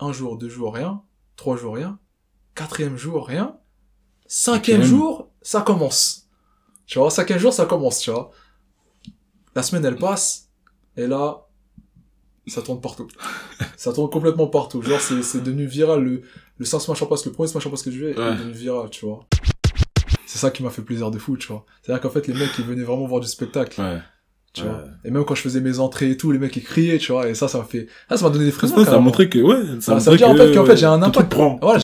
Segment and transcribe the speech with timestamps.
[0.00, 1.02] Un jour, deux jours, rien.
[1.36, 1.98] Trois jours, rien.
[2.54, 3.56] Quatrième jour, rien.
[4.26, 6.28] Cinquième jour, ça commence.
[6.86, 8.30] Tu vois, cinquième jour, ça commence, tu vois.
[9.54, 10.48] La semaine, elle passe.
[10.96, 11.46] Et là,
[12.46, 13.08] ça tourne partout.
[13.76, 14.82] ça tourne complètement partout.
[14.82, 16.02] Genre, c'est, c'est devenu viral.
[16.02, 16.22] Le,
[16.58, 18.28] le 5 Smash Pass, le premier Smash Pass que je vais, Ouais.
[18.32, 19.26] est devenu viral, tu vois.
[20.26, 21.64] C'est ça qui m'a fait plaisir de fou, tu vois.
[21.82, 24.00] C'est-à-dire qu'en fait, les mecs, ils venaient vraiment voir du spectacle, Ouais.
[24.52, 24.68] Tu Ouais.
[24.68, 24.84] vois.
[25.04, 27.28] Et même quand je faisais mes entrées et tout, les mecs, ils criaient, tu vois.
[27.28, 28.76] Et ça, ça m'a fait, ah, ça m'a donné des frissons.
[28.78, 30.54] Ça, ça a montré que, ouais, ça, Ça- a ça veut montré dire, en fait,
[30.54, 31.34] qu'en fait, j'ai un impact.
[31.60, 31.80] Voilà.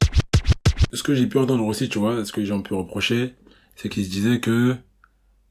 [0.93, 3.35] Ce que j'ai pu entendre aussi, tu vois, ce que les gens ont pu reprocher,
[3.77, 4.77] c'est qu'ils se disaient que,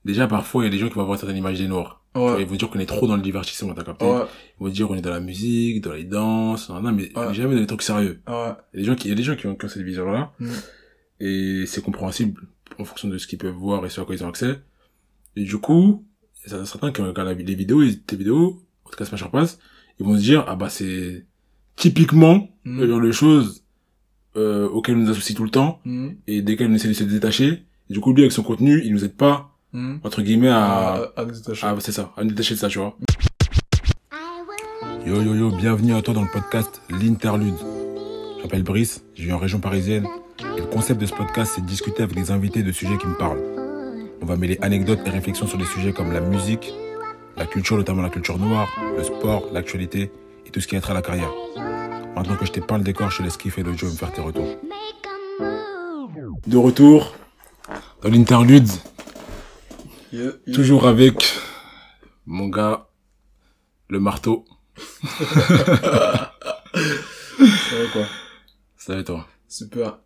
[0.05, 2.01] déjà, parfois, il y a des gens qui vont avoir certaines images des noirs.
[2.15, 2.41] Vois, Ouais.
[2.43, 4.05] Ils vont dire qu'on est trop dans le divertissement, t'as capté?
[4.05, 4.21] Ouais.
[4.59, 7.33] Ils vont dire qu'on est dans la musique, dans les danses, non, non, mais Ouais.
[7.33, 8.21] jamais dans les trucs sérieux.
[8.27, 8.51] Ouais.
[8.73, 9.67] Il y a des gens qui, il y a des gens qui ont, qui ont
[9.69, 10.31] cette vision-là.
[10.39, 10.49] Mm.
[11.19, 12.41] Et c'est compréhensible
[12.79, 14.59] en fonction de ce qu'ils peuvent voir et ce à quoi ils ont accès.
[15.35, 16.05] Et du coup,
[16.45, 19.59] certains qui regardent la- les vidéos, et tes vidéos, en tout cas Smash Pass,
[19.99, 21.25] ils vont se dire, ah bah c'est
[21.75, 22.79] typiquement Mm.
[22.79, 23.59] le genre de choses
[24.35, 26.15] euh, auxquelles on nous associe tout le temps Mhm.
[26.27, 27.63] et desquelles on essaie de se détacher.
[27.89, 29.99] Et du coup, lui, avec son contenu, il nous aide pas, Mhm.
[30.03, 31.11] entre guillemets, à...
[31.15, 31.67] À nous détacher.
[31.67, 32.97] Ah, c'est ça, à nous détacher de ça, tu vois.
[35.05, 37.53] Yo yo yo, bienvenue à toi dans le podcast L'Interlude.
[38.37, 40.07] Je m'appelle Brice, je vis en région parisienne.
[40.57, 43.07] Et le concept de ce podcast, c'est de discuter avec des invités de sujets qui
[43.07, 43.62] me parlent.
[44.23, 46.73] On va mêler anecdotes et réflexions sur des sujets comme la musique,
[47.35, 50.13] la culture, notamment la culture noire, le sport, l'actualité
[50.45, 51.29] et tout ce qui a trait à la carrière.
[52.15, 54.13] Maintenant que je t'ai peint le décor, je te laisse kiffer l'audio et me faire
[54.13, 54.47] tes retours.
[56.47, 57.13] De retour
[58.01, 58.69] dans l'interlude,
[60.13, 60.55] Yeah, yeah.
[60.55, 61.37] toujours avec
[62.25, 62.87] mon gars,
[63.89, 64.45] le marteau.
[65.03, 66.31] Ça
[67.77, 68.05] va, quoi?
[68.77, 69.27] Ça va toi?
[69.49, 69.97] Super.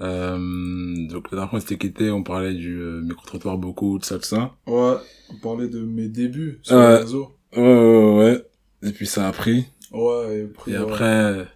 [0.00, 4.04] Euh, Donc la dernière fois on s'était quitté, on parlait du euh, micro-trottoir beaucoup, de
[4.04, 4.54] ça, de ça.
[4.66, 4.94] Ouais.
[5.30, 6.88] On parlait de mes débuts sur Ouais.
[6.90, 7.36] les réseaux.
[7.56, 8.42] Ouais, ouais, ouais.
[8.88, 9.64] Et puis ça a pris.
[9.92, 10.70] Ouais, et après.
[10.72, 11.46] Et après,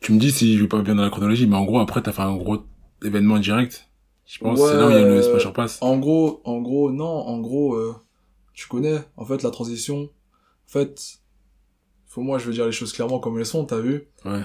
[0.00, 2.02] tu me dis si je vais pas bien dans la chronologie, mais en gros après
[2.02, 2.58] t'as fait un gros
[3.04, 3.88] événement direct.
[4.24, 5.78] Je pense Ouais, c'est là où il y a le Smasher Pass.
[5.80, 7.94] En gros, en gros, non, en gros, euh,
[8.52, 10.02] tu connais, en fait, la transition.
[10.02, 11.18] En fait,
[12.06, 14.08] faut moi, je veux dire les choses clairement comme elles sont, t'as vu.
[14.26, 14.42] Ouais,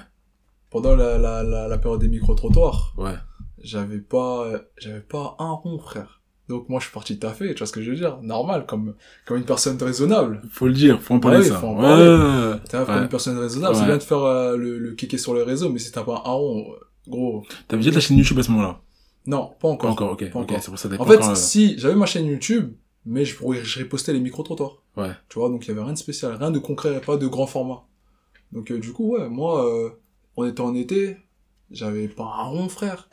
[0.73, 3.13] Pendant la, la, la, la période des micro-trottoirs, ouais.
[3.61, 6.19] j'avais pas, j'avais pas un rond, frère.
[6.49, 8.17] Donc moi, je suis parti taffer, tu vois ce que je veux dire?
[8.21, 8.95] Normal, comme,
[9.25, 10.41] comme une personne raisonnable.
[10.51, 11.55] Faut le dire, faut en parler Ouais, ça.
[11.59, 12.03] faut en parler.
[12.03, 12.85] ouais, ouais.
[12.85, 15.69] Comme une personne raisonnable, c'est bien de faire euh, le, le kéké sur les réseaux,
[15.69, 16.65] mais si t'as pas un rond,
[17.07, 18.81] gros, T'avais déjà ta chaîne YouTube à ce moment-là?
[19.25, 19.91] Non, pas Pas encore.
[19.91, 20.31] encore, ok.
[20.31, 20.59] Pas encore.
[20.59, 22.73] pour ça En fait, encore, euh, si, j'avais ma chaîne YouTube,
[23.05, 24.81] mais je, pourrais- je repostais les micro-trottoirs.
[24.97, 25.11] Ouais.
[25.29, 27.47] Tu vois, donc il y avait rien de spécial, rien de concret, pas de grand
[27.47, 27.83] format.
[28.51, 29.89] Donc euh, du coup, ouais, moi, euh,
[30.37, 31.17] on était en été,
[31.71, 33.09] j'avais pas un rond, frère.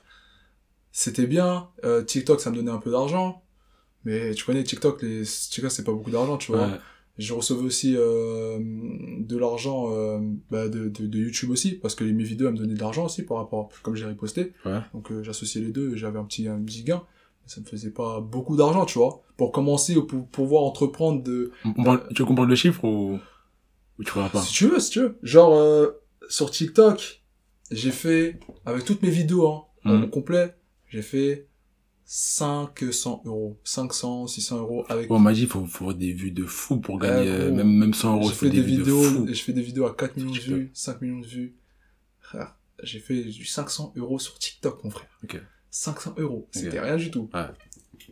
[0.92, 3.42] C'était bien, euh, TikTok, ça me donnait un peu d'argent,
[4.04, 6.66] mais tu connais TikTok, les TikTok, c'est pas beaucoup d'argent, tu vois.
[6.66, 6.78] Ouais.
[7.18, 10.18] Je recevais aussi euh, de l'argent euh,
[10.50, 13.04] bah, de, de, de YouTube aussi, parce que mes vidéos elles me donnaient de l'argent
[13.04, 14.54] aussi par rapport, comme j'ai reposté.
[14.64, 14.80] Ouais.
[14.94, 17.02] Donc euh, j'associais les deux, j'avais un petit, un petit gain.
[17.46, 19.22] Ça me faisait pas beaucoup d'argent, tu vois.
[19.36, 21.50] Pour commencer, ou pour pouvoir entreprendre de...
[21.64, 23.18] On- parle- tu veux parle de chiffres ou,
[23.98, 24.40] ou tu verras pas?
[24.40, 25.18] Si tu veux, si tu veux.
[25.22, 25.99] Genre, euh,
[26.30, 27.22] sur TikTok,
[27.70, 29.46] j'ai fait, avec toutes mes vidéos,
[29.84, 30.10] hein, Mhm.
[30.10, 30.54] complet,
[30.88, 31.46] j'ai fait
[32.04, 33.58] 500 euros.
[33.64, 35.10] 500, 600 euros avec...
[35.10, 37.94] Ouais, on m'a dit, faut, faut des vues de fou pour gagner, euh, même, même
[37.94, 39.26] 100 euros, faut fait des, vidéos, de fou.
[39.28, 41.54] et je fais des vidéos à 4 millions de vues, 5 millions de vues.
[42.82, 45.08] J'ai fait du 500 euros sur TikTok, mon frère.
[45.22, 45.40] Ok.
[45.70, 46.48] 500 euros.
[46.50, 47.28] C'était rien du tout.
[47.34, 47.46] Ouais.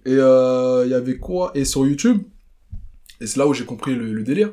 [0.04, 1.50] Et euh, il y avait quoi?
[1.54, 2.22] Et sur YouTube,
[3.20, 4.52] et c'est là où j'ai compris le, le délire,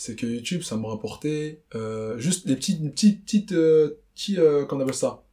[0.00, 4.64] c'est que YouTube, ça me rapportait euh, juste les petites, petites, petites, euh, petits, euh,
[4.64, 5.24] qu'on appelle ça?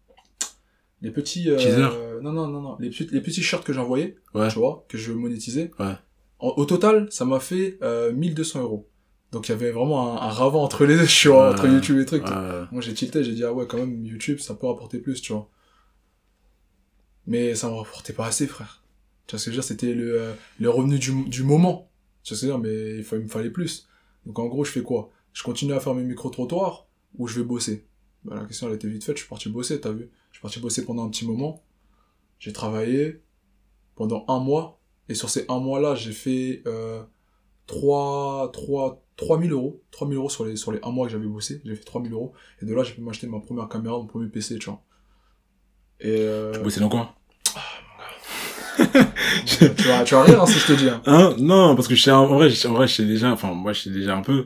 [1.01, 1.49] Les petits...
[1.51, 2.77] Euh, Non, non, non, non.
[2.79, 4.47] Les petits, les petits shirts que j'envoyais, Ouais.
[4.49, 5.69] tu vois, que je monétisais.
[5.79, 5.93] Ouais.
[6.39, 8.89] En- au total, ça m'a fait euh, 1200 euros.
[9.31, 11.53] Donc il y avait vraiment un, un ravin entre les deux, tu vois, Ouais.
[11.53, 12.15] entre YouTube et.
[12.15, 12.21] Ouais.
[12.71, 15.31] Moi j'ai tilté, j'ai dit ah ouais quand même YouTube ça peut rapporter plus, tu
[15.33, 15.47] vois.
[17.27, 18.83] Mais ça me rapportait pas assez, frère.
[19.27, 21.89] Tu vois ce que je veux dire, c'était le, euh, le revenu du, du moment.
[22.23, 23.87] Tu vois ce que je veux dire, mais il, fa- il me fallait plus.
[24.25, 25.09] Donc en gros, je fais quoi?
[25.33, 26.87] Je continue à faire mes micro-trottoirs
[27.17, 27.85] ou je vais bosser?
[28.23, 30.09] Bah, La question elle était vite faite, je suis parti bosser, t'as vu?
[30.31, 31.63] Je suis parti bosser pendant un petit moment.
[32.39, 33.21] J'ai travaillé
[33.95, 34.79] pendant un mois.
[35.07, 37.03] Et sur ces un mois-là, j'ai fait euh,
[37.67, 39.81] 3, 3, 3000 euros.
[39.91, 41.61] 3000 euros sur les, sur les un mois que j'avais bossé.
[41.63, 42.33] J'ai fait 3000 euros.
[42.61, 44.81] Et de là, j'ai pu m'acheter ma première caméra, mon premier PC, tu vois.
[45.99, 47.15] Et euh, Tu bossais dans quoi?
[49.45, 50.89] Tu, vas, tu vas rire hein, si je te dis.
[50.89, 51.01] Hein.
[51.05, 51.35] Hein?
[51.39, 53.73] Non, parce que je sais, en vrai, je- en vrai, je sais déjà, enfin, moi,
[53.73, 54.45] je sais déjà un peu,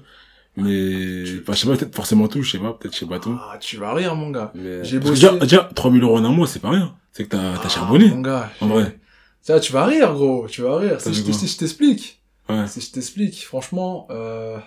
[0.56, 3.20] mais, enfin, je sais pas, peut-être forcément tout, je sais pas, peut-être je sais pas
[3.20, 3.38] tout.
[3.40, 4.52] Ah, tu vas rire, mon gars.
[4.56, 4.84] Mais...
[4.84, 6.96] J'ai bossé- Déjà, déjà, 3000 euros en un mois, c'est pas rien.
[7.12, 8.10] C'est que t'as, t'as Ah, charbonné.
[8.10, 8.50] Mon gars.
[8.62, 9.00] En vrai.
[9.42, 10.48] Ça, tu vas rire, gros.
[10.48, 11.00] Tu vas rire.
[11.02, 12.22] Si je, si je t'explique.
[12.50, 12.68] Ouais.
[12.68, 14.58] Si je t'explique, franchement, euh,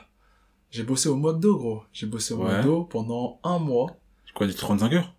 [0.70, 1.82] J'ai bossé au McDo, gros.
[1.92, 2.56] J'ai bossé au Ouais.
[2.56, 3.88] McDo pendant un mois.
[4.34, 5.14] Quoi, du 35 heures?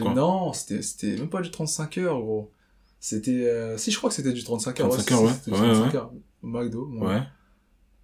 [0.00, 0.14] Quoi?
[0.14, 2.50] Non, c'était, c'était même pas du 35 heures, gros.
[3.04, 4.88] C'était, euh, si, je crois que c'était du 35 heures.
[4.88, 5.28] 35 si, heures, ouais.
[5.28, 5.96] Ouais, 35 ouais.
[5.96, 6.12] heures.
[6.40, 6.88] McDo.
[7.02, 7.20] Ouais.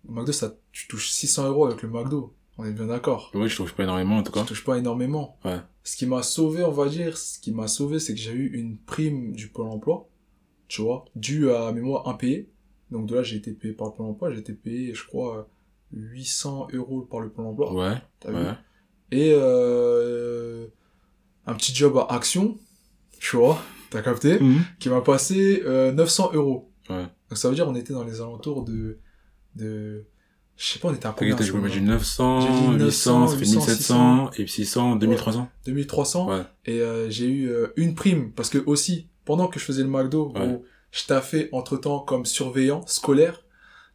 [0.07, 2.35] Au McDo, ça, tu touches 600 euros avec le McDo.
[2.59, 3.31] On est bien d'accord.
[3.33, 4.45] Ouais, je trouve pas énormément, en tout cas.
[4.45, 5.39] touches pas énormément.
[5.43, 5.57] Ouais.
[5.85, 8.49] Ce qui m'a sauvé, on va dire, ce qui m'a sauvé, c'est que j'ai eu
[8.53, 10.07] une prime du Pôle emploi,
[10.69, 12.51] tu vois, due à mes mois impayés.
[12.91, 15.49] Donc de là, j'ai été payé par le Pôle emploi, j'ai été payé, je crois,
[15.95, 17.73] 800 euros par le Pôle emploi.
[17.73, 18.53] Ouais, T'as vu ouais.
[19.13, 20.67] Et euh,
[21.47, 22.59] un petit job à Action,
[23.19, 24.63] tu vois, t'as capté, Mhm.
[24.79, 26.71] qui m'a passé euh, 900 euros.
[26.89, 27.03] Ouais.
[27.29, 28.99] Donc ça veut dire on était dans les alentours de...
[29.57, 30.05] de
[30.57, 31.35] je sais pas, on était à combien
[31.81, 35.49] 900, J'ai dit 800, ça fait 900, 1700, et puis 600, 2300.
[35.65, 36.43] 2300 Ouais.
[36.67, 39.89] et euh, j'ai eu euh, une prime parce que aussi pendant que je faisais le
[39.89, 40.41] McDo Ouais.
[40.41, 43.43] gros, je taffais entre temps comme surveillant scolaire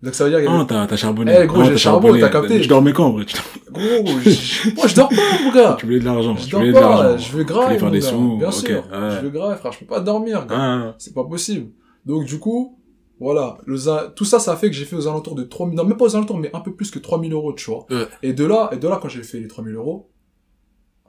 [0.02, 1.34] donc ça veut dire y Ah, t'as, t'as charbonné.
[1.42, 2.62] Eh, gros, Ah, j'ai t'as charbonné, t'as capté.
[2.62, 3.26] Tu dormais quand, en vrai?
[3.26, 3.38] Tu
[3.72, 3.82] gros
[4.24, 6.36] je- moi je dors pas mon gars tu voulais de l'argent.
[6.38, 7.18] je Tu dors voulais de l'argent.
[7.18, 8.10] je veux Tu grave voulais faire mon des gars.
[8.10, 8.38] sous.
[8.38, 9.10] bien sûr ouais.
[9.12, 10.56] je veux grave frère je peux pas dormir gars.
[10.58, 11.72] Ah, c'est pas possible
[12.06, 12.78] donc du coup
[13.20, 15.84] voilà le za- tout ça ça fait que j'ai fait aux alentours de 3000 non
[15.86, 18.08] même pas aux alentours mais un peu plus que 3000 euros tu vois Ouais.
[18.24, 20.10] et de là et de là quand j'ai fait les 3000 euros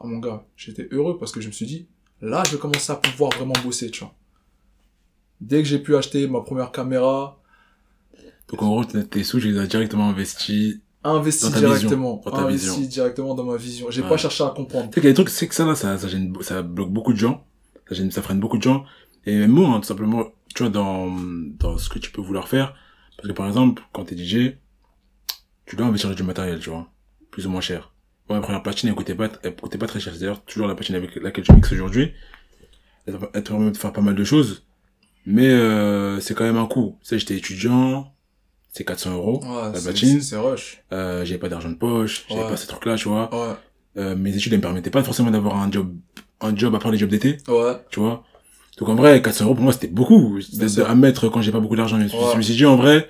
[0.01, 1.89] ah mon gars j'étais heureux parce que je me suis dit
[2.21, 4.15] là je vais commencer à pouvoir vraiment bosser tu vois
[5.41, 7.39] dès que j'ai pu acheter ma première caméra
[8.51, 10.77] Donc, en gros, tes sous, je les ai directement investis.
[11.05, 12.31] investi Dans ta directement vision.
[12.31, 12.89] Dans ta investi vision.
[12.89, 14.09] directement dans ma vision j'ai Ouais.
[14.09, 15.75] pas cherché à comprendre Tu sais qu'il y a des trucs, c'est que ça, là,
[15.75, 17.45] ça, ça gêne, ça bloque beaucoup de gens.
[17.89, 18.85] Ça gêne, ça freine beaucoup de gens.
[19.25, 21.11] Et même moi, hein, tout simplement, tu vois, dans,
[21.59, 22.75] dans ce que tu peux vouloir faire.
[23.17, 24.57] Parce que, par exemple, quand t'es DJ,
[25.67, 26.89] tu dois investir du matériel, tu vois.
[27.31, 27.93] Plus ou moins cher.
[28.29, 30.13] Moi, ma première platine, elle coûtait pas, elle coûtait pas très cher.
[30.13, 32.13] C'est d'ailleurs toujours la platine avec laquelle je mixe aujourd'hui.
[33.07, 34.65] Elle te permet de faire pas mal de choses.
[35.27, 36.99] Mais, euh, c'est quand même un coût.
[37.03, 38.13] Tu sais, j'étais étudiant.
[38.77, 39.41] C'est 400 euros.
[39.43, 40.21] ouais, La platine.
[40.21, 42.27] c'est rush Euh, j'avais pas d'argent de poche.
[42.29, 42.49] J'avais Ouais.
[42.51, 43.31] pas ces trucs-là, tu vois.
[43.35, 43.55] ouais
[43.97, 45.95] Euh, mes études, elles me permettaient pas forcément d'avoir un job,
[46.43, 48.23] un job à part les jobs d'été ouais tu vois.
[48.79, 50.39] Donc en vrai, 400 euros pour moi c'était beaucoup
[50.87, 51.97] à mettre quand j'ai pas beaucoup d'argent.
[51.99, 52.33] Je, me suis- Ouais.
[52.33, 53.09] je me suis dit en vrai,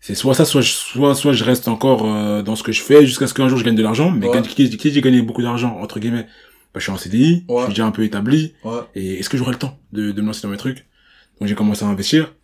[0.00, 2.80] c'est soit ça, soit je, soit, soit je reste encore euh, dans ce que je
[2.80, 4.10] fais jusqu'à ce qu'un jour je gagne de l'argent.
[4.10, 6.22] Mais quand, qui, qui dit gagner beaucoup d'argent, entre guillemets,
[6.72, 8.54] bah, je suis en CDI, je suis déjà un peu établi.
[8.64, 10.86] ouais Et est-ce que j'aurai le temps de, de me lancer dans mes trucs?
[11.38, 12.34] Donc j'ai commencé à investir.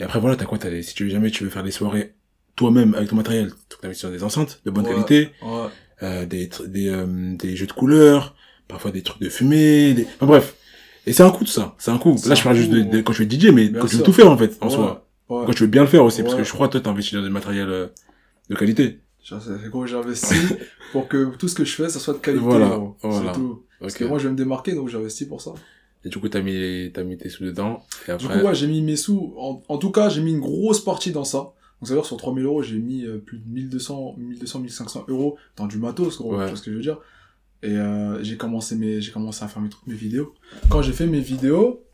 [0.00, 2.14] Et après voilà, t'as quoi t'as Si tu veux jamais tu veux faire des soirées
[2.56, 4.92] toi-même avec ton matériel, tu investis dans des enceintes de bonne Ouais.
[4.92, 5.66] qualité ouais
[6.02, 7.06] euh, des, des, euh,
[7.36, 8.36] des jeux de couleurs,
[8.68, 10.04] parfois des trucs de fumée, des...
[10.16, 10.54] Enfin, bref.
[11.06, 12.16] Et c'est un coup de ça, c'est un coup.
[12.26, 13.98] Là, je parle juste de, de quand tu veux DJ, mais Bien quand tu veux
[13.98, 14.04] sûr.
[14.04, 15.08] tout faire, en fait, en Ouais, soi.
[15.28, 15.44] ouais.
[15.46, 17.22] Quand tu veux bien le faire aussi, parce que je crois, toi, t'as investi dans
[17.22, 17.86] du matériel euh,
[18.50, 19.00] de qualité.
[19.24, 20.54] Ça fait gros, j'investis
[20.92, 22.44] pour que tout ce que je fais, ça soit de qualité.
[22.44, 23.32] Voilà, voilà.
[23.32, 23.64] C'est tout.
[23.80, 25.52] Parce que moi, je vais me démarquer, donc j'investis pour ça.
[26.04, 28.40] Et du coup, t'as mis, t'as mis tes sous dedans, et Du après...
[28.40, 29.34] coup, ouais, j'ai mis mes sous.
[29.36, 31.38] En, en tout cas, j'ai mis une grosse partie dans ça.
[31.38, 35.04] Donc, ça veut dire, sur 3000 euros, j'ai mis euh, plus de 1200, 1200, 1500
[35.08, 36.36] euros dans du matos, gros.
[36.36, 36.44] Ouais.
[36.44, 36.98] Tu vois ce que je veux dire?
[37.62, 40.34] Et euh, j'ai commencé mes, j'ai commencé à faire mes trucs, mes vidéos.
[40.70, 41.84] Quand j'ai fait mes vidéos,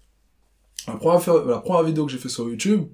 [0.87, 2.85] la première, la première vidéo que j'ai fait sur YouTube,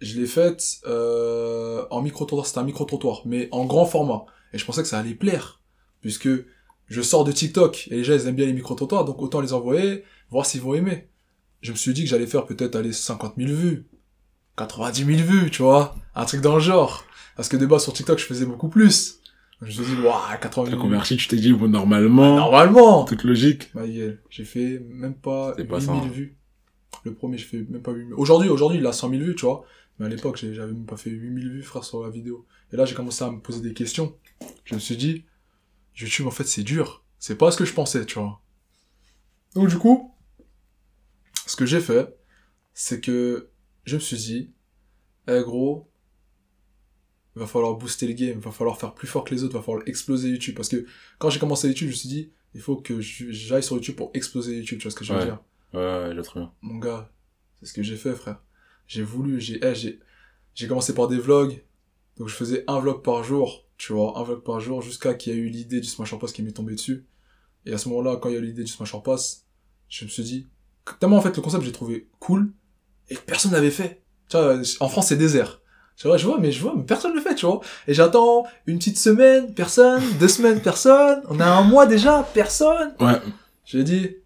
[0.00, 2.46] je l'ai faite euh, en micro-trottoir.
[2.46, 4.24] C'était un micro-trottoir, mais en grand format.
[4.54, 5.60] Et je pensais que ça allait plaire,
[6.00, 6.28] puisque
[6.88, 9.52] je sors de TikTok et les gens ils aiment bien les micro-trottoirs, donc autant les
[9.52, 11.08] envoyer, voir s'ils vont aimer.
[11.62, 13.86] Je me suis dit que j'allais faire peut-être aller 50 000 vues,
[14.56, 17.04] 90 000 vues, tu vois, un truc dans le genre.
[17.36, 19.20] Parce que de base sur TikTok je faisais beaucoup plus.
[19.62, 20.76] Je me suis dit, waouh, 80 T'as 000 vues.
[20.76, 23.04] converti, tu t'es dit, bon, normalement, Normalement!
[23.04, 23.70] toute logique.
[23.74, 26.08] Ma gueule, j'ai fait même pas C'est 8000 pas ça, hein.
[26.12, 26.36] vues.
[27.04, 28.14] Le premier, j'ai fait même pas 8000.
[28.14, 29.64] Aujourd'hui, aujourd'hui, il a 100 000 vues, tu vois.
[29.98, 32.44] Mais à l'époque, j'avais même pas fait 8000 vues, frère, sur la vidéo.
[32.72, 34.14] Et là, j'ai commencé à me poser des questions.
[34.64, 35.24] Je me suis dit,
[35.96, 37.04] YouTube, en fait, c'est dur.
[37.18, 38.40] C'est pas ce que je pensais, tu vois.
[39.54, 40.14] Donc, du coup,
[41.46, 42.14] ce que j'ai fait,
[42.74, 43.50] c'est que
[43.84, 44.50] je me suis dit,
[45.28, 45.90] eh gros,
[47.34, 49.54] il va falloir booster le game, il va falloir faire plus fort que les autres,
[49.54, 50.54] il va falloir exploser YouTube.
[50.56, 50.86] Parce que
[51.18, 54.10] quand j'ai commencé YouTube, je me suis dit, il faut que j'aille sur YouTube pour
[54.14, 55.24] exploser YouTube, tu vois ce que je veux Ouais.
[55.26, 55.38] dire
[55.74, 56.52] Ouais, ouais, j'ai très bien.
[56.62, 57.10] Mon gars,
[57.60, 58.40] c'est ce que j'ai fait, frère.
[58.86, 60.00] J'ai voulu, j'ai, eh, j'ai,
[60.54, 61.62] j'ai commencé par des vlogs.
[62.16, 65.32] Donc je faisais un vlog par jour, tu vois, un vlog par jour, jusqu'à qu'il
[65.32, 67.06] y a eu l'idée du Smash or Pass qui m'est tombé dessus.
[67.64, 69.46] Et à ce moment-là, quand il y a eu l'idée du Smash or Pass,
[69.88, 70.46] je me suis dit,
[71.00, 72.52] tellement en fait le concept j'ai trouvé cool,
[73.08, 74.02] et que personne n'avait fait.
[74.28, 75.60] Tu vois, en France c'est désert.
[75.96, 77.60] Tu vois, je vois, mais je vois, mais personne ne le fait, tu vois.
[77.88, 82.94] Et j'attends une petite semaine, personne, deux semaines, personne, on a un mois déjà, personne.
[83.00, 83.18] Ouais,
[83.64, 84.16] J'ai dit,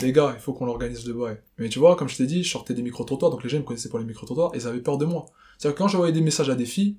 [0.00, 1.38] les gars, il faut qu'on l'organise le bail.
[1.58, 3.64] Mais tu vois, comme je t'ai dit, je sortais des micro-trottoirs, donc les gens me
[3.64, 5.26] connaissaient pour les micro-trottoirs, et ils avaient peur de moi.
[5.58, 6.96] C'est-à-dire que quand j'envoyais des messages à des filles,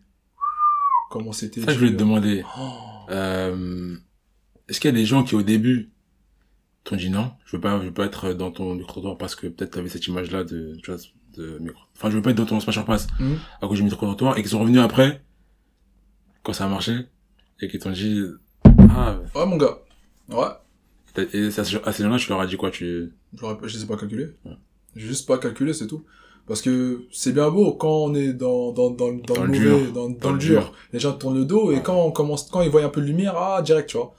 [1.09, 2.43] comment c'était ça, je voulais te demander.
[2.59, 2.71] Oh.
[3.09, 3.95] Euh,
[4.67, 5.89] est-ce qu'il y a des gens qui au début
[6.83, 9.47] t'ont dit non, je veux pas, je veux pas être dans ton micro-trottoir parce que
[9.47, 10.99] peut-être t'avais cette image-là de, tu vois,
[11.35, 11.79] de micro.
[11.95, 13.37] Enfin, je veux pas être dans ton smash pass Mhm.
[13.61, 15.21] à cause du micro-trottoir et qu'ils sont revenus après
[16.43, 16.95] quand ça a marché,
[17.59, 18.21] et qu'ils t'ont dit,
[18.89, 19.79] ah, Ouais, mon gars.
[20.29, 20.45] Ouais.
[21.33, 23.87] et à ces gens-là, tu leur as dit quoi, tu, J'aurais pas- Je les ai
[23.87, 24.29] pas calculés.
[24.45, 24.55] Ouais.
[24.95, 26.05] J'ai juste pas calculé, c'est tout.
[26.47, 29.59] Parce que c'est bien beau quand on est dans, dans, dans, dans, Dans le le
[29.59, 29.93] mauvais, dur.
[29.93, 30.61] dans, dans, Dans le dur.
[30.61, 30.73] dur.
[30.93, 33.05] Les gens tournent le dos et quand on commence, quand ils voient un peu de
[33.07, 34.13] lumière, ah, direct, tu vois.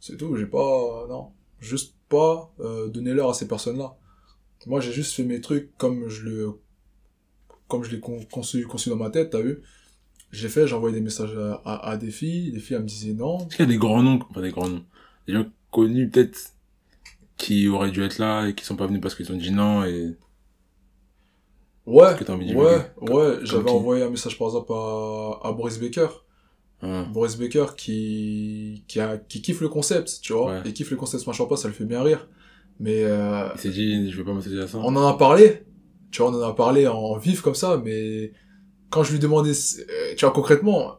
[0.00, 1.28] C'est tout, j'ai pas, non.
[1.60, 3.94] Juste pas, euh, donné l'heure à ces personnes-là.
[4.66, 6.52] Moi, j'ai juste fait mes trucs comme je le,
[7.68, 9.62] comme je l'ai con- conçu, conçu dans ma tête, t'as vu.
[10.32, 12.88] J'ai fait, j'ai envoyé des messages à, à, à des filles, des filles, elles me
[12.88, 13.38] disaient non.
[13.38, 14.84] est-ce qu'il y a des grands noms, enfin des grands noms,
[15.26, 16.52] des gens connus peut-être,
[17.36, 19.84] qui auraient dû être là et qui sont pas venus parce qu'ils ont dit non
[19.84, 20.16] et
[21.86, 23.70] Ouais, que envie ouais, ouais, j'avais?
[23.70, 26.08] envoyé un message par exemple à, à Boris Baker.
[27.12, 30.62] Boris Baker qui, qui, a, qui kiffe le concept, tu vois, Ouais.
[30.68, 32.28] et kiffe le concept Smash pas, ça le fait bien rire.
[32.78, 34.78] Mais euh, Il s'est dit, je vais pas m'associer à ça.
[34.78, 35.64] on en a parlé,
[36.10, 38.32] tu vois, on en a parlé en vif comme ça, mais
[38.88, 40.96] quand je lui demandais, euh, tu vois, concrètement,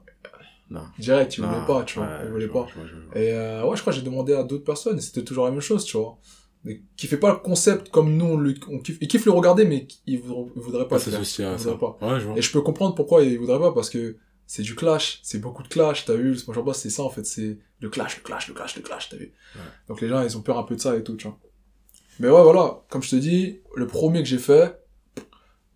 [0.70, 0.82] Non.
[1.00, 2.68] direct, il voulait pas, tu vois, il voulait pas.
[3.16, 5.52] Et euh, ouais, je crois que j'ai demandé à d'autres personnes, et c'était toujours la
[5.52, 6.18] même chose, tu vois.
[6.64, 9.32] Mais qui fait pas le concept comme nous, on le, on kiffe, il kiffe le
[9.32, 11.14] regarder, mais il voudrait, il voudrait pas Pas le faire.
[11.14, 11.72] s'associer à Il ça.
[11.72, 12.08] voudrait pas.
[12.14, 12.38] Ouais, je vois.
[12.38, 15.64] Et je peux comprendre pourquoi il voudrait pas, parce que c'est du clash, c'est beaucoup
[15.64, 18.22] de clash, t'as vu, le Smash Bros, c'est ça en fait, c'est le clash, le
[18.24, 19.34] clash, le clash, le clash, t'as vu.
[19.56, 19.62] Ouais.
[19.88, 21.40] Donc les gens, ils ont peur un peu de ça et tout, tu vois.
[22.20, 24.78] Mais ouais, voilà, comme je te dis, le premier que j'ai fait,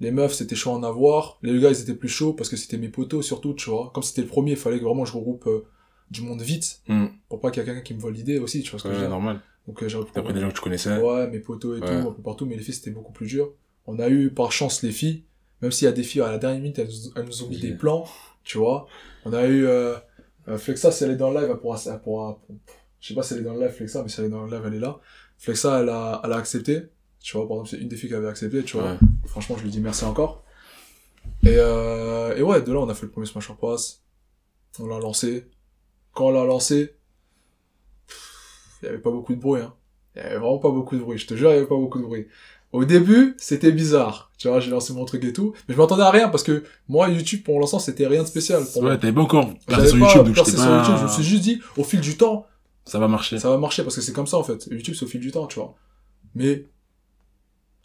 [0.02, 2.58] les meufs, c'était chaud à en avoir, les gars, ils étaient plus chauds parce que
[2.58, 3.92] c'était mes potos surtout, tu vois.
[3.94, 5.66] Comme c'était le premier, il fallait que vraiment je regroupe euh,
[6.12, 7.06] du monde vite, Hmm.
[7.30, 8.90] pour pas qu'il y ait quelqu'un qui me vole l'idée aussi, tu vois ce que
[8.90, 9.10] je veux Ouais, dire.
[9.10, 9.42] normal.
[9.68, 10.98] Donc euh, j'ai T'as des gens que tu connaissais.
[11.00, 12.02] Ouais, mes potos et Ouais.
[12.02, 13.54] tout, un peu partout, mais les filles c'était beaucoup plus dur.
[13.88, 15.24] On a eu par chance les filles,
[15.62, 17.48] même s'il y a des filles à la dernière minute, elles, nous- elles nous ont
[17.48, 18.06] mis des plans,
[18.44, 18.88] tu vois.
[19.26, 19.96] On a eu euh,
[20.48, 22.40] euh, Flexa, si elle est dans le live, elle pourra, elle pourra,
[23.00, 24.44] je sais pas si elle est dans le live Flexa, mais si elle est dans
[24.46, 25.00] le live, elle est là.
[25.38, 26.84] Flexa, elle a, elle a accepté,
[27.20, 27.48] tu vois.
[27.48, 28.92] Par exemple, c'est une des filles qui avait accepté, tu vois.
[28.94, 28.98] Ouais.
[29.28, 30.44] Franchement, je lui dis merci encore.
[31.44, 34.02] Et, euh, et ouais, de là, on a fait le premier Smash Pass.
[34.80, 35.48] On l'a lancé.
[36.14, 36.96] Quand on l'a lancé,
[38.82, 39.74] il y avait pas beaucoup de bruit, hein.
[40.16, 41.18] Il y avait vraiment pas beaucoup de bruit.
[41.18, 42.28] Je te jure, il y avait pas beaucoup de bruit.
[42.72, 44.32] Au début, c'était bizarre.
[44.38, 45.54] Tu vois, j'ai lancé mon truc et tout.
[45.68, 48.64] Mais je m'attendais à rien parce que moi, YouTube, pour l'instant, c'était rien de spécial.
[48.74, 48.84] Pour.
[48.84, 50.78] Ouais, t'avais pas encore percé sur pas YouTube, donc j'étais sur pas...
[50.80, 50.96] YouTube.
[51.00, 52.46] Je me suis juste dit, au fil du temps,
[52.86, 53.40] Ça va marcher.
[53.40, 54.68] ça va marcher parce que c'est comme ça en fait.
[54.68, 55.76] YouTube c'est au fil du temps, tu vois.
[56.34, 56.66] Mais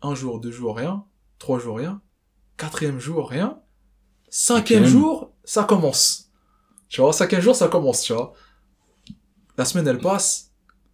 [0.03, 1.05] un jour, deux jours, rien.
[1.39, 2.01] Trois jours, rien.
[2.57, 3.59] Quatrième jour, rien.
[4.29, 5.01] Cinquième Cinquième.
[5.01, 6.31] jour, ça commence.
[6.89, 8.35] Tu vois, cinquième jour, ça commence, tu vois.
[9.57, 10.50] La semaine, elle passe.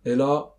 [0.06, 0.54] Et là,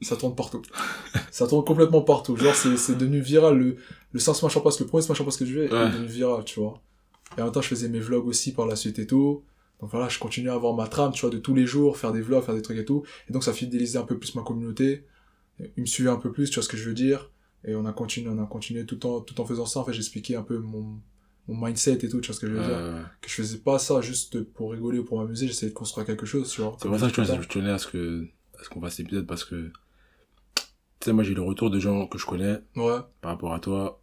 [0.00, 0.62] ça tourne partout.
[1.30, 2.36] ça tourne complètement partout.
[2.36, 3.58] Genre, c'est, c'est devenu viral.
[3.58, 3.76] Le,
[4.12, 5.86] le 5 Smash Pass, le premier Smash Pass que je fais, Ouais.
[5.86, 6.80] est devenu viral, tu vois.
[7.36, 9.42] Et en même temps, je faisais mes vlogs aussi par la suite et tout.
[9.80, 12.12] Donc voilà, je continue à avoir ma trame, tu vois, de tous les jours, faire
[12.12, 13.02] des vlogs, faire des trucs et tout.
[13.28, 15.06] Et donc ça fidélisait un peu plus ma communauté.
[15.76, 17.30] Ils me suivaient un peu plus, tu vois ce que je veux dire.
[17.64, 19.80] Et on a continué, on a continué tout en, tout en faisant ça.
[19.80, 21.00] En fait, j'expliquais un peu mon,
[21.48, 22.68] mon mindset et tout, tu vois ce que je veux dire.
[22.76, 26.06] Euh, Que je faisais pas ça juste pour rigoler ou pour m'amuser, j'essayais de construire
[26.06, 26.76] quelque chose, tu vois.
[26.80, 28.26] C'est pour ça que je tenais à ce que,
[28.62, 29.70] à ce qu'on fasse cet épisode parce que,
[30.56, 30.62] tu
[31.04, 33.98] sais, moi j'ai le retour de gens que je connais Ouais, par rapport à toi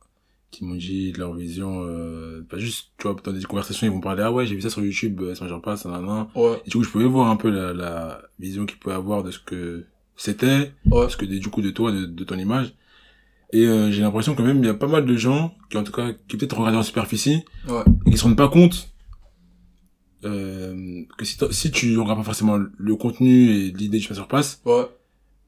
[0.52, 3.92] qui m'ont dit de leur vision, euh, pas juste, tu vois, dans des conversations, ils
[3.94, 6.04] vont parler, ah ouais, j'ai vu ça sur YouTube, euh, ça m'en pas, ça, nan,
[6.04, 6.28] nan.
[6.34, 9.22] ouais, Et du coup, je pouvais voir un peu la, la vision qu'ils pouvaient avoir
[9.22, 9.86] de ce que
[10.16, 10.72] c'était, ouais.
[11.02, 12.74] parce que du coup de toi, de, de ton image.
[13.54, 15.84] Et euh, j'ai l'impression quand même, il y a pas mal de gens qui, en
[15.84, 17.84] tout cas, qui peut-être regardent en superficie Ouais.
[18.08, 18.90] et qui se rendent pas compte
[20.26, 24.62] euh, que si, si tu regardes pas forcément le contenu et l'idée du sur place,
[24.66, 24.86] Ouais.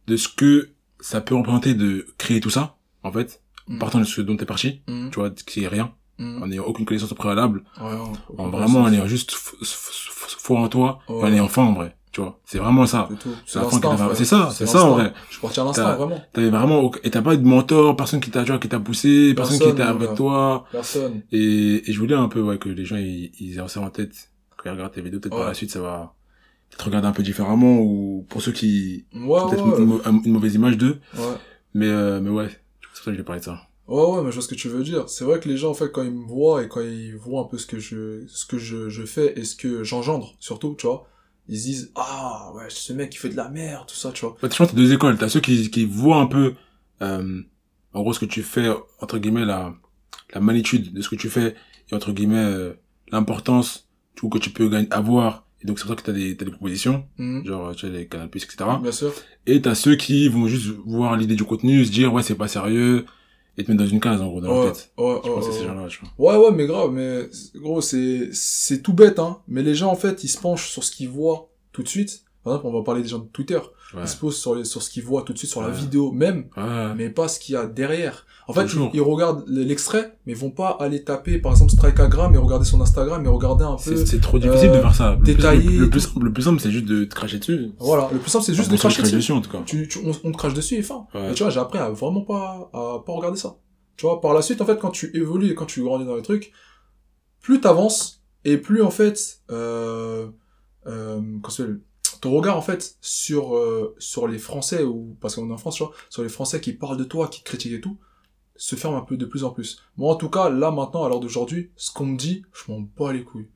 [0.08, 3.78] de ce que ça peut représenter de créer tout ça, en fait, Mm.
[3.80, 5.10] partant de ce dont t'es parti, Mhm.
[5.12, 6.44] tu vois, qui est rien, Mhm.
[6.44, 7.92] en n'ayant aucune connaissance au préalable, Ouais,
[8.38, 11.32] en, en vraiment en ayant juste foi en toi, et en Ouais.
[11.34, 12.40] ayant faim en vrai, tu vois.
[12.46, 13.08] C'est vraiment ça.
[13.46, 15.14] C'est ça, c'est ça, en vrai.
[15.30, 16.22] Je suis parti à l'instinct, T'as- vraiment.
[16.34, 19.60] T'avais vraiment, et t'as pas eu de mentor, personne qui t'a, qui t'a poussé, personne,
[19.60, 20.16] qui était avec gars.
[20.16, 20.66] toi.
[20.72, 21.22] Personne.
[21.32, 23.90] Et, et je voulais un peu, ouais, que les gens, ils, ils aient ça en
[23.90, 24.30] tête.
[24.62, 25.48] Quand ils regardent tes vidéos, peut-être par Ouais.
[25.48, 26.14] la suite, ça va
[26.70, 30.12] peut-être regarder un peu différemment, ou pour ceux qui Ouais, ont peut-être ouais.
[30.12, 31.00] une, une mauvaise image d'eux.
[31.74, 33.68] Mais, euh, mais ouais, c'est pour ça que je vais parler de ça.
[33.88, 35.10] Ouais, ouais, mais je vois ce que tu veux dire.
[35.10, 37.42] C'est vrai que les gens, en fait, quand ils me voient et quand ils voient
[37.42, 40.76] un peu ce que je, ce que je, je fais et ce que j'engendre, surtout,
[40.78, 41.08] tu vois,
[41.50, 44.22] ils se disent, ah, ouais, ce mec, il fait de la merde, tout ça, tu
[44.26, 44.36] vois.
[44.36, 45.18] Ouais, pense que t'as deux écoles.
[45.18, 46.54] T'as ceux qui, qui voient un peu,
[47.02, 47.42] euh,
[47.94, 48.70] en gros, ce que tu fais,
[49.02, 49.74] entre guillemets, la,
[50.34, 51.56] la magnitude de ce que tu fais,
[51.92, 52.74] et entre guillemets, euh,
[53.12, 53.90] l'importance,
[54.20, 55.46] coup, que tu peux gagner, avoir.
[55.64, 57.46] Et donc, c'est pour ça que t'as des, t'as des propositions, Mhm.
[57.46, 58.58] genre, tu sais, les canapés, etc.
[58.82, 59.14] Bien sûr.
[59.46, 62.48] Et t'as ceux qui vont juste voir l'idée du contenu, se dire, ouais, c'est pas
[62.48, 63.06] sérieux,
[63.58, 64.92] et te mettre dans une case, en gros, dans leur Ouais, tête.
[64.98, 65.88] ouais, Je ouais, pense que c'est ces gens-là.
[66.18, 69.40] Ouais, ouais, mais grave, mais gros, c'est c'est tout bête, hein.
[69.48, 72.24] Mais les gens, en fait, ils se penchent sur ce qu'ils voient tout de suite,
[72.44, 73.60] Par exemple, on va parler des gens de Twitter.
[73.94, 74.02] Ouais.
[74.04, 76.12] Ils se posent sur, les, sur ce qu'ils voient tout de suite sur la vidéo
[76.12, 76.94] même, Ouais.
[76.96, 78.26] mais pas ce qu'il y a derrière.
[78.48, 82.38] En fait, ils, regardent l'extrait, mais ils vont pas aller taper, par exemple, Strikeagram et
[82.38, 84.06] regarder son Instagram et regarder un peu.
[84.06, 85.12] C'est trop difficile euh, de faire ça.
[85.12, 87.40] Le plus- détaillé Le, le plus simple, le plus simple, c'est juste de te cracher
[87.40, 87.72] dessus.
[87.80, 89.16] Voilà, le plus simple, c'est juste de cracher crache dessus.
[89.18, 89.62] dessus, en tout cas.
[89.66, 91.06] Tu, tu, on, on te crache dessus et fin.
[91.30, 93.56] Et tu vois, j'ai appris à vraiment pas, à pas regarder ça.
[93.96, 96.16] Tu vois, par la suite, en fait, quand tu évolues et quand tu grandis dans
[96.16, 96.52] les trucs,
[97.42, 100.28] plus t'avances et plus, en fait, euh,
[100.88, 101.80] euh, s'appelle?
[102.22, 105.76] Ton regard, en fait, sur, euh, sur les Français, ou, parce qu'on est en France,
[105.76, 107.98] tu vois, sur les Français qui parlent de toi, qui te critiquent et tout,
[108.56, 109.82] se ferme un peu de plus en plus.
[109.98, 112.80] Moi, en tout cas, là, maintenant, à l'heure d'aujourd'hui, ce qu'on me dit, je m'en
[112.82, 113.50] bats les couilles.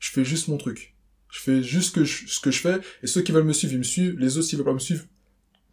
[0.00, 0.96] Je fais juste mon truc.
[1.30, 3.52] Je fais juste ce que je, ce que je fais, et ceux qui veulent me
[3.52, 5.04] suivre, ils me suivent, les autres, s'ils veulent pas me suivre,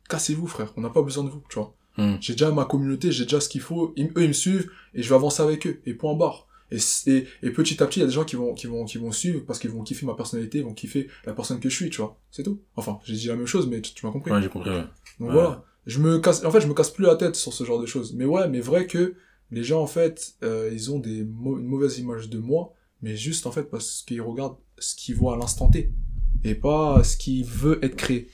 [0.10, 0.74] cassez-vous, frère.
[0.78, 1.74] On n'a pas besoin de vous, tu vois.
[1.98, 2.18] Hmm.
[2.22, 5.02] J'ai déjà ma communauté, j'ai déjà ce qu'il faut, ils- eux, ils me suivent, et
[5.02, 6.48] je vais avancer avec eux, et point barre.
[6.72, 8.84] Et, et, et petit à petit, il y a des gens qui vont, qui vont,
[8.86, 11.70] qui vont suivre parce qu'ils vont kiffer ma personnalité, ils vont kiffer la personne que
[11.70, 12.20] je suis, tu vois.
[12.32, 12.60] C'est tout.
[12.76, 14.32] Enfin, j'ai dit la même chose, mais tu, tu m'as compris.
[14.32, 14.84] Ouais, j'ai compris, ouais.
[15.20, 15.34] Donc Ouais.
[15.34, 15.64] voilà.
[15.86, 17.86] Je me casse, en fait, je me casse plus la tête sur ce genre de
[17.86, 18.14] choses.
[18.14, 19.16] Mais ouais, mais vrai que
[19.52, 21.28] les gens, en fait, euh, ils ont des une
[21.68, 25.38] mauvaise image de moi, mais juste, en fait, parce qu'ils regardent ce qu'ils voient à
[25.38, 25.94] l'instant T.
[26.44, 28.28] Et pas ce qui veut être créé.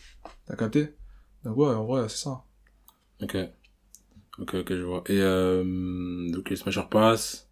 [0.48, 0.90] T'as capté?
[1.46, 2.44] Donc ouais, en vrai, c'est ça.
[3.22, 3.38] Ok.
[4.40, 5.04] Ok, ok, je vois.
[5.08, 5.64] Et, euh,
[6.32, 7.48] donc, les Smasher Pass.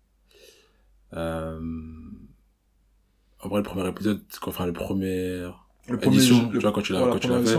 [1.13, 1.59] Euh,
[3.43, 5.47] en vrai, le premier épisode, enfin, le premier,
[5.87, 7.57] Le édition, le- tu vois, quand tu l'as, voilà, quand tu l'as fait.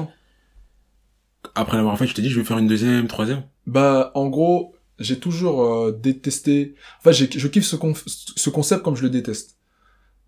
[1.54, 3.42] Après l'avoir fait, tu t'es dit, je vais faire une deuxième, troisième.
[3.66, 6.74] Bah, en gros, j'ai toujours euh, détesté.
[7.00, 9.58] Enfin, je kiffe ce, con- ce concept comme je le déteste.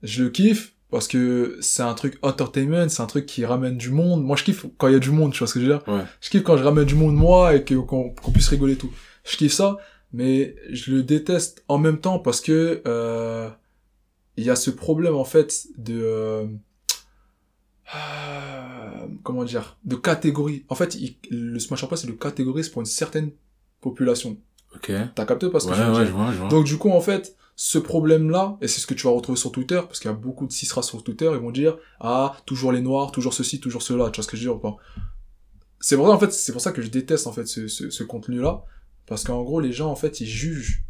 [0.02, 3.90] Je le kiffe parce que c'est un truc entertainment, c'est un truc qui ramène du
[3.90, 4.22] monde.
[4.24, 5.72] Moi, je kiffe quand il y a du monde, tu vois ce que je veux
[5.78, 5.88] dire?
[5.88, 6.02] Ouais.
[6.20, 8.92] Je kiffe quand je ramène du monde, moi, et qu'on puisse rigoler et tout.
[9.24, 9.76] Je kiffe ça,
[10.14, 13.50] mais je le déteste en même temps parce que euh,
[14.36, 16.00] il y a ce problème, en fait, de...
[16.02, 16.46] euh,
[17.94, 20.64] euh, comment dire De catégorie.
[20.68, 23.30] En fait, il- le Smash Pass, c'est le catégorise pour une certaine
[23.80, 24.36] population.
[24.74, 24.90] Ok.
[25.14, 26.48] T'as capté parce que Ouais, je ouais, je vois, je vois.
[26.48, 29.52] Donc du coup, en fait, ce problème-là, et c'est ce que tu vas retrouver sur
[29.52, 32.72] Twitter, parce qu'il y a beaucoup de cisras sur Twitter, ils vont dire ah toujours
[32.72, 34.10] les noirs, toujours ceci, toujours cela.
[34.10, 34.76] Tu vois ce que je veux dire ou pas?
[35.80, 37.90] C'est pour ça en fait, c'est pour ça que je déteste en fait ce, ce,
[37.90, 38.64] ce contenu-là,
[39.06, 40.82] parce qu'en gros les gens en fait ils jugent.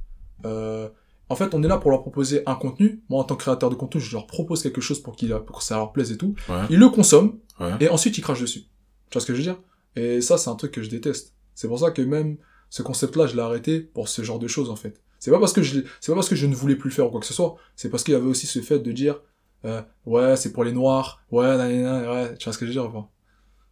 [0.44, 0.88] Euh,
[1.31, 3.03] en fait, on est là pour leur proposer un contenu.
[3.09, 5.59] Moi, en tant que créateur de contenu, je leur propose quelque chose pour, qu'il pour
[5.59, 6.35] que ça leur plaise et tout.
[6.50, 6.57] Ouais.
[6.68, 7.70] Ils le consomment Ouais.
[7.81, 8.61] et ensuite ils crachent dessus.
[9.09, 9.59] Tu vois ce que je veux dire?
[9.96, 11.33] Et ça, c'est un truc que je déteste.
[11.55, 12.37] C'est pour ça que même
[12.68, 15.00] ce concept-là, je l'ai arrêté pour ce genre de choses en fait.
[15.18, 17.07] C'est pas parce que je, c'est pas parce que je ne voulais plus le faire
[17.07, 17.57] ou quoi que ce soit.
[17.74, 19.20] C'est parce qu'il y avait aussi ce fait de dire,
[19.64, 22.74] euh, ouais, c'est pour les noirs, ouais, nanana, ouais, tu vois ce que je veux
[22.74, 23.09] dire ou pas?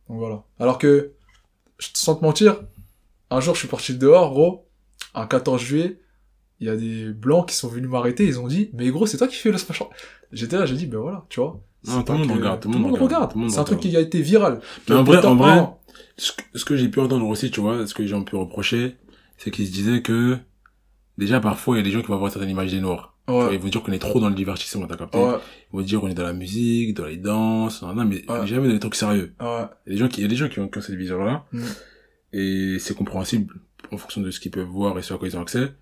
[0.09, 0.43] Donc voilà.
[0.59, 1.13] Alors que,
[1.79, 2.63] je- sans te mentir,
[3.37, 4.67] un jour je suis parti dehors, gros,
[5.15, 5.99] un 14 juillet,
[6.61, 9.17] il y a des blancs qui sont venus m'arrêter, ils ont dit, mais gros, c'est
[9.17, 9.83] toi qui fais le smash.
[10.33, 11.61] J'étais là, j'ai dit, ben voilà, tu vois.
[11.89, 13.33] Non, tout le monde que- regarde, tout le monde regarde.
[13.49, 14.61] C'est un truc qui a été viral.
[14.89, 15.67] Mais en vrai, en vrai,
[16.17, 18.97] ce que, j'ai pu entendre aussi, tu vois, ce que les gens ont pu reprocher,
[19.39, 20.39] c'est qu'ils se disaient que,
[21.19, 23.17] déjà, parfois, il y a des gens qui vont avoir certaines images des noirs.
[23.27, 23.55] Vois, Ouais.
[23.55, 25.19] Ils vont dire qu'on est trop dans le divertissement, t'as capté?
[25.19, 25.35] Ouais,
[25.73, 28.47] Ils vont dire qu'on est dans la musique, dans les danses, non, non, mais Ouais.
[28.47, 29.33] jamais dans les trucs sérieux.
[29.41, 29.63] ouais.
[29.87, 30.83] Il y a des gens qui, il y a des gens qui ont, qui ont
[30.83, 31.45] cette vision-là.
[31.53, 31.63] Mm.
[32.33, 33.55] Et c'est compréhensible
[33.91, 35.73] en fonction de ce qu'ils peuvent voir et ce à quoi ils ont accès.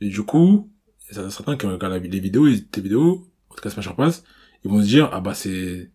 [0.00, 0.70] Et du coup,
[1.10, 3.94] il y a certains qui regardent les vidéos, et tes vidéos, en tout cas Smash
[3.94, 4.24] Pass,
[4.64, 5.90] ils vont se dire, ah bah c'est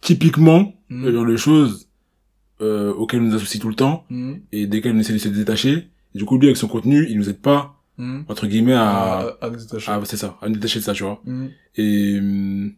[0.00, 1.04] typiquement Mm.
[1.06, 1.88] le genre de choses
[2.60, 4.40] euh, auxquelles on nous associe tout le temps Mhm.
[4.52, 5.88] et desquelles on essaie de se détacher.
[6.14, 8.24] Et du coup, lui, avec son contenu, il nous aide pas, Mhm.
[8.28, 9.36] entre guillemets, à...
[9.40, 9.90] À, détacher.
[9.90, 11.20] à c'est ça, à nous détacher de ça, tu vois.
[11.24, 11.50] Mhm.
[11.76, 12.18] Et...
[12.20, 12.72] hum,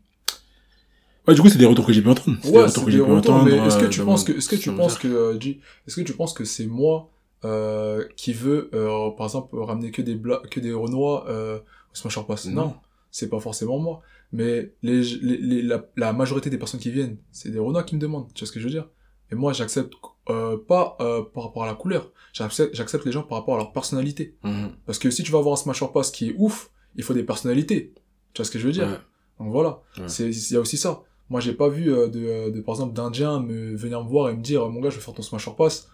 [1.26, 2.36] Ouais, du coup, c'est des retours que j'ai pu entendre.
[2.42, 3.44] C'est des Ouais, retours que j'ai pu entendre.
[3.44, 5.38] mais est-ce que euh, tu dans- penses que, est-ce que tu penses que, euh,
[5.86, 7.10] est-ce que tu penses que c'est moi,
[7.44, 11.94] euh, qui veut, euh, par exemple, ramener que des bla que des Renois, euh, au
[11.94, 12.46] Smash Pass?
[12.46, 12.74] Non.
[13.10, 14.02] C'est pas forcément moi.
[14.32, 17.94] Mais les, les, les- la, la majorité des personnes qui viennent, c'est des Renois qui
[17.96, 18.26] me demandent.
[18.34, 18.88] Tu vois ce que je veux dire?
[19.32, 19.94] Et moi, j'accepte,
[20.28, 22.12] euh, pas, euh, par rapport à la couleur.
[22.32, 24.36] J'accepte, j'accepte les gens par rapport à leur personnalité.
[24.44, 24.70] Mhm.
[24.84, 27.22] Parce que si tu vas avoir un Smash Pass qui est ouf, il faut des
[27.24, 27.92] personnalités.
[28.32, 28.86] Tu vois ce que je veux dire?
[28.88, 28.98] Ouais.
[29.38, 30.06] Donc voilà, Ouais.
[30.20, 31.02] il y a aussi ça.
[31.28, 34.30] Moi, j'ai pas vu euh, de, euh, de par exemple d'Indiens me venir me voir
[34.30, 35.88] et me dire mon gars, je vais faire ton Smash Pass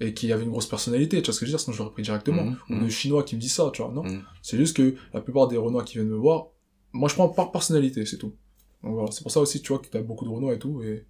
[0.00, 1.22] et qui avait une grosse personnalité.
[1.22, 2.44] Tu vois ce que je veux dire Sinon, je l'aurais pris directement.
[2.44, 3.92] Mhm, Ou de Chinois qui me disent ça, tu vois.
[3.92, 4.22] Non, Mhm.
[4.42, 6.48] c'est juste que la plupart des Renois qui viennent me voir,
[6.92, 8.34] moi, je prends par personnalité, c'est tout.
[8.82, 10.82] Donc voilà, c'est pour ça aussi, tu vois, que t'as beaucoup de Renois et tout
[10.82, 11.06] et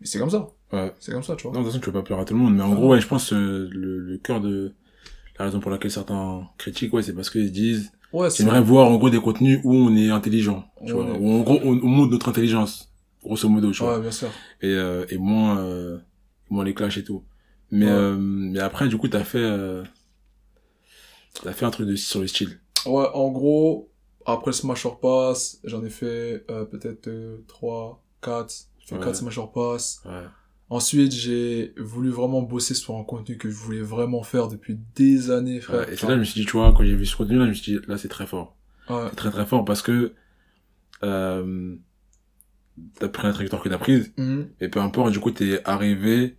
[0.00, 0.48] mais c'est comme ça.
[0.72, 0.92] Ouais.
[0.98, 1.52] C'est comme ça, tu vois.
[1.52, 2.56] Non, de toute façon, tu peux pas plaire à tout le monde.
[2.56, 4.72] Mais en gros, ouais, je pense euh, le, le cœur de
[5.38, 8.88] la raison pour laquelle certains critiquent, ouais, c'est parce qu'ils se disent, Ouais, j'aimerais voir
[8.88, 11.88] en gros des contenus où on est intelligent, tu vois, où en gros on, on
[11.88, 12.92] montre notre intelligence,
[13.24, 14.28] grosso modo, tu vois, Ouais, bien sûr.
[14.60, 15.98] et, euh, et moins, euh,
[16.50, 17.24] moins les clashs et tout.
[17.70, 17.92] Mais, Ouais.
[17.92, 19.82] euh, mais après, du coup, t'as fait, euh,
[21.42, 22.60] t'as fait un truc de sur le style.
[22.86, 23.90] Ouais, en gros,
[24.26, 27.10] après le Smash Pass, j'en ai fait euh, peut-être
[27.48, 29.00] 3, 4, J'ai fait Ouais.
[29.04, 30.02] 4 Smash or Pass.
[30.04, 30.22] Ouais.
[30.70, 35.30] Ensuite, j'ai voulu vraiment bosser sur un contenu que je voulais vraiment faire depuis des
[35.30, 35.80] années, frère.
[35.86, 37.36] Ouais, et c'est là, je me suis dit, tu vois, quand j'ai vu ce contenu
[37.38, 38.56] là, je me suis dit, là, c'est très fort.
[38.88, 39.06] Ouais.
[39.10, 40.14] C'est très très fort parce que,
[41.02, 41.76] euh,
[42.98, 44.46] t'as pris la trajectoire que t'as prise, Mhm.
[44.60, 46.36] et peu importe, du coup, t'es arrivé,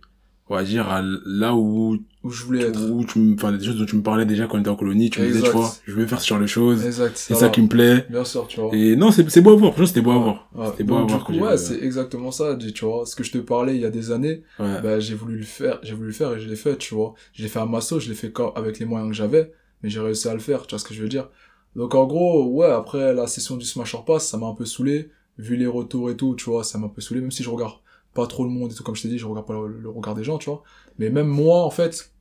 [0.48, 2.90] on va dire, à là où, Où je voulais être.
[2.90, 4.76] où tu me, enfin, des choses dont tu me parlais déjà quand on était en
[4.76, 7.16] colonie, tu me disais, tu vois, je veux faire ce genre de choses, Exact.
[7.16, 8.06] c'est ça qui me plaît.
[8.10, 8.70] Bien sûr, tu vois.
[8.74, 10.48] Et non, c'est, c'est beau à voir, franchement, c'était beau à voir.
[10.54, 10.66] ouais.
[10.70, 13.06] C'était beau Donc, à voir coup, ouais, c'est exactement ça, tu vois.
[13.06, 14.80] Ce que je te parlais il y a des années, Ouais.
[14.82, 17.14] bah, j'ai voulu le faire, j'ai voulu le faire et je l'ai fait, tu vois.
[17.32, 20.00] Je l'ai fait à Masso, je l'ai fait avec les moyens que j'avais, mais j'ai
[20.00, 21.28] réussi à le faire, tu vois ce que je veux dire.
[21.74, 24.64] Donc, en gros, ouais, après la session du Smash or Pass, ça m'a un peu
[24.64, 27.42] saoulé, vu les retours et tout, tu vois, ça m'a un peu saoulé, même si
[27.42, 27.74] je regarde
[28.14, 29.88] pas trop le monde et tout, comme je t'ai dit, je regarde pas le, le
[29.90, 30.62] regard des gens, tu vois.
[30.98, 32.12] Mais même moi, en fait,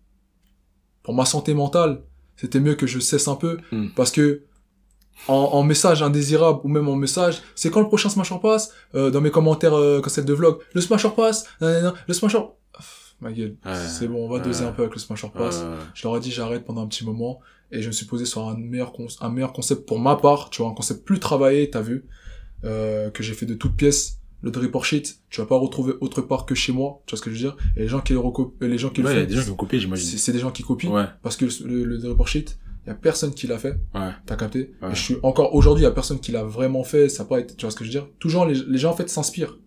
[1.03, 2.01] pour ma santé mentale,
[2.35, 3.87] c'était mieux que je cesse un peu, Mm.
[3.95, 4.43] parce que,
[5.29, 8.73] en, en message indésirable ou même en message, c'est quand le prochain Smash or Pass
[8.95, 12.13] euh, Dans mes commentaires euh, quand c'est de vlog, le Smash or Pass, nanana, le
[12.13, 12.57] Smash or...
[12.75, 13.73] Pff, Ma gueule, Ouais.
[13.87, 15.59] c'est bon, on va doser un peu avec le Smash or Pass.
[15.61, 15.67] Ouais.
[15.93, 17.39] Je leur ai dit j'arrête pendant un petit moment
[17.71, 20.61] et je me suis posé sur un meilleur, un meilleur concept pour ma part, tu
[20.61, 22.05] vois, un concept plus travaillé, t'as vu,
[22.65, 24.19] euh, que j'ai fait de toutes pièces.
[24.41, 27.23] Le drip shit, tu vas pas retrouver autre part que chez moi, tu vois ce
[27.23, 27.57] que je veux dire?
[27.77, 29.41] Et les gens qui le, reco- et les gens qui Ouais, il y le a
[29.43, 30.17] font, des gens qui j'imagine.
[30.19, 31.05] c'est des gens qui copient, Ouais.
[31.23, 34.11] parce que le, le, le drip shit, y a personne qui l'a fait, Ouais.
[34.27, 34.75] T'as capté?
[34.83, 34.91] Ouais.
[34.91, 37.09] Et je suis encore aujourd'hui, il y a personne qui l'a vraiment fait.
[37.09, 38.07] Ça a pas été, tu vois ce que je veux dire?
[38.19, 39.57] Toujours les, les gens en fait s'inspirent.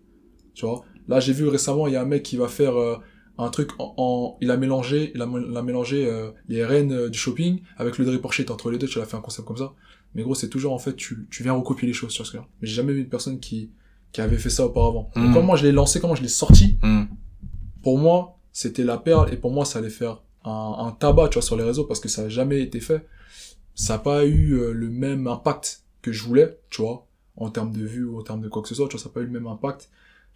[0.53, 0.85] Tu vois?
[1.09, 2.95] Là, j'ai vu récemment, il y a un mec qui va faire euh,
[3.37, 6.91] un truc en, en- il a mélangé, il a, il a mélangé euh, les RN
[6.93, 8.87] euh, du shopping avec le drip shit entre les deux.
[8.87, 9.73] Tu as fait un concept comme ça.
[10.15, 12.11] Mais gros, c'est toujours en fait, tu, tu viens recopier les choses.
[12.13, 13.71] Tu vois ce que Mais j'ai jamais vu une personne qui
[14.11, 15.11] qui avait fait ça auparavant.
[15.15, 17.07] Donc, comment je l'ai lancé, comment je l'ai sorti Hum.
[17.83, 21.33] Pour moi, c'était la perle et pour moi, ça allait faire un, un tabac, tu
[21.35, 23.05] vois, sur les réseaux parce que ça a jamais été fait
[23.75, 27.71] ça n'a pas eu euh, le même impact que je voulais, tu vois, en termes
[27.71, 29.21] de vues ou en termes de quoi que ce soit, tu vois, ça n'a pas
[29.21, 29.89] eu le même impact.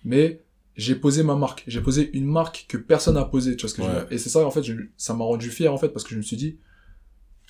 [0.06, 0.42] Mais
[0.78, 1.64] j'ai posé ma marque.
[1.68, 4.08] J'ai posé une marque que personne n'a posée, tu vois ce que je veux dire.
[4.12, 6.18] Et c'est ça, en fait, je- ça m'a rendu fier, en fait, parce que je
[6.18, 6.58] me suis dit,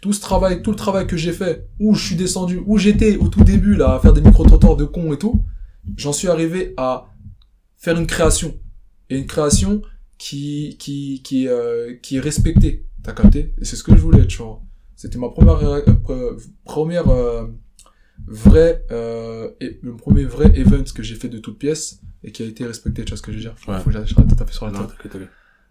[0.03, 3.15] tout ce travail, tout le travail que j'ai fait, où je suis descendu, où j'étais
[3.15, 5.45] au tout début, là, à faire des micro-trottoirs de cons et tout,
[5.95, 7.07] j'en suis arrivé à
[7.77, 8.59] faire une création.
[9.09, 9.81] Et une création
[10.17, 12.85] qui, qui, qui, euh, qui est respectée.
[13.01, 13.53] T'as capté?
[13.61, 14.61] Et c'est ce que je voulais, tu vois.
[14.97, 17.47] C'était ma première, euh, pre- première, euh,
[18.27, 22.43] vraie, euh, et le premier vrai event que j'ai fait de toute pièce et qui
[22.43, 23.55] a été respecté, tu vois ce que je veux dire?
[23.69, 23.79] Ouais.
[23.79, 24.93] Faut que j'arrête de taper sur la table.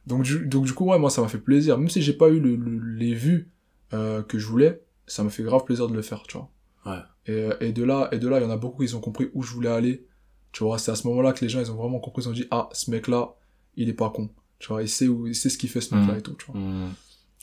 [0.07, 1.77] Donc du, donc du coup, ouais, moi, ça m'a fait plaisir.
[1.77, 3.51] Même si j'ai pas eu le, le- les vues
[3.93, 6.51] euh, que je voulais, ça m'a fait grave plaisir de le faire, tu vois.
[6.87, 7.01] Ouais.
[7.27, 9.01] Et, euh, et de là, et de là, il y en a beaucoup qui ont
[9.01, 10.07] compris où je voulais aller.
[10.53, 12.33] Tu vois, c'est à ce moment-là que les gens, ils ont vraiment compris, ils ont
[12.33, 13.35] dit, ah, ce mec-là,
[13.77, 14.31] il est pas con.
[14.59, 16.19] Tu vois, il sait où, il sait ce qu'il fait, ce mec-là Mhm.
[16.19, 16.57] et tout, tu vois.
[16.61, 16.91] Hum.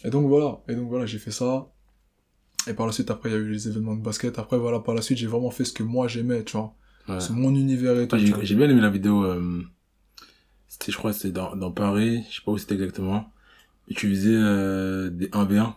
[0.04, 1.68] Et donc voilà, et donc voilà, j'ai fait ça.
[2.68, 4.38] Et par la suite, après, il y a eu les événements de basket.
[4.40, 6.76] Après, voilà, par la suite, j'ai vraiment fait ce que moi j'aimais, tu vois.
[7.08, 7.20] Ouais.
[7.20, 8.18] C'est mon univers et tout.
[8.18, 9.24] Tu j'ai bien aimé la vidéo.
[9.24, 9.64] Euh,
[10.68, 12.24] c'était, je crois, c'était dans, dans Paris.
[12.30, 13.32] Je sais pas où c'était exactement.
[13.88, 15.74] Et tu faisais euh, des 1v1.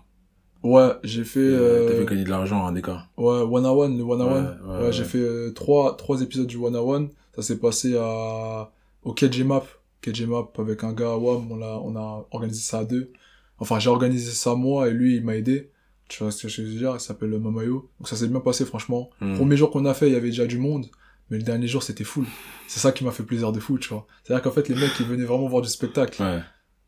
[0.63, 3.09] Ouais, j'ai fait, Euh, euh, T'avais gagné de l'argent en écart.
[3.17, 4.39] ouais, one on one, le one on Ouais,
[4.77, 4.83] one.
[4.85, 7.09] ouais, j'ai fait euh, trois, trois épisodes du one on one.
[7.35, 8.71] Ça s'est passé à,
[9.03, 9.65] au KJ Map.
[10.03, 11.51] KJ Map avec un gars à WAM.
[11.51, 13.11] On a, on a organisé ça à deux.
[13.59, 15.71] Enfin, j'ai organisé ça moi et lui, il m'a aidé.
[16.09, 16.93] Tu vois ce que je veux dire?
[16.95, 17.89] Il s'appelle Mamayo.
[17.99, 19.11] Donc ça s'est bien passé, franchement.
[19.21, 19.35] Hum.
[19.37, 20.87] Premier jour qu'on a fait, il y avait déjà du monde,
[21.31, 22.27] mais le dernier jour, c'était full.
[22.69, 24.07] C'est ça qui m'a fait plaisir de fou, tu vois.
[24.23, 26.41] C'est-à-dire qu'en fait, les mecs, ils venaient vraiment voir du spectacle, Ouais.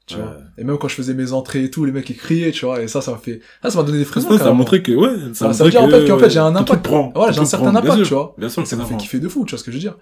[0.07, 0.23] Tu ouais.
[0.23, 0.37] vois.
[0.59, 2.83] Et même quand je faisais mes entrées et tout, les mecs, ils criaient, tu vois,
[2.83, 4.83] et ça, ça m'a fait, ah, ça m'a donné des frissons, Ça, ça a montré
[4.83, 6.87] que, ouais, ça, Ça- ça veut dire, en fait, qu'en fait, j'ai un impact.
[7.15, 8.35] Voilà, j'ai un certain impact, tu vois.
[8.39, 9.77] Bien sûr que Ça ça m'a fait kiffer de fou, tu vois ce que je
[9.77, 9.97] veux dire.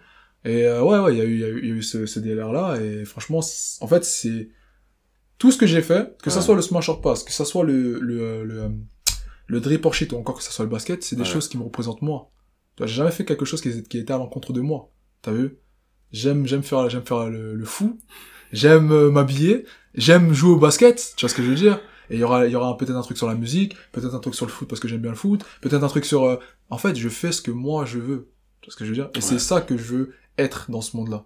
[0.45, 1.75] Et euh, ouais, ouais, il y a eu, il y a eu, il y a
[1.77, 3.41] eu ce, ce délire-là, et franchement,
[3.81, 4.49] en fait, c'est
[5.39, 6.45] tout ce que j'ai fait, que ça Ouais.
[6.47, 8.69] soit le smash or pass, que ça soit le, le, le, euh,
[9.47, 11.29] le drip or shit, ou encore que ça soit le basket, c'est des Ouais.
[11.29, 12.31] choses qui me représentent moi.
[12.81, 14.91] J'ai jamais fait quelque chose qui, qui était à l'encontre de moi.
[15.21, 15.59] T'as vu?
[16.11, 17.99] J'aime, j'aime faire, j'aime faire le, le fou.
[18.53, 19.65] J'aime euh, m'habiller.
[19.95, 21.15] J'aime jouer au basket.
[21.17, 21.81] Tu vois ce que je veux dire?
[22.11, 24.19] Et il y aura, il y aura peut-être un truc sur la musique, peut-être un
[24.19, 26.37] truc sur le foot parce que j'aime bien le foot, peut-être un truc sur, euh,
[26.69, 28.29] en fait, je fais ce que moi je veux.
[28.61, 29.11] Tu vois ce que je veux dire?
[29.15, 31.25] Et c'est ça que je veux être dans ce monde-là.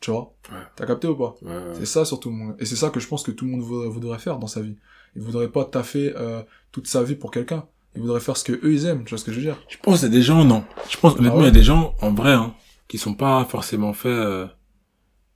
[0.00, 0.34] Tu vois?
[0.50, 0.58] Ouais.
[0.74, 1.34] T'as capté ou pas?
[1.42, 1.72] Ouais.
[1.74, 2.30] C'est ça surtout.
[2.30, 4.46] mon- Et c'est ça que je pense que tout le monde voudrait, voudrait faire dans
[4.46, 4.76] sa vie.
[5.14, 6.42] Il voudrait pas taffer euh,
[6.72, 7.64] toute sa vie pour quelqu'un.
[7.94, 9.04] Il voudrait faire ce que eux ils aiment.
[9.04, 9.56] Tu vois ce que je veux dire?
[9.68, 10.64] Je pense qu'il y a des gens, non.
[10.90, 12.54] Je pense, honnêtement, Ah il y a des gens, en vrai, hein,
[12.88, 14.46] qui sont pas forcément faits euh,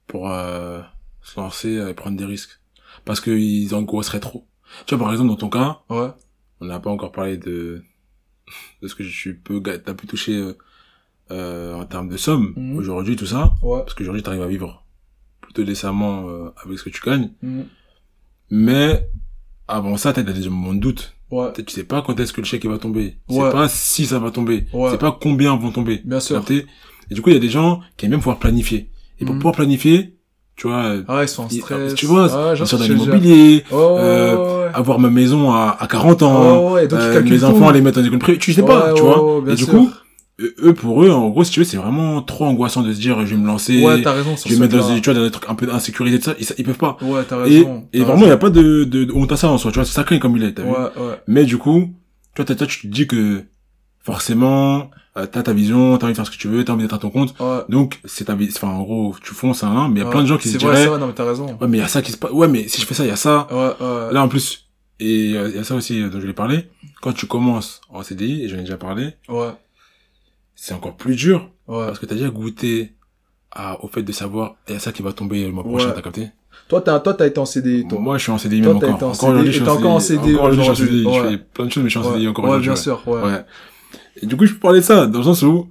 [0.06, 0.82] pour euh,
[1.22, 2.59] se lancer et prendre des risques.
[3.10, 4.46] Parce qu'ils engrosseraient trop.
[4.86, 6.10] Tu vois, par exemple, dans ton cas, Ouais.
[6.60, 7.82] on n'a pas encore parlé de,
[8.82, 10.52] de ce que je peux, ga- t'as pu toucher euh,
[11.32, 12.76] euh, en termes de somme, Mhm.
[12.76, 13.54] aujourd'hui, tout ça.
[13.64, 13.80] Ouais.
[13.80, 14.84] Parce qu'aujourd'hui, tu arrives à vivre
[15.40, 17.32] plutôt décemment euh, avec ce que tu gagnes.
[17.42, 17.64] Mhm.
[18.50, 19.08] Mais
[19.66, 21.16] avant ça, t'as des moments de doute.
[21.32, 21.52] Ouais.
[21.52, 23.16] Tu sais pas quand est-ce que le chèque va tomber.
[23.28, 23.46] Tu Ouais.
[23.46, 24.66] sais pas si ça va tomber.
[24.72, 24.84] Ouais.
[24.86, 26.00] Tu sais pas combien vont tomber.
[26.04, 26.44] Bien sûr.
[26.48, 28.92] Et du coup, il y a des gens qui aiment même pouvoir planifier.
[29.18, 29.40] Et pour Mhm.
[29.40, 30.16] pouvoir planifier,
[30.60, 31.94] tu vois, euh, Ah ils sont en il- stress.
[31.94, 36.22] tu vois, dans j'ai- j'ai- l'immobilier, ouais, euh, ouais, avoir ma maison à, à 40
[36.22, 37.44] ans, ouais, donc euh, mes tout.
[37.44, 39.40] enfants les mettre dans écoles privées, tu sais pas, Ouais, tu vois.
[39.40, 39.72] bien et du sûr.
[39.72, 39.90] coup,
[40.38, 43.00] eux, eux, pour eux, en gros, si tu veux, c'est vraiment trop angoissant de se
[43.00, 44.36] dire, je vais me lancer, Ouais, raison.
[44.36, 46.34] sur je vais mettre dans, tu vois, dans des trucs un peu d'insécurité de ça,
[46.38, 46.98] ils, ils peuvent pas.
[47.00, 47.84] Ouais, Et, raison.
[47.94, 49.78] et t'as vraiment, il y a pas de, de, honte à ça en soi, tu
[49.78, 50.72] vois, c'est chacun comme il est, t'as vu.
[51.26, 51.88] Mais du coup,
[52.34, 53.44] toi, toi, tu te dis que,
[54.04, 56.82] forcément, euh, t'as ta vision, t'as envie de faire ce que tu veux, t'as envie
[56.84, 57.34] d'être à ton compte.
[57.40, 57.58] Ouais.
[57.68, 60.10] Donc, c'est ta vie, enfin, en gros, tu fonces, hein, mais il y a Ouais.
[60.12, 61.46] plein de gens qui se diraient, c'est vrai, non, mais t'as raison.
[61.60, 63.04] ouais, mais il y a ça qui se passe, ouais, mais si je fais ça,
[63.04, 63.48] il y a ça.
[63.50, 64.12] Ouais, ouais.
[64.12, 64.68] Là, en plus,
[65.00, 66.68] et euh, il y a ça aussi euh, dont je voulais parler,
[67.00, 69.50] quand tu commences en CDI, et j'en ai déjà parlé, Ouais,
[70.54, 71.86] c'est encore plus dur, ouais.
[71.86, 72.92] parce que t'as déjà goûté
[73.50, 75.90] à, au fait de savoir, il y a ça qui va tomber le mois prochain,
[75.90, 76.28] t'as capté?
[76.68, 77.98] Toi, t'as, toi, t'as été en CDI, toi.
[77.98, 78.90] Moi, je suis en CDI Toi, même encore.
[78.94, 80.34] été en Encore CDI, aujourd'hui, je suis en encore en CDI.
[80.36, 81.02] Encore aujourd'hui, je suis en CDI.
[81.02, 81.30] Je ouais.
[81.30, 82.66] fais plein de choses, mais je suis en CDI encore ouais, aujourd'hui.
[82.68, 82.80] bien ouais.
[82.80, 83.44] sûr, ouais.
[84.22, 85.68] Et du coup, je peux parler de ça, dans le sens où,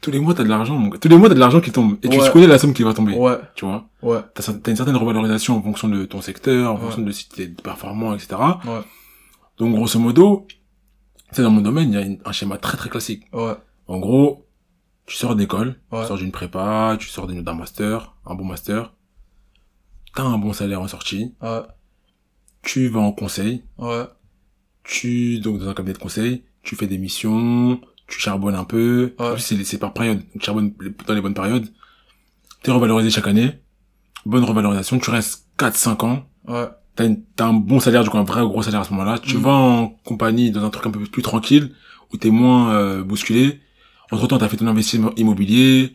[0.00, 0.90] tous les mois, t'as de l'argent.
[0.90, 1.96] Tous les mois, t'as de l'argent qui tombe.
[2.02, 2.30] Et tu Ouais.
[2.32, 3.14] connais la somme qui va tomber.
[3.14, 3.88] Ouais, Tu vois.
[4.02, 6.80] ouais, T'as, une certaine revalorisation en fonction de ton secteur, en Ouais.
[6.82, 8.36] fonction de si t'es performant, etc.
[8.66, 8.80] ouais,
[9.58, 10.46] Donc, grosso modo,
[11.32, 13.24] c'est dans mon domaine, il y a une- un schéma très très classique.
[13.32, 13.54] ouais,
[13.88, 14.46] En gros,
[15.06, 16.02] tu sors d'école, Ouais.
[16.02, 18.92] tu sors d'une prépa, tu sors d'une- d'un master, un bon master,
[20.14, 21.62] t'as un bon salaire en sortie, ouais,
[22.62, 24.04] tu vas en conseil, ouais,
[24.84, 29.14] tu, donc dans un cabinet de conseil, tu fais des missions, tu charbonnes un peu,
[29.18, 29.26] Ouais.
[29.28, 30.72] en plus c'est, c'est par période, donc tu charbonnes
[31.06, 31.68] dans les bonnes périodes,
[32.62, 33.58] t'es revalorisé chaque année,
[34.26, 36.66] bonne revalorisation, tu restes 4-5 ans, ouais,
[36.96, 39.18] t'as, une, t'as un bon salaire, du coup un vrai gros salaire à ce moment-là,
[39.18, 39.40] tu Mm.
[39.40, 41.72] vas en compagnie dans un truc un peu plus tranquille,
[42.12, 43.60] où t'es moins euh, bousculé,
[44.10, 45.94] entre temps t'as fait ton investissement immobilier,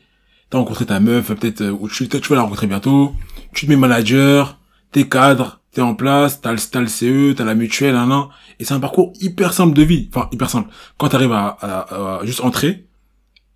[0.50, 3.14] t'as rencontré ta meuf, peut-être, euh, ou tu, tu vas la rencontrer bientôt,
[3.54, 4.60] tu te mets manager,
[4.92, 8.30] t'es cadre, t'es en place, t'as le, t'as le CE, t'as la mutuelle, un an,
[8.60, 10.70] et c'est un parcours hyper simple de vie, enfin hyper simple.
[10.98, 12.86] Quand t'arrives à, à, à juste entrer,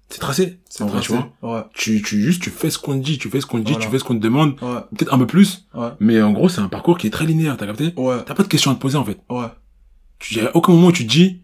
[0.10, 1.28] c'est tracé, c'est en vrai, tu tracé.
[1.42, 1.56] vois.
[1.58, 3.64] Ouais, Tu, tu juste, tu fais ce qu'on te dit, tu fais ce qu'on te
[3.66, 3.86] dit, Voilà.
[3.86, 6.50] tu fais ce qu'on te demande, ouais, peut-être un peu plus, ouais, mais en gros
[6.50, 7.94] c'est un parcours qui est très linéaire, t'as capté?
[7.98, 9.20] Ouais, T'as pas de questions à te poser en fait.
[9.30, 9.48] ouais,
[10.20, 11.42] Tu a aucun moment où tu te dis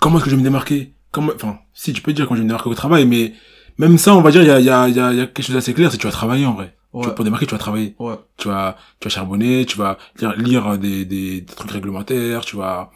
[0.00, 0.92] comment est-ce que je vais me démarquer?
[1.12, 3.32] Comment, enfin, si tu peux dire quand je vais me démarquer au travail, mais
[3.78, 5.26] même ça, on va dire, il y a, il y a, y a, y a
[5.26, 6.74] quelque chose d'assez clair, c'est que tu vas travailler en vrai.
[7.02, 7.94] Tu pour démarquer, tu vas travailler.
[7.98, 12.44] ouais, Tu vas, tu vas charbonner, tu vas lire, lire des, des, des trucs réglementaires,
[12.44, 12.90] tu vas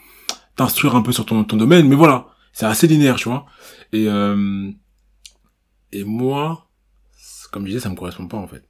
[0.56, 3.46] t'instruire un peu sur ton, ton domaine, mais voilà, c'est assez linéaire, tu vois.
[3.92, 4.70] Et, euh,
[5.92, 6.68] et moi,
[7.50, 8.68] comme je disais, ça me correspond pas en fait.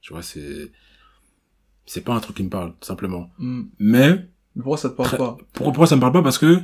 [0.00, 0.70] Tu vois, c'est,
[1.86, 3.30] c'est pas un truc qui me parle, tout simplement.
[3.38, 3.64] Hmm.
[3.78, 4.10] Mais,
[4.54, 5.16] Mais pourquoi ça te parle pas?
[5.16, 5.38] pourquoi,
[5.72, 6.22] pourquoi ça me parle pas?
[6.22, 6.60] Parce que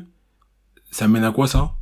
[0.91, 1.73] ça mène à quoi ça?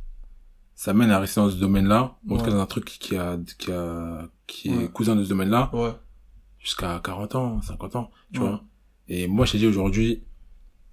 [0.75, 3.15] Ça mène à rester dans ce domaine-là, ou en tout cas dans un truc qui
[3.15, 4.87] a, qui a, qui est Ouais.
[4.89, 5.93] cousin de ce domaine-là, Ouais,
[6.63, 8.47] jusqu'à 40 ans, 50 ans, tu Ouais.
[8.47, 8.63] vois.
[9.09, 10.23] Et moi, je t'ai dit aujourd'hui,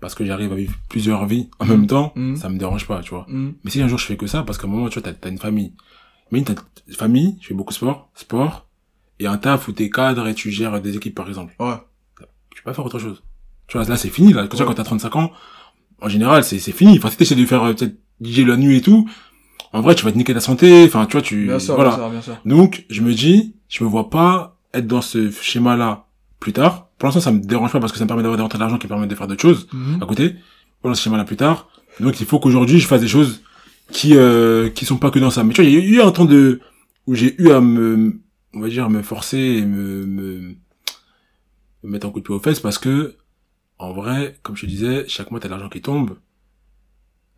[0.00, 2.36] parce que j'arrive à vivre plusieurs vies en même temps, Mhm.
[2.36, 3.26] ça me dérange pas, tu vois.
[3.28, 3.52] Hmm.
[3.64, 5.12] Mais si un jour je fais que ça, parce qu'à un moment, tu vois, t'as,
[5.12, 5.72] t'as une famille.
[6.32, 6.54] Mais t'as
[6.88, 8.66] une famille, je fais beaucoup de sport, sport,
[9.18, 11.54] et un taf où t'es cadre et tu gères des équipes, par exemple.
[11.60, 11.74] ouais,
[12.54, 13.22] Tu peux pas faire autre chose.
[13.68, 14.48] Tu vois, là, c'est fini, là.
[14.52, 14.64] Ça, Ouais.
[14.66, 15.30] quand t'as 35 ans,
[16.02, 16.98] en général, c'est, c'est fini.
[16.98, 19.08] Enfin, si t'essaies de faire, euh, peut-être, DJ la nuit et tout,
[19.72, 20.84] en vrai, tu vas te niquer ta santé.
[20.84, 21.90] Enfin, tu vois, tu, bien voilà.
[21.90, 22.36] bien sûr, bien sûr.
[22.44, 26.06] Donc, je me dis, je me vois pas être dans ce schéma-là
[26.38, 26.88] plus tard.
[26.98, 28.78] Pour l'instant, ça me dérange pas parce que ça me permet d'avoir des rentrées d'argent
[28.78, 30.02] qui me permettent de faire d'autres choses Mhm.
[30.02, 30.36] à côté.
[30.82, 31.68] Dans ce schéma-là plus tard.
[32.00, 33.42] Donc, il faut qu'aujourd'hui, je fasse des choses
[33.90, 35.44] qui, euh, qui sont pas que dans ça.
[35.44, 36.60] Mais tu vois, il y a eu un temps de,
[37.06, 38.20] où j'ai eu à me,
[38.54, 40.40] on va dire, me forcer et me, me,
[41.82, 43.16] me mettre un coup de pied aux fesses parce que,
[43.78, 46.16] en vrai, comme je te disais, chaque mois, t'as de l'argent qui tombe.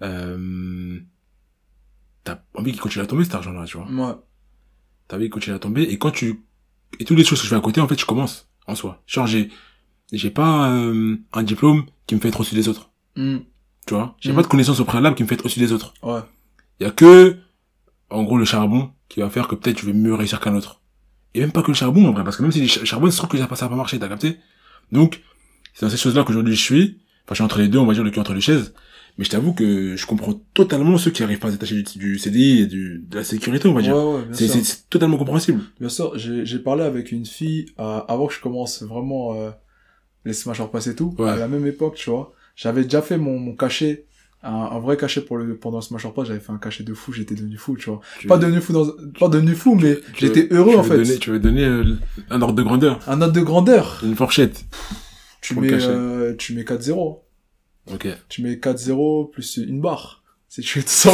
[0.03, 0.99] Euh,
[2.25, 4.15] t'as envie qu'il continue à tomber cet argent-là, tu vois Ouais,
[5.09, 6.43] t'as envie de continuer à tomber et quand tu
[6.99, 9.03] et toutes les choses que je fais à côté en fait je commence en soi.
[9.07, 9.51] Genre j'ai
[10.13, 12.91] j'ai pas euh, un diplôme qui me fait être au-dessus des autres.
[13.17, 13.39] Hmm.
[13.87, 14.15] tu vois?
[14.21, 14.37] J'ai Mm.
[14.37, 15.93] pas de connaissances au préalable qui me fait être au-dessus des autres.
[16.03, 16.21] Ouais,
[16.81, 17.37] il y a que
[18.11, 20.81] en gros le charbon qui va faire que peut-être je vais mieux réussir qu'un autre.
[21.35, 23.11] Et même pas que le charbon en vrai parce que même si le ch- charbon
[23.11, 24.39] c'est sûr que ça va pas marcher t'as capté?
[24.93, 25.23] Donc
[25.75, 27.01] c'est dans ces choses là qu'aujourd'hui je suis.
[27.25, 28.75] Enfin je suis entre les deux on va dire le cul entre les chaises
[29.19, 31.99] mais je t'avoue que je comprends totalement ceux qui arrivent pas à se détacher du,
[31.99, 34.55] du CDI et du, de la sécurité on va ouais, dire ouais, bien c'est sûr.
[34.55, 38.35] c'est- c'est totalement compréhensible Bien sûr, j'ai j'ai parlé avec une fille euh, avant que
[38.35, 39.51] je commence vraiment euh,
[40.25, 41.29] les smash or pass et tout, Ouais.
[41.31, 42.33] à la même époque, tu vois.
[42.55, 44.07] J'avais déjà fait mon, mon cachet,
[44.45, 46.85] un, un vrai cachet pour le pendant le smash or pass, j'avais fait un cachet
[46.85, 48.01] de fou, j'étais devenu fou, tu vois.
[48.21, 48.87] Tu- Pas devenu fou dans
[49.19, 50.97] pas devenu fou, mais tu j'étais heureux tu en fait.
[50.97, 51.85] donner- tu veux donner euh,
[52.31, 54.01] un ordre de grandeur, Un note de grandeur.
[54.05, 54.65] une fourchette.
[55.41, 55.89] Tu mets cachet.
[55.91, 57.19] euh, tu mets 4-0.
[57.91, 58.07] Ok.
[58.29, 60.23] Tu mets 4-0 plus une barre.
[60.49, 61.11] C'est tu fais tout ça.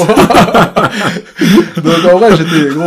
[1.76, 2.86] Donc en vrai, j'étais gros.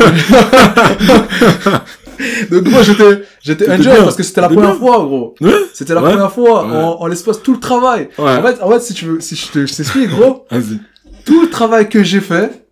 [2.51, 4.03] Donc moi j'étais j'étais enjoy bien.
[4.03, 4.79] parce que c'était la première bien.
[4.79, 5.35] fois gros.
[5.41, 5.53] Ouais.
[5.73, 6.09] C'était la Ouais.
[6.11, 6.75] première fois Ouais.
[6.77, 8.09] en, en l'espace tout le travail.
[8.19, 8.35] Ouais.
[8.37, 10.79] En fait en fait si tu veux si je te je t'explique gros, Vas-y.
[11.25, 12.67] tout le travail que j'ai fait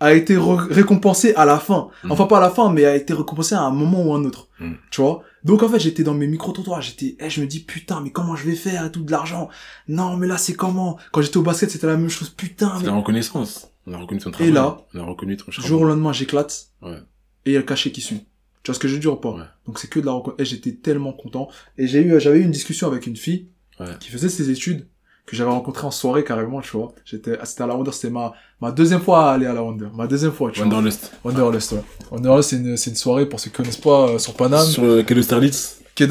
[0.00, 1.88] a été récompensé à la fin.
[2.04, 2.12] Mhm.
[2.12, 4.48] Enfin, pas à la fin, mais a été récompensé à un moment ou un autre.
[4.58, 4.76] Mhm.
[4.90, 5.22] Tu vois?
[5.44, 6.82] Donc, en fait, j'étais dans mes micro-trottoirs.
[6.82, 9.48] J'étais, eh, je me dis, putain, mais comment je vais faire et tout de l'argent?
[9.88, 10.98] Non, mais là, c'est comment?
[11.12, 12.28] Quand j'étais au basket, c'était la même chose.
[12.30, 12.90] Putain, C'est mais...
[12.90, 13.70] la reconnaissance.
[13.86, 14.52] On a reconnu ton travail.
[14.52, 15.68] là, on a reconnu ton travail.
[15.68, 16.68] jour au lendemain, j'éclate.
[16.82, 16.98] Ouais.
[17.46, 18.26] Et il y a le cachet qui suit.
[18.62, 19.30] Tu vois ce que je veux dire ou pas?
[19.32, 19.44] Ouais.
[19.66, 20.40] Donc c'est que de la reconnaissance.
[20.40, 21.48] Et j'étais tellement content.
[21.78, 23.48] Et j'ai eu, j'avais eu une discussion avec une fille
[23.80, 23.86] Ouais.
[23.98, 24.86] qui faisait ses études,
[25.24, 26.92] que j'avais rencontrée en soirée carrément, tu vois.
[27.06, 29.88] J'étais, c'était à la Wonder, c'était ma, ma deuxième fois à aller à la Wonder.
[29.94, 30.68] Ma deuxième fois, tu vois.
[30.68, 31.12] Wanderlust.
[31.24, 31.82] Wanderlust, ouais.
[32.10, 34.84] Wanderlust, c'est une, c'est une soirée, pour ceux qui connaissent pas, euh, sur Paname, Sur
[34.84, 36.06] le quai de quai.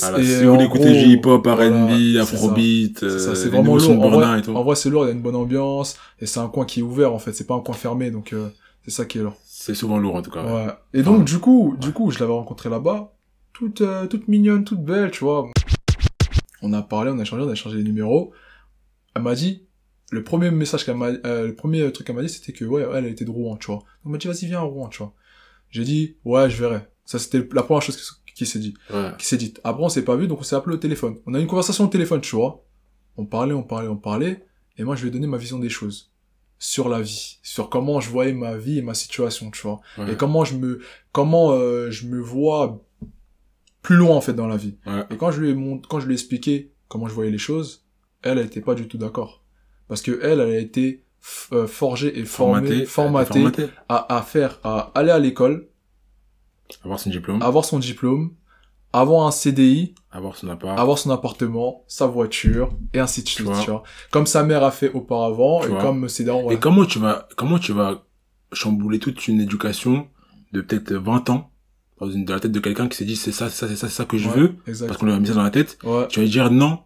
[0.00, 1.00] Voilà, et si vous voulez écouter voilà,
[1.54, 2.16] R&B.
[2.20, 4.02] Afrobeat, C'est ça, euh, c'est vraiment de lourd.
[4.04, 4.54] En vrai, et tout.
[4.54, 6.80] en vrai, c'est lourd, il y a une bonne ambiance, et c'est un coin qui
[6.80, 8.48] est ouvert, en fait, c'est pas un coin fermé, donc, euh,
[8.84, 9.36] c'est ça qui est lourd.
[9.44, 10.42] C'est souvent lourd, en tout cas.
[10.44, 10.66] ouais.
[10.94, 13.12] Et donc, du coup, du coup, je l'avais rencontrée là-bas,
[13.52, 15.48] toute, euh, toute mignonne, toute belle, tu vois.
[16.62, 18.32] On a parlé, on a échangé, on a échangé les numéros.
[19.14, 19.62] Elle m'a dit,
[20.12, 22.86] le premier message qu'elle m'a, euh, le premier truc qu'elle m'a dit, c'était que, ouais,
[22.94, 23.76] elle, était de Rouen, tu vois.
[23.76, 25.14] Donc, elle m'a dit, vas-y, viens à Rouen, tu vois.
[25.70, 26.80] J'ai dit, ouais, je verrai.
[27.06, 27.96] Ça, c'était la première chose
[28.26, 29.10] qui, qui s'est dit, Ouais.
[29.18, 29.60] qui s'est dite.
[29.64, 31.16] Après, on s'est pas vu, donc on s'est appelé au téléphone.
[31.26, 32.64] On a eu une conversation au téléphone, tu vois.
[33.16, 34.44] On parlait, on parlait, on parlait.
[34.78, 36.12] Et moi, je lui ai donné ma vision des choses.
[36.58, 37.38] Sur la vie.
[37.42, 40.12] Sur comment je voyais ma vie et ma situation, tu vois Ouais.
[40.12, 42.84] et comment je me comment euh, je me vois
[43.82, 45.02] plus loin en fait dans la vie Ouais.
[45.10, 47.38] et quand je lui ai mont- quand je lui ai expliqué comment je voyais les
[47.38, 47.84] choses
[48.22, 49.41] elle elle était pas du tout d'accord
[49.88, 51.04] parce que elle elle a été
[51.52, 52.86] euh, forgée et formée Formaté.
[52.86, 53.68] formatée Formaté.
[53.88, 55.68] à, à faire à aller à l'école
[56.84, 57.42] Avoir son diplôme.
[57.42, 58.32] avoir son diplôme
[58.94, 60.78] avoir un CDI Avoir son appart.
[60.78, 64.70] avoir son appartement sa voiture et ainsi de suite tu vois comme sa mère a
[64.70, 65.80] fait auparavant Tu et vois.
[65.80, 68.04] comme ses darons Et comment tu vas, comment tu vas
[68.52, 70.08] chambouler toute une éducation
[70.52, 71.50] de peut-être 20 ans
[72.00, 73.76] dans, une, dans la tête de quelqu'un qui s'est dit c'est ça, c'est ça, c'est
[73.76, 74.54] ça, c'est ça que je Ouais, veux,
[74.86, 75.78] parce qu'on lui a mis ça dans la tête.
[75.84, 76.80] ouais, Tu vas lui dire non,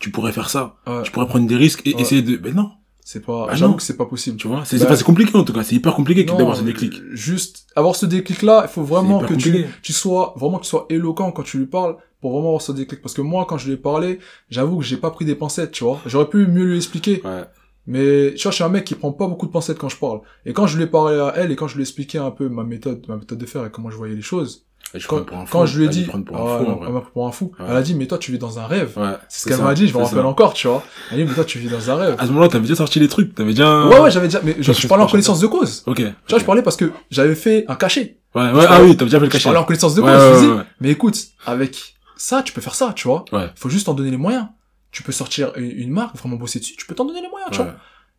[0.00, 1.02] tu pourrais faire ça, ouais.
[1.02, 2.00] tu pourrais prendre des risques et Ouais.
[2.02, 2.70] essayer de, ben non,
[3.04, 4.64] c'est pas Bah j'avoue que c'est pas possible tu vois.
[4.64, 6.94] C'est, Bah, compliqué en tout cas, c'est hyper compliqué d'avoir ce déclic.
[7.12, 9.66] Juste avoir ce déclic là, il faut vraiment que tu, compliqué.
[9.82, 12.72] tu sois vraiment que tu sois éloquent quand tu lui parles pour vraiment avoir ce
[12.72, 14.18] déclic parce que moi quand je lui ai parlé,
[14.50, 16.00] j'avoue que j'ai pas pris des pincettes, tu vois.
[16.06, 17.44] J'aurais pu mieux lui expliquer, Ouais.
[17.86, 19.98] mais tu vois, je suis un mec qui prend pas beaucoup de pincettes quand je
[19.98, 20.20] parle.
[20.46, 22.30] Et quand je lui ai parlé à elle et quand je lui ai expliqué un
[22.30, 24.64] peu ma méthode, ma méthode de faire et comment je voyais les choses,
[24.98, 25.52] je quand, prends pour un fou.
[25.52, 27.52] quand je lui ai dit pour Ah, un fou, non, pour un fou.
[27.58, 27.66] Ouais.
[27.68, 28.92] Elle a dit mais toi tu vis dans un rêve.
[28.96, 29.12] Ouais.
[29.28, 30.26] C'est ce qu'elle m'a dit, je me rappelle ça.
[30.26, 30.82] encore, tu vois.
[31.10, 32.16] Elle a dit mais toi tu vis dans un rêve.
[32.18, 33.86] À ce moment-là, t'avais déjà sorti les trucs, t'avais déjà...
[33.86, 35.82] Ouais ouais, j'avais déjà mais je, je parlais en connaissance de cause.
[35.86, 35.96] Ok.
[35.96, 38.18] Tu vois, je parlais parce que j'avais fait un cachet.
[38.34, 39.44] Ouais, ouais, ah oui, t'avais déjà fait le Je cachet.
[39.44, 40.10] parlais en connaissance de cause.
[40.10, 40.62] je disais.
[40.80, 43.24] Mais écoute, avec ça, tu peux faire ça, tu vois.
[43.32, 43.50] Ouais.
[43.56, 44.46] Faut juste t'en donner les moyens.
[44.90, 47.58] Tu peux sortir une, marque, vraiment bosser dessus, tu peux t'en donner les moyens, tu
[47.58, 47.74] vois.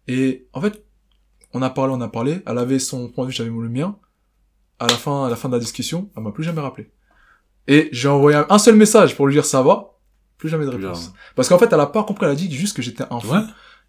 [0.07, 0.83] Et en fait,
[1.53, 2.41] on a parlé, on a parlé.
[2.45, 3.95] Elle avait son point de vue, j'avais le mien.
[4.79, 6.89] À la fin, à la fin de la discussion, elle m'a plus jamais rappelé.
[7.67, 9.91] Et j'ai envoyé un seul message pour lui dire ça va.
[10.38, 11.13] Plus jamais de réponse.
[11.35, 13.33] Parce qu'en fait, elle a pas compris, elle a dit juste que j'étais un fou.
[13.33, 13.41] Ouais.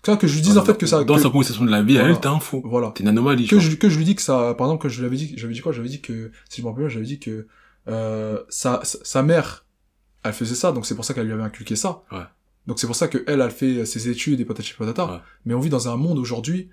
[0.03, 1.71] Tu vois, que je lui dise en fait que ça, Dans que- sa conversation de
[1.71, 2.11] la vie, Voilà.
[2.11, 2.63] elle, t'es un fou.
[2.65, 2.93] voilà.
[2.95, 5.01] T'es une anomalie, que je, que je lui dis que ça, par exemple, que je
[5.01, 5.73] lui avais dit, j'avais dit quoi?
[5.73, 7.49] J'avais dit que, si je me rappelle bien, j'avais dit que,
[7.89, 9.65] euh, sa, sa, sa mère,
[10.23, 12.03] elle faisait ça, donc c'est pour ça qu'elle lui avait inculqué ça.
[12.13, 12.21] Ouais.
[12.69, 15.07] Donc c'est pour ça que elle, elle fait ses études et patati patata.
[15.07, 15.19] Ouais.
[15.45, 16.69] Mais on vit dans un monde aujourd'hui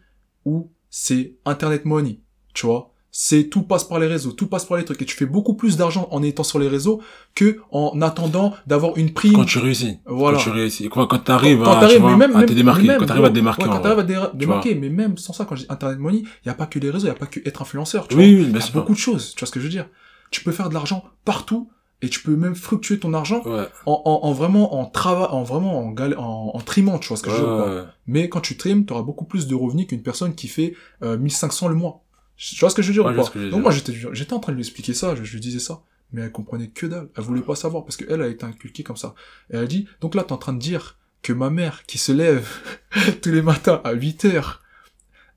[0.45, 2.19] où c'est internet money,
[2.53, 2.92] tu vois?
[3.15, 5.53] C'est tout passe par les réseaux, tout passe par les trucs et tu fais beaucoup
[5.53, 6.99] plus d'argent en étant sur les réseaux
[7.35, 9.33] que en attendant d'avoir une prime.
[9.33, 9.99] Quand tu réussis.
[10.07, 10.39] Voilà.
[10.39, 10.89] Quand tu réussis.
[10.89, 12.87] Quand, quand t'arrives Quand à, tu vois, même, à te démarquer.
[12.87, 15.31] même, quand t'arrives à te démarquer, ouais, quand t'arrives à dé- démarquer, mais même sans
[15.31, 17.15] ça, quand dis internet money, il y a pas que les réseaux, il y a
[17.15, 18.23] pas que être influenceur, tu vois.
[18.23, 18.73] Oui, oui, Il bien y a sûr.
[18.73, 19.85] beaucoup de choses, tu vois ce que je veux dire.
[20.31, 21.69] Tu peux faire de l'argent partout
[22.01, 23.67] et tu peux même fructuer ton argent Ouais.
[23.85, 27.17] en, en, en vraiment en travail, en vraiment en, gal- en, en trimant, tu vois
[27.17, 27.41] ce que je veux
[27.75, 27.87] dire.
[28.07, 30.73] Mais quand tu trimes, tu auras beaucoup plus de revenus qu'une personne qui fait
[31.03, 32.02] euh, 1500 le mois.
[32.37, 34.39] Tu vois ce que je veux dire Ouais, ou pas Donc moi j'étais j'étais en
[34.39, 37.09] train de lui expliquer ça, je, je lui disais ça, mais elle comprenait que dalle.
[37.15, 39.15] Elle voulait pas savoir parce que elle a été inculquée comme ça.
[39.51, 42.11] Et elle dit donc là t'es en train de dire que ma mère qui se
[42.11, 42.47] lève
[43.21, 44.61] tous les matins à 8 heures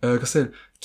[0.05, 0.19] euh,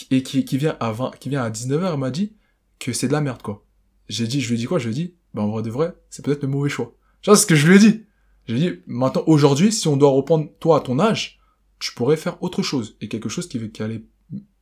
[0.10, 2.34] et qui, qui vient à 20 qui vient à 19 heures, elle m'a dit
[2.80, 3.65] que c'est de la merde quoi.
[4.10, 4.80] J'ai dit je lui ai dit quoi?
[4.80, 6.93] Je lui ai dit bah en vrai de vrai, c'est peut-être le mauvais choix.
[7.21, 8.06] Tu vois ce que je lui ai dit?
[8.47, 11.39] Je lui ai dit maintenant aujourd'hui si on doit reprendre toi à ton âge,
[11.80, 14.04] tu pourrais faire autre chose et quelque chose qui, qui allait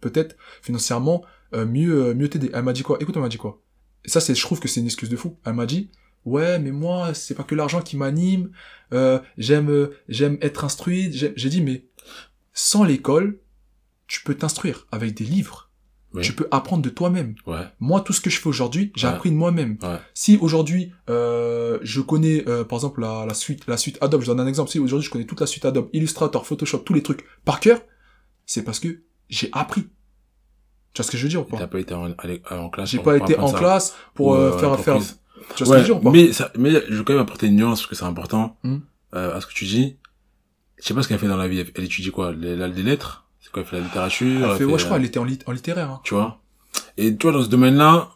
[0.02, 2.50] peut-être financièrement euh, mieux euh, mieux t'aider.
[2.54, 2.98] Elle m'a dit quoi?
[3.00, 3.62] Écoute, elle m'a dit quoi?
[4.06, 5.38] Et ça c'est je trouve que c'est une excuse de fou.
[5.46, 5.90] Elle m'a dit
[6.26, 8.52] "Ouais, mais moi c'est pas que l'argent qui m'anime,
[8.94, 11.86] euh, j'aime euh, j'aime être instruite." J'ai j'ai dit "Mais
[12.54, 13.40] sans l'école,
[14.08, 15.66] tu peux t'instruire avec des livres.
[16.16, 16.24] Oui.
[16.24, 17.36] Tu peux apprendre de toi-même.
[17.46, 17.65] Ouais.
[17.80, 19.13] Moi, tout ce que je fais aujourd'hui, j'ai Ouais.
[19.13, 19.78] appris de moi-même.
[19.84, 20.00] Ouais.
[20.15, 24.26] Si aujourd'hui, euh, je connais, euh, par exemple, la, la suite, la suite Adobe, je
[24.26, 24.71] donne un exemple.
[24.71, 27.80] Si aujourd'hui, je connais toute la suite Adobe, Illustrator, Photoshop, tous les trucs par cœur,
[28.48, 29.88] c'est parce que j'ai appris.
[30.94, 32.69] Tu vois ce que je veux dire ou T'as pas pas été en, allé- en
[32.69, 32.90] classe.
[32.90, 34.98] J'ai pas été en classe pour Ou, euh, euh, faire faire.
[34.98, 35.08] Tu vois
[35.58, 37.48] ce que je veux dire ou pas mais ça, mais je veux quand même apporter
[37.48, 38.77] une nuance parce que c'est important, Hmm.
[39.15, 39.98] euh, à ce que tu dis.
[40.81, 41.60] Je sais pas ce qu'elle fait dans la vie.
[41.60, 42.31] Elle, elle étudie quoi?
[42.31, 43.25] Les, les lettres?
[43.42, 44.27] C'est quoi, elle fait la littérature?
[44.46, 45.90] Elle elle fait, ouais, je crois, elle était en, lit- en littéraire.
[45.92, 46.02] Hein.
[46.04, 46.40] Tu vois?
[46.98, 48.10] Et tu vois, dans ce domaine-là,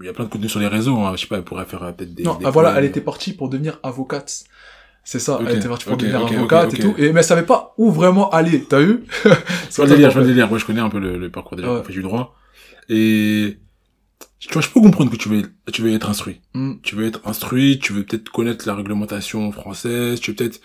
[0.00, 1.12] il y a plein de contenu sur les réseaux, hein.
[1.16, 3.00] Je sais pas, elle pourrait faire euh, peut-être des, non, des ah, voilà, elle était
[3.00, 4.44] partie pour devenir avocate.
[5.04, 6.94] C'est ça, Ok, elle était partie pour devenir ok, ok, avocate et tout.
[6.98, 9.04] Et, mais elle savait pas où vraiment aller, t'as vu?
[9.24, 10.48] Je vois le délire, je vois le délire.
[10.48, 11.82] Moi, je connais un peu le, le parcours des gens Ouais.
[11.84, 12.36] fait du droit.
[12.90, 13.58] Et,
[14.38, 15.42] tu vois, je peux comprendre que tu veux,
[15.72, 16.40] tu veux être instruit.
[16.54, 16.74] Hmm.
[16.82, 20.60] Tu veux être instruit, tu veux peut-être connaître la réglementation française, tu veux peut-être,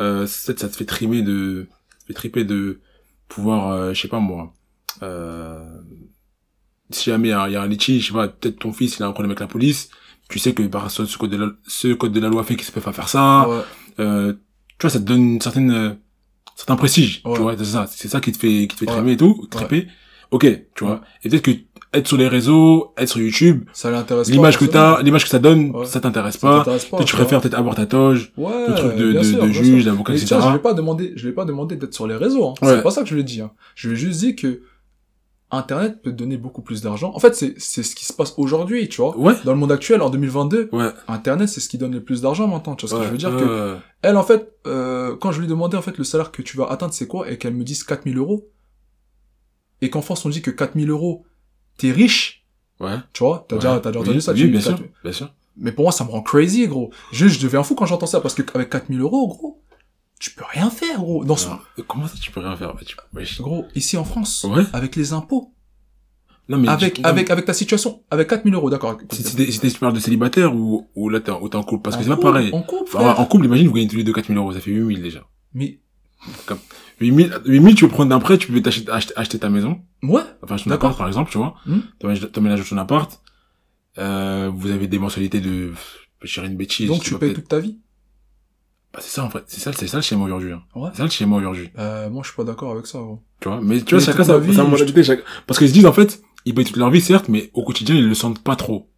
[0.00, 1.66] euh, peut-être ça te fait trimer de,
[2.06, 2.80] fait triper de
[3.28, 4.52] pouvoir, euh, je sais pas moi,
[5.02, 5.64] euh,
[6.90, 8.72] si jamais il y, a il y a un litige, je sais pas, peut-être ton
[8.72, 9.90] fils, il a un problème avec la police,
[10.30, 12.66] tu sais que par ce code de la, ce code de la loi fait qu'ils
[12.68, 13.56] ne peuvent pas faire ça, Ouais.
[14.00, 14.32] euh,
[14.78, 15.90] tu vois, ça te donne une certaine, euh,
[16.56, 17.34] certain prestige, Ouais.
[17.34, 18.92] tu vois, c'est ça, c'est ça qui te fait, qui te fait Ouais.
[18.92, 19.86] trimer et tout, triper.
[20.30, 21.00] Ok, tu vois.
[21.24, 21.50] Et peut-être que
[21.92, 25.40] être sur les réseaux, être sur YouTube, Ça l'intéresse l'image que t'as, l'image que ça
[25.40, 25.86] donne, Ouais.
[25.86, 26.58] ça t'intéresse pas.
[26.58, 26.98] t'intéresse pas.
[26.98, 29.84] Peut-être tu préfères peut-être avoir ta toge, Ouais, le truc de, de, sûr, de juge,
[29.86, 30.26] d'avocat, etc.
[30.28, 32.46] tiens, je vais pas demander, je vais pas demander d'être sur les réseaux.
[32.50, 32.54] Hein.
[32.62, 32.76] Ouais.
[32.76, 33.40] C'est pas ça que je lui dit.
[33.40, 33.50] Hein.
[33.74, 34.60] Je lui ai juste dit que
[35.52, 37.12] Internet peut te donner beaucoup plus d'argent.
[37.14, 39.16] En fait, c'est c'est ce qui se passe aujourd'hui, tu vois.
[39.18, 39.34] Ouais.
[39.44, 40.90] Dans le monde actuel, en 2022, Ouais.
[41.08, 42.76] Internet, c'est ce qui donne le plus d'argent maintenant.
[42.76, 45.48] Tu vois ce que je veux dire que elle, en fait, euh, quand je lui
[45.48, 47.82] demandais en fait le salaire que tu vas atteindre, c'est quoi, et qu'elle me dise
[47.84, 48.48] 4000 euros,
[49.80, 51.24] et qu'en France on dit que 4000 euros,
[51.78, 52.46] t'es riche,
[52.78, 52.96] Ouais.
[53.12, 54.70] tu vois, t'as déjà, t'as déjà entendu Oui, ça, Oui, tu bien sûr.
[54.70, 54.90] 4000.
[55.02, 55.34] Bien sûr.
[55.56, 56.90] Mais pour moi, ça me rend crazy, gros.
[57.12, 59.60] Juste, je deviens fou quand j'entends ça, parce que avec 4000 euros, gros,
[60.20, 61.24] tu peux rien faire, gros.
[61.24, 61.46] Dans ce...
[61.48, 62.74] Alors, comment ça, tu peux rien faire?
[63.12, 63.42] Bah, tu...
[63.42, 64.62] Gros, ici en France, Ouais.
[64.72, 65.52] avec les impôts,
[66.48, 66.68] Non, mais.
[66.68, 68.96] avec, tu- avec, avec ta situation, avec 4000 euros, d'accord.
[69.10, 69.24] Si,
[69.60, 72.16] tu parles de célibataire ou, ou là t'es en, couple, parce que En c'est pas
[72.16, 72.50] pareil.
[72.52, 74.70] En couple, Enfin, en couple, imagine, vous gagnez tous les deux 4000 euros, ça fait
[74.70, 75.26] 8000 déjà.
[75.54, 75.80] Mais,
[77.00, 79.80] 8000, 8000, tu veux prendre d'un prêt, tu peux t'acheter, acheter, acheter ta maison.
[80.02, 81.54] ouais, Enfin, ton appart, par exemple, tu vois.
[81.66, 81.80] Hmm.
[82.32, 83.20] T'emménages ton appart.
[83.98, 85.72] Euh, vous avez des mensualités de,
[86.22, 86.88] je dirais une bêtise.
[86.88, 87.78] donc tu vas payes toute ta vie.
[88.92, 89.42] Bah, c'est ça, en fait.
[89.46, 90.62] C'est ça, c'est ça le schéma aujourd'hui, hein.
[90.74, 90.88] Ouais.
[90.92, 91.70] C'est ça le schéma aujourd'hui.
[91.78, 93.20] Euh, moi, je suis pas d'accord avec ça, gros.
[93.40, 93.60] Tu vois.
[93.62, 96.20] Mais tu vois, Mais chacun sa, vie, je- chaque- parce qu'ils se disent, en fait,
[96.44, 98.88] ils payent toute leur vie, certes, mais au quotidien, ils le sentent pas trop.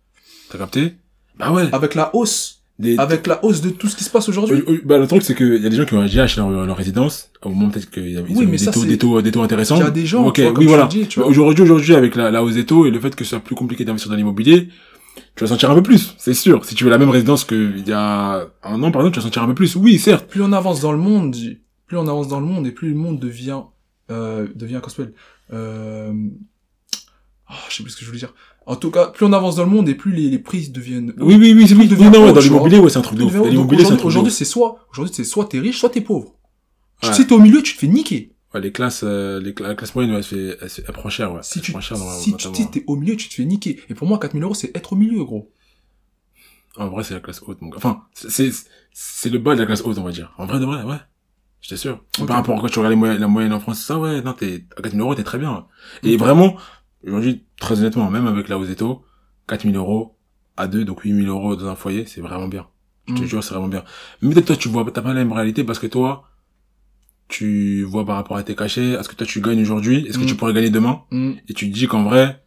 [0.50, 0.94] T'as capté?
[1.38, 1.68] Bah ouais.
[1.72, 4.62] Avec la hausse, Des, avec la hausse de tout ce qui se passe aujourd'hui.
[4.84, 6.76] Bah, le truc, c'est qu'il y a des gens qui ont déjà acheté leur, leur
[6.76, 9.76] résidence, au moment peut-être qu'ils avaient Oui, des, ça, taux, des, taux, des taux intéressants.
[9.76, 10.88] Il y a des gens, Ok, tu vois, oui, tu voilà.
[11.16, 11.26] vois.
[11.26, 13.54] Aujourd'hui, aujourd'hui, avec la, la hausse des taux et le fait que ce soit plus
[13.54, 14.68] compliqué d'investir dans l'immobilier,
[15.34, 16.64] tu vas sentir un peu plus, c'est sûr.
[16.64, 19.24] Si tu veux la même résidence qu'il y a un an, par exemple, tu vas
[19.24, 19.76] sentir un peu plus.
[19.76, 20.28] Oui, certes.
[20.28, 21.36] plus on avance dans le monde,
[21.86, 23.60] plus on avance dans le monde et plus le monde devient,
[24.10, 25.12] euh, devient, s'appelle,
[25.52, 26.12] euh,
[27.48, 28.34] ah, je sais plus ce que je voulais dire.
[28.64, 31.14] En tout cas, plus on avance dans le monde et plus les, les prix deviennent.
[31.18, 33.18] Oui, oui, oui, c'est oui, devient oui, non, ouais, dans l'immobilier, ouais, c'est un truc
[33.18, 34.04] de ouf.
[34.04, 36.34] Aujourd'hui, c'est soit, aujourd'hui, c'est soit t'es riche, soit t'es pauvre.
[37.02, 37.12] Ouais.
[37.12, 38.31] Si t'es au milieu, tu te fais niquer.
[38.54, 40.34] Ouais, les classes, euh, les, cla- la classe moyenne, ouais, elle, se
[40.82, 41.40] fait, elle, prend cher, ouais.
[41.42, 43.80] Si Elle tu, prend cher dans- si tu t'es au milieu, tu te fais niquer.
[43.88, 45.50] Et pour moi, 4000 euros, c'est être au milieu, gros.
[46.76, 47.76] En vrai, c'est la classe haute, mon gars.
[47.76, 48.50] Enfin, c'est,
[48.92, 50.32] c'est- le bas de la classe haute, on va dire.
[50.38, 50.96] En vrai, de vrai, ouais.
[51.60, 52.02] J'étais sûr.
[52.18, 52.26] Ok.
[52.26, 54.32] Par rapport à quand tu regardes les moyennes- la moyenne en France, ça, ouais, non,
[54.32, 55.66] t'es, à 4000 euros, t'es très bien.
[56.02, 56.18] Et Ok.
[56.20, 56.56] vraiment,
[57.06, 59.04] aujourd'hui, très honnêtement, même avec la hausse des taux,
[59.46, 60.16] 4000 euros
[60.56, 62.66] à deux, donc 8000 euros dans un foyer, c'est vraiment bien.
[63.08, 63.26] Je te Mm.
[63.26, 63.84] jure, c'est vraiment bien.
[64.22, 66.24] Mais peut-être toi, tu vois, t'as pas la même réalité parce que toi,
[67.32, 70.18] tu vois par rapport à tes cachets, à ce que toi tu gagnes aujourd'hui, est-ce
[70.18, 70.26] que Mm.
[70.26, 71.02] tu pourrais gagner demain?
[71.10, 71.32] Mm.
[71.48, 72.44] Et tu te dis qu'en vrai,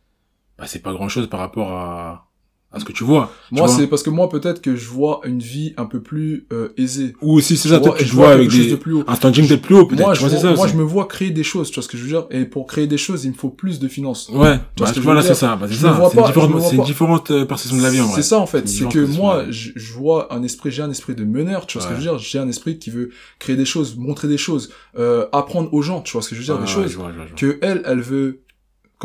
[0.57, 2.29] bah, c'est pas grand chose par rapport à,
[2.71, 3.31] à ce que tu vois.
[3.47, 6.45] tu Moi, c'est parce que moi, peut-être que je vois une vie un peu plus
[6.51, 7.13] euh, aisée.
[7.21, 9.03] Ou aussi, c'est ça, Tu peut-être et tu vois avec des, de plus haut.
[9.07, 10.01] un standing peut-être plus haut, peut-être.
[10.01, 10.73] Moi, tu je, vois, vois- ça moi, aussi.
[10.73, 12.25] je me vois créer des choses, tu vois ce que je veux dire?
[12.31, 14.27] Et pour créer des choses, il me faut plus de finances.
[14.29, 16.09] Ouais, vois bah, ce que tu je vois, veux là, c'est ça, bah, c'est ça.
[16.11, 18.15] C'est différente, une différente euh, perception de la vie, en vrai.
[18.21, 21.15] C'est ça en fait, C'est que moi, je, je vois un esprit, j'ai un esprit
[21.15, 23.09] de meneur, tu vois ce que je veux dire, j'ai un esprit qui veut
[23.39, 26.41] créer des choses, montrer des choses, euh, apprendre aux gens, tu vois ce que je
[26.41, 26.97] veux dire, des choses
[27.37, 28.41] que elle, elle veut,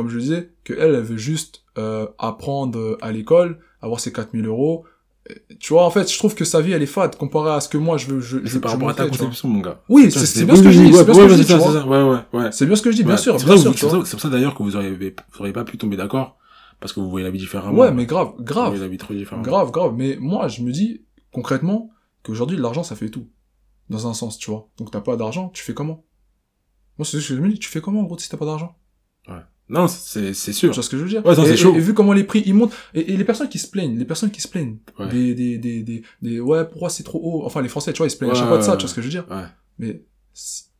[0.01, 4.47] comme je le disais, que elle, veut juste euh, apprendre à l'école, avoir ses 4000
[4.47, 4.85] euros.
[5.31, 7.61] Euh, Tu vois, en fait, je trouve que sa vie, elle est fade comparée à
[7.61, 8.21] ce que moi, je veux.
[8.21, 9.81] Je, je- C'est par rapport à ta conception, mon gars.
[9.89, 11.53] Oui, c'est bien ce que je dis, c'est bien ouais, ce que ouais, je dis,
[11.89, 12.53] ouais, ouais, ouais.
[12.53, 13.59] C'est bien ce que je dis, bien Ouais, sûr, c'est pour
[14.21, 16.39] ça vous- d'ailleurs que vous auriez, vous auriez pas pu tomber d'accord,
[16.81, 17.79] parce que vous voyez la vie différemment.
[17.79, 18.69] Ouais, mais grave, Vous grave.
[18.69, 19.43] voyez la vie trop différemment.
[19.47, 19.95] Grave, grave.
[19.97, 21.91] Mais moi, je me dis, concrètement,
[22.23, 23.29] qu'aujourd'hui, l'argent, ça fait tout.
[23.91, 24.69] Dans un sens, tu vois.
[24.79, 26.05] Donc, t'as pas d'argent, tu fais comment?
[26.99, 28.47] Moi, c'est ce que je me dis, tu fais comment, en gros, si t'as pas
[28.47, 28.77] d'argent?
[29.71, 30.73] Non, c'est, c'est Tu sûr.
[30.73, 31.75] vois ce que je veux dire Ouais, c'est chaud.
[31.75, 34.05] et vu comment les prix, ils montent, et, et les personnes qui se plaignent, les
[34.05, 35.09] personnes qui se plaignent, Ouais.
[35.09, 37.47] des, des, des, des, des, ouais, pourquoi c'est trop haut?
[37.47, 38.83] Enfin, les Français, tu vois, ils se plaignent à Ouais, chaque fois de ça, tu
[38.83, 39.45] vois ce que je veux dire Ouais.
[39.79, 40.03] Mais,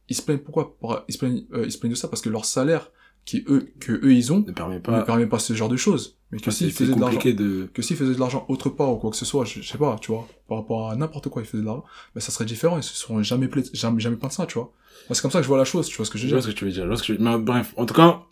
[0.09, 0.77] ils se plaignent pourquoi?
[0.79, 2.91] Pour- ils, se plaignent, euh, ils se plaignent de ça parce que leur salaire,
[3.25, 5.03] qui eux, que eux, ils ont, Ne permet ne pas.
[5.03, 6.17] permet pas ce genre de choses.
[6.33, 8.97] Mais que s'ils faisaient de l'argent de, que s'ils faisaient de l'argent autre part ou
[8.97, 11.43] quoi que ce soit, je, je sais pas, tu vois, par rapport à n'importe quoi,
[11.43, 11.85] ils faisaient de l'argent,
[12.15, 14.55] ben ça serait différent, ils se seront jamais pla- jamais, jamais plaints de ça, tu
[14.55, 14.73] vois.
[15.11, 16.41] C'est comme ça que je vois la chose, tu vois ce que je Je veux
[16.41, 16.51] vois dire.
[16.51, 16.83] ce que tu veux dire.
[16.85, 18.23] Je vois ce que tu veux- Mais bref, en tout cas,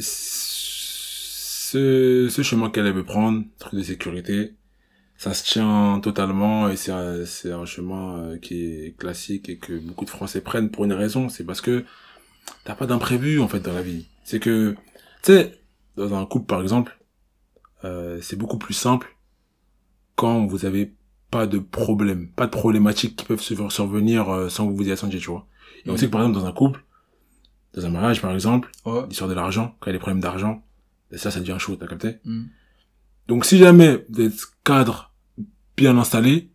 [0.00, 4.54] ce, ce chemin qu'elle veut prendre, truc de sécurité,
[5.16, 9.58] ça se tient totalement et c'est un, c'est un chemin euh, qui est classique et
[9.58, 11.84] que beaucoup de Français prennent pour une raison, c'est parce que
[12.64, 14.06] t'as pas d'imprévu en fait dans la vie.
[14.24, 14.74] C'est que,
[15.22, 15.60] tu sais,
[15.96, 16.98] dans un couple par exemple,
[17.84, 19.14] euh, c'est beaucoup plus simple
[20.16, 20.92] quand vous avez
[21.30, 24.88] pas de problème, pas de problématiques qui peuvent sur- survenir euh, sans que vous vous
[24.88, 25.46] y attendiez, tu vois.
[25.84, 25.98] Et on Mhm.
[25.98, 26.82] sait que par exemple dans un couple,
[27.74, 29.02] dans un mariage par exemple, Ouais.
[29.08, 30.62] l'histoire de l'argent, quand il y a des problèmes d'argent,
[31.10, 32.16] ben ça, ça devient chaud, t'as capté?
[32.24, 32.44] Mm.
[33.28, 35.12] Donc si jamais vous êtes cadre
[35.76, 36.50] bien installé,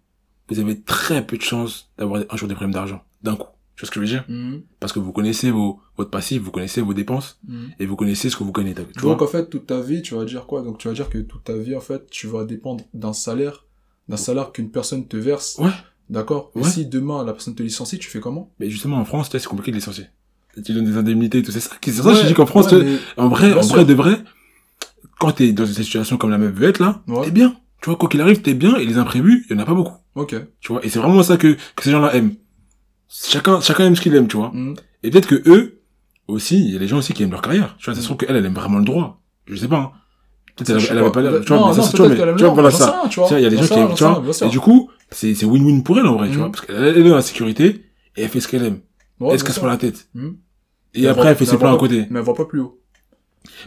[0.50, 3.48] vous avez très peu de chances d'avoir un jour des problèmes d'argent, d'un coup.
[3.76, 4.26] Tu vois ce que je veux dire?
[4.30, 4.62] Mm.
[4.80, 7.66] Parce que vous connaissez vos, votre passif, vous connaissez vos dépenses, Mm.
[7.80, 10.02] et vous connaissez ce que vous gagnez, tu Donc vois en fait, toute ta vie,
[10.02, 10.62] tu vas dire quoi?
[10.62, 13.66] Donc tu vas dire que toute ta vie, en fait, tu vas dépendre d'un salaire,
[14.08, 15.58] d'un salaire qu'une personne te verse.
[15.60, 15.72] Ouais.
[16.10, 16.52] D'accord?
[16.56, 18.52] Et si demain la personne te licencie, tu fais comment?
[18.60, 20.06] Mais justement, en France, c'est compliqué de licencier.
[20.64, 22.74] Tu donnes des indemnités et tout, c'est ça, c'est ça Ouais, dis qu'en France,
[23.18, 24.18] en vrai, en vrai de vrai,
[25.20, 27.56] quand t'es dans une situation comme la meuf veut être là, t'es bien.
[27.82, 29.74] Tu vois, quoi qu'il arrive, t'es bien, et les imprévus, il y en a pas
[29.74, 29.94] beaucoup.
[30.16, 30.36] Ok.
[30.60, 32.34] Tu vois, et c'est vraiment ça que, que ces gens-là aiment.
[33.10, 34.52] Chacun, chacun aime ce qu'il aime, tu vois.
[34.54, 34.76] Mm.
[35.04, 35.82] Et peut-être que eux,
[36.28, 37.76] aussi, il y a des gens aussi qui aiment leur carrière.
[37.78, 39.22] Tu vois, ça se trouve qu'elle, elle aime vraiment le droit.
[39.46, 39.92] Je sais pas, hein.
[40.56, 41.22] Peut-être elle, avait pas.
[41.22, 43.04] l'air, tu vois, mais ça, tu vois, mais, qu'elle tu vois, voilà ça.
[43.10, 43.30] tu vois.
[43.34, 44.24] Il y a des gens qui aiment, tu vois.
[44.42, 46.50] Et du coup, c'est, c'est win-win pour elle, en vrai, tu vois.
[46.50, 47.86] Parce qu'elle elle est dans la sécurité,
[48.16, 48.80] et elle fait ce qu'elle aime.
[49.20, 50.10] Ouais, elle se pas la tête.
[50.96, 52.06] Et après, elle fait ses plans à côté.
[52.10, 52.80] Mais elle voit pas plus haut.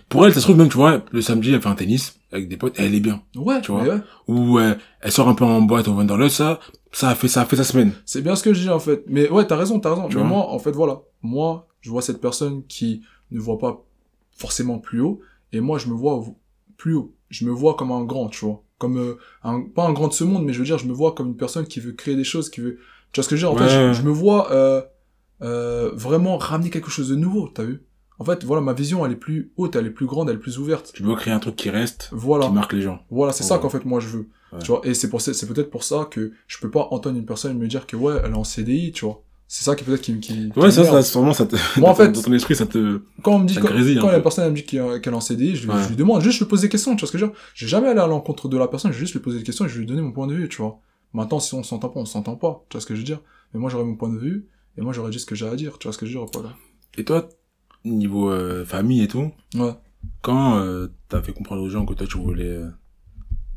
[0.08, 2.48] Pour elle, ça se trouve même, tu vois, le samedi, elle fait un tennis avec
[2.48, 3.22] des potes, elle est bien.
[3.36, 3.82] Ouais, Tu vois.
[3.84, 4.00] ouais.
[4.26, 6.58] Ou euh, elle sort un peu en boîte au Wanderlust, ça,
[6.92, 7.92] ça a fait, ça a fait sa semaine.
[8.04, 9.04] C'est bien ce que je dis en fait.
[9.06, 10.08] Mais ouais, t'as raison, t'as raison.
[10.08, 10.30] Tu mais vois.
[10.30, 11.00] moi, en fait, voilà.
[11.22, 13.82] Moi, je vois cette personne qui ne voit pas
[14.36, 15.20] forcément plus haut.
[15.52, 16.22] Et moi, je me vois
[16.76, 17.14] plus haut.
[17.30, 18.62] Je me vois comme un grand, tu vois.
[18.78, 20.92] Comme euh, un, pas un grand de ce monde, mais je veux dire, je me
[20.92, 22.78] vois comme une personne qui veut créer des choses, qui veut.
[23.12, 23.62] Tu vois ce que je veux dire?
[23.62, 24.82] En fait, je, je me vois euh,
[25.42, 27.48] euh, vraiment ramener quelque chose de nouveau.
[27.48, 27.82] T'as vu?
[28.20, 30.40] En fait, voilà, ma vision, elle est plus haute, elle est plus grande, elle est
[30.40, 30.90] plus ouverte.
[30.92, 32.46] Tu dois créer un truc qui reste, Voilà.
[32.46, 32.98] qui marque les gens.
[33.10, 33.60] Voilà, c'est ça Ouais.
[33.60, 34.28] qu'en fait moi je veux.
[34.52, 34.58] Ouais.
[34.60, 37.16] Tu vois, et c'est pour ça- c'est peut-être pour ça que je peux pas entendre
[37.16, 39.22] une personne me dire que ouais, elle est en CDI, tu vois.
[39.46, 40.96] C'est ça qui peut-être qui, qui, qui Ouais, ça, m'énerve.
[40.96, 43.46] ça, sûrement, ça te, Moi, en fait- dans ton esprit, ça te, quand on me
[43.46, 43.68] dit ça quand,
[44.00, 45.82] quand la personne elle me dit qu'elle est en CDI, je, lui- Ouais.
[45.84, 47.30] je lui demande juste je lui pose des questions, tu vois ce que je veux
[47.30, 47.40] dire?
[47.54, 49.64] J'ai jamais allé à l'encontre de la personne, je vais juste lui poser des questions
[49.64, 50.80] et je vais lui donner mon point de vue, tu vois.
[51.14, 53.20] Maintenant si on s'entend pas, on s'entend pas, tu vois ce que je veux dire?
[53.54, 54.46] Mais moi j'aurais mon point de vue
[54.78, 56.24] et moi j'aurais dit ce que j'ai à dire, tu vois ce que je veux
[56.24, 56.54] dire ou pas là.
[56.96, 57.28] Et toi,
[57.84, 59.74] niveau euh, famille et tout, Ouais.
[60.22, 62.70] quand euh, t'as fait comprendre aux gens que toi tu voulais euh,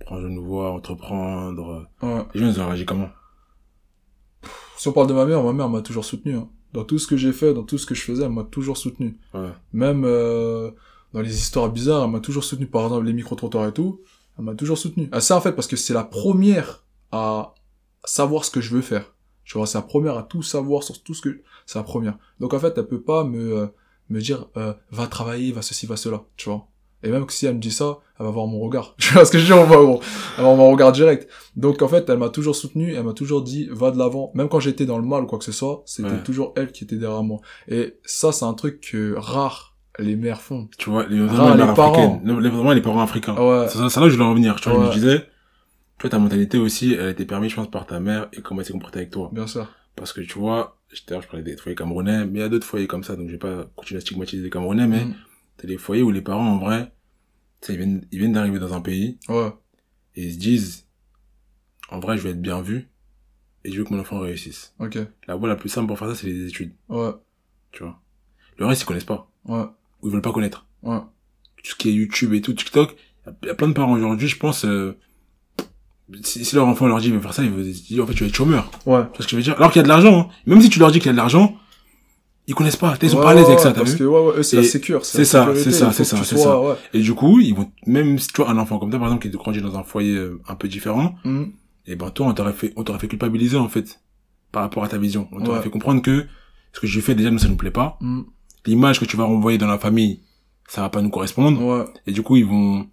[0.02, 2.26] prendre une voie, entreprendre, Ouais.
[2.34, 3.10] les gens ils ont réagi comment?
[4.78, 6.36] Si on parle de ma mère, ma mère m'a toujours soutenu.
[6.36, 6.50] Hein.
[6.74, 8.78] Dans tout ce que j'ai fait, dans tout ce que je faisais, elle m'a toujours
[8.78, 9.20] soutenu.
[9.34, 9.52] Ouais.
[9.74, 10.02] Même
[11.14, 12.66] dans les histoires bizarres, elle m'a toujours soutenu.
[12.66, 14.02] Par exemple, les micro-trottoirs et tout,
[14.40, 15.08] elle m'a toujours soutenu.
[15.12, 17.54] Ah, ça, en fait, parce que c'est la première à
[18.06, 19.14] savoir ce que je veux faire.
[19.46, 21.42] Tu vois, c'est la première à tout savoir sur tout ce que...
[21.66, 22.18] C'est la première.
[22.40, 23.68] Donc, en fait, elle peut pas me, euh,
[24.10, 26.22] me dire, euh, va travailler, va ceci, va cela.
[26.38, 26.68] Tu vois.
[27.04, 28.94] Et même si elle me dit ça, elle va voir mon regard.
[29.00, 30.00] Tu vois ce que je veux dire Elle va voir
[30.38, 31.28] elle va voir mon regard direct.
[31.56, 34.32] Donc, en fait, elle m'a toujours soutenu, elle m'a toujours dit, va de l'avant.
[34.36, 36.24] Même quand j'étais dans le mal ou quoi que ce soit, c'était Ouais.
[36.24, 37.40] toujours elle qui était derrière moi.
[37.68, 40.70] Et ça, c'est un truc que rare les mères font.
[40.78, 41.28] Tu vois, les, les les
[41.76, 42.22] parents.
[42.24, 43.36] les- les parents africains.
[43.36, 43.68] Ouais.
[43.68, 44.56] C'est ça, c'est là que je voulais en venir.
[44.62, 45.26] Tu vois, je me disais,
[46.02, 48.62] toi, ta mentalité aussi, elle a été permise, je pense, par ta mère et comment
[48.62, 49.30] elle s'est comportée avec toi.
[49.32, 49.70] Bien sûr.
[49.96, 52.66] Parce que tu vois, j'étais je parlais des foyers camerounais, mais il y a d'autres
[52.66, 55.16] foyers comme ça, donc je vais pas continuer à stigmatiser les camerounais, mais Mm.
[55.58, 56.92] t'as des foyers où les parents, en vrai,
[57.70, 59.52] ils viennent, ils viennent d'arriver dans un pays Ouais.
[60.16, 60.88] et ils se disent,
[61.90, 62.90] en vrai, je vais être bien vu
[63.64, 64.74] et je veux que mon enfant réussisse.
[64.80, 64.98] Ok.
[65.28, 67.12] La voie la plus simple pour faire ça, c'est les études, Ouais.
[67.72, 68.02] tu vois.
[68.58, 69.66] Le reste, ils connaissent pas, Ouais.
[70.02, 70.66] ou ils veulent pas connaître.
[70.82, 70.98] Ouais.
[71.58, 72.96] Tout ce qui est YouTube et tout, TikTok,
[73.44, 74.98] il y a plein de parents aujourd'hui, je pense, euh,
[76.24, 78.24] si, si leur enfant leur dit, veut faire ça, ils vont dire, en fait, tu
[78.24, 78.70] vas être chômeur.
[78.86, 79.02] Ouais.
[79.04, 79.56] Tu vois ce que je veux dire?
[79.58, 80.28] Alors qu'il y a de l'argent, hein.
[80.46, 81.56] Même si tu leur dis qu'il y a de l'argent,
[82.48, 82.96] ils connaissent pas.
[83.02, 84.00] Ils sont Ouais, pas à l'aise avec ça, t'as Parce vu?
[84.00, 85.06] que, ouais, ouais, eux, c'est la sécure.
[85.06, 86.60] c'est ça, c'est ça, c'est ça, c'est ça.
[86.60, 86.76] Ouais.
[86.94, 89.30] Et du coup, ils vont, même si tu vois un enfant comme ça, par exemple,
[89.30, 91.44] qui grandit dans un foyer euh, un peu différent, Mm.
[91.88, 94.02] et ben, toi, on t'aurait fait, on t'aurait fait culpabiliser, en fait,
[94.52, 95.28] par rapport à ta vision.
[95.32, 96.26] On t'aurait fait comprendre que
[96.74, 97.98] ce que j'ai fait, déjà, nous, ça nous plaît pas.
[98.02, 98.22] Mm.
[98.66, 100.22] L'image que tu vas renvoyer dans la famille,
[100.68, 101.62] ça va pas nous correspondre.
[101.64, 101.86] Ouais.
[102.08, 102.88] Et du coup, ils vont,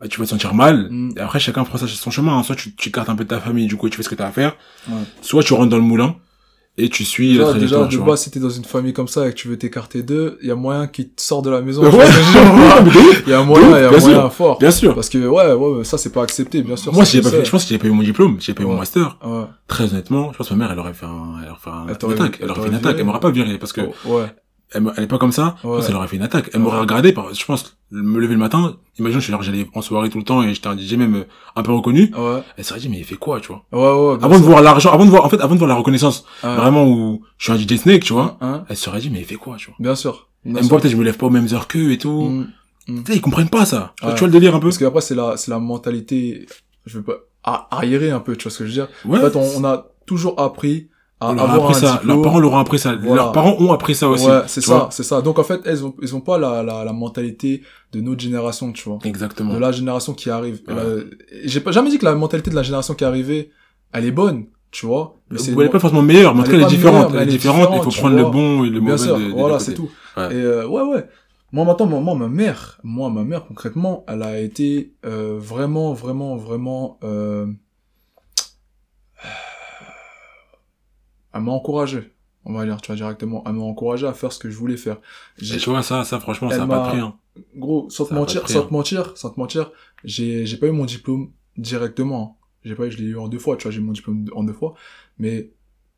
[0.00, 0.88] bah, tu vas te sentir mal.
[0.90, 1.10] Mm.
[1.16, 2.38] Et après, chacun prend ça son chemin.
[2.38, 2.42] hein.
[2.42, 4.14] Soit tu, tu écartes un peu de ta famille, du coup, tu fais ce que
[4.14, 4.56] t'as à faire.
[4.88, 4.94] Ouais.
[5.22, 6.16] Soit tu rentres dans le moulin,
[6.80, 8.12] et tu suis la Déjà, déjà, trajectoire, tu de vois.
[8.12, 10.46] base, si t'es dans une famille comme ça et que tu veux t'écarter d'eux, il
[10.48, 11.82] y a moyen qu'ils te sortent de la maison.
[11.90, 12.06] Ouais.
[12.06, 14.32] Tu Il y a moyen, il y a bien moyen sûr.
[14.32, 14.58] fort.
[14.60, 14.94] Bien sûr.
[14.94, 16.92] Parce que, ouais, ouais, ça, c'est pas accepté, bien sûr.
[16.92, 18.54] Moi, si j'ai pas je fait, je pense que j'avais pas eu mon diplôme, j'avais
[18.56, 19.44] pas eu mon master, Ouais.
[19.66, 21.86] très honnêtement, je pense que ma mère, elle aurait fait un, elle aurait fait un,
[21.88, 22.36] Elle une attaque.
[22.38, 22.96] elle Elle aurait fait une attaque.
[23.00, 24.26] Elle m'aurait pas viré parce que Oh, ouais.
[24.72, 25.56] Elle, elle est pas comme ça.
[25.64, 25.80] Ouais.
[25.84, 26.50] qu'elle aurait fait une attaque.
[26.52, 28.76] Elle m'aurait regardé par, je pense, me lever le matin.
[28.98, 31.24] Imagine, je suis j'allais en soirée tout le temps et j'étais un DJ même euh,
[31.56, 32.12] un peu reconnu.
[32.16, 32.42] Ouais.
[32.56, 33.64] Elle serait dit, mais il fait quoi, tu vois?
[33.72, 34.24] Ouais, ouais.
[34.24, 36.54] Avant de voir l'argent, avant de voir, en fait, avant de voir la reconnaissance, Ouais.
[36.56, 38.36] vraiment où je suis un DJ Snake, tu vois.
[38.40, 39.76] Hein Elle se serait dit, mais il fait quoi, tu vois?
[39.78, 40.28] Bien sûr.
[40.44, 42.22] Bien Elle me voit peut-être, je me lève pas aux mêmes heures qu'eux et tout.
[42.88, 43.04] Mm.
[43.06, 43.92] Sais, ils comprennent pas ça.
[44.00, 44.68] Tu vois- le délire un peu?
[44.68, 46.46] Parce qu'après, c'est la, c'est la mentalité,
[46.86, 47.14] je veux pas,
[47.44, 48.88] a- arriéré un peu, tu vois ce que je veux dire?
[49.04, 49.18] Ouais.
[49.18, 50.88] En fait, on, on a toujours appris
[51.20, 51.92] On leur avoir appris un ça.
[51.94, 52.08] diplôme.
[52.16, 52.94] Leurs parents leur ont appris ça.
[52.94, 53.22] Voilà.
[53.22, 54.26] Leurs parents ont appris ça aussi.
[54.26, 55.20] Ouais, c'est ça, c'est ça.
[55.20, 57.62] Donc en fait, elles ont, ils ont pas la, la, la mentalité
[57.92, 58.98] de notre génération, tu vois.
[59.04, 59.54] Exactement.
[59.54, 60.60] De la génération qui arrive.
[60.68, 60.74] Ouais.
[60.76, 61.10] Euh,
[61.44, 63.50] J'ai pas jamais dit que la mentalité de la génération qui est arrivée,
[63.92, 65.16] elle est bonne, tu vois.
[65.30, 67.12] Mais c'est elle est pas forcément meilleure, mais en tout cas, elle est différente.
[67.14, 67.70] Elle est différente.
[67.74, 68.30] Il faut prendre le vois.
[68.30, 69.04] bon et le Bien mauvais.
[69.04, 69.90] sûr, de- voilà, c'est tout.
[70.16, 70.32] Ouais.
[70.32, 71.06] Et euh, ouais, ouais.
[71.50, 76.36] Moi, maintenant, moi, ma mère, moi, ma mère, concrètement, elle a été euh, vraiment, vraiment,
[76.36, 76.98] vraiment...
[77.02, 77.46] Euh...
[81.34, 82.12] Elle m'a encouragé,
[82.44, 83.42] on va dire, tu vois, directement.
[83.46, 84.98] Elle m'a encouragé à faire ce que je voulais faire.
[85.38, 87.16] J'ai- tu vois, ça, ça, franchement, Elle ça a pas m'a- pris, hein.
[87.56, 88.66] Gros, sans te mentir, pris, sans hein.
[88.68, 89.70] te mentir, sans te mentir,
[90.04, 92.38] j'ai, j'ai pas eu mon diplôme directement.
[92.64, 94.26] J'ai pas eu, je l'ai eu en deux fois, tu vois, j'ai eu mon diplôme
[94.34, 94.74] en deux fois.
[95.18, 95.50] Mais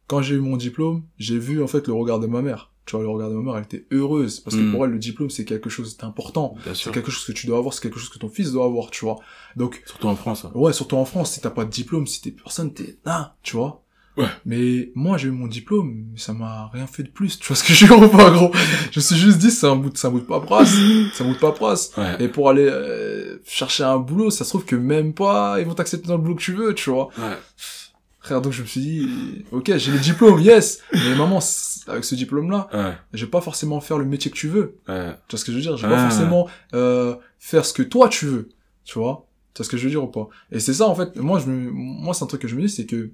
[0.07, 2.71] quand j'ai eu mon diplôme, j'ai vu, en fait, le regard de ma mère.
[2.87, 4.41] Tu vois, le regard de ma mère, elle était heureuse.
[4.41, 4.71] Parce que Mm.
[4.73, 6.55] pour elle, le diplôme, c'est quelque chose d'important.
[6.75, 8.91] C'est quelque chose que tu dois avoir, c'est quelque chose que ton fils doit avoir,
[8.91, 9.19] tu vois.
[9.57, 10.45] Donc, Surtout en France.
[10.45, 10.51] hein.
[10.55, 13.57] ouais, surtout en France, si t'as pas de diplôme, si t'es personne, t'es là, tu
[13.57, 13.83] vois.
[14.17, 14.27] Ouais.
[14.45, 17.57] Mais moi, j'ai eu mon diplôme, mais ça m'a rien fait de plus, tu vois
[17.57, 18.51] ce que je veux pas, gros?
[18.91, 20.75] Je me suis juste dit, c'est un bout, de- c'est un bout de paperasse,
[21.15, 21.93] c'est un bout de paperasse.
[21.97, 22.17] Ouais.
[22.19, 25.75] Et pour aller euh, chercher un boulot, ça se trouve que même pas, ils vont
[25.75, 27.09] t'accepter dans le boulot que tu veux, tu vois.
[27.19, 27.37] Ouais.
[28.23, 29.09] Frère, donc je me suis dit,
[29.51, 31.39] ok, j'ai le diplôme, yes, mais maman,
[31.87, 32.93] avec ce diplôme-là, Ouais.
[33.15, 34.77] je vais pas forcément faire le métier que tu veux.
[34.89, 35.13] Ouais.
[35.29, 35.77] Tu vois ce que je veux dire?
[35.79, 36.11] Je vais pas Ah.
[36.11, 38.49] forcément euh, faire ce que toi tu veux,
[38.85, 39.27] tu vois?
[39.55, 40.29] Tu vois ce que je veux dire ou pas?
[40.53, 41.71] Et c'est ça, en fait, moi, je me...
[41.71, 43.11] moi c'est un truc que je me dis, c'est que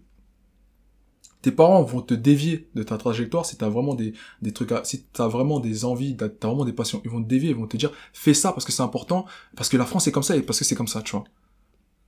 [1.43, 4.83] tes parents vont te dévier de ta trajectoire si t'as vraiment des, des trucs à...
[4.85, 7.01] si t'as vraiment des envies t'as vraiment des passions.
[7.05, 9.27] Ils vont te dévier ils vont te dire fais ça parce que c'est important
[9.57, 11.25] parce que la France est comme ça et parce que c'est comme ça tu vois.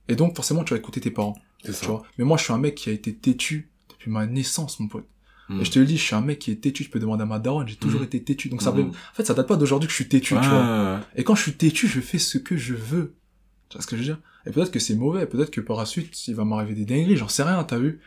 [0.07, 1.87] Et donc forcément tu vas écouter tes parents C'est tu ça.
[1.87, 2.03] vois.
[2.17, 5.05] Mais moi je suis un mec qui a été têtu depuis ma naissance mon pote.
[5.49, 5.61] Mm.
[5.61, 7.23] et je te le dis je suis un mec qui est têtu je peux demander
[7.23, 8.05] à ma daronne j'ai toujours Mhm.
[8.07, 8.49] été têtu.
[8.49, 10.99] Donc ça veut- en fait ça date pas d'aujourd'hui que je suis têtu tu vois.
[11.15, 13.13] Et quand je suis têtu, je fais ce que je veux.
[13.69, 14.19] Tu vois ce que je veux dire?
[14.47, 17.17] Et peut-être que c'est mauvais, peut-être que par la suite, il va m'arriver des dingueries,
[17.17, 17.99] j'en sais rien, t'as vu?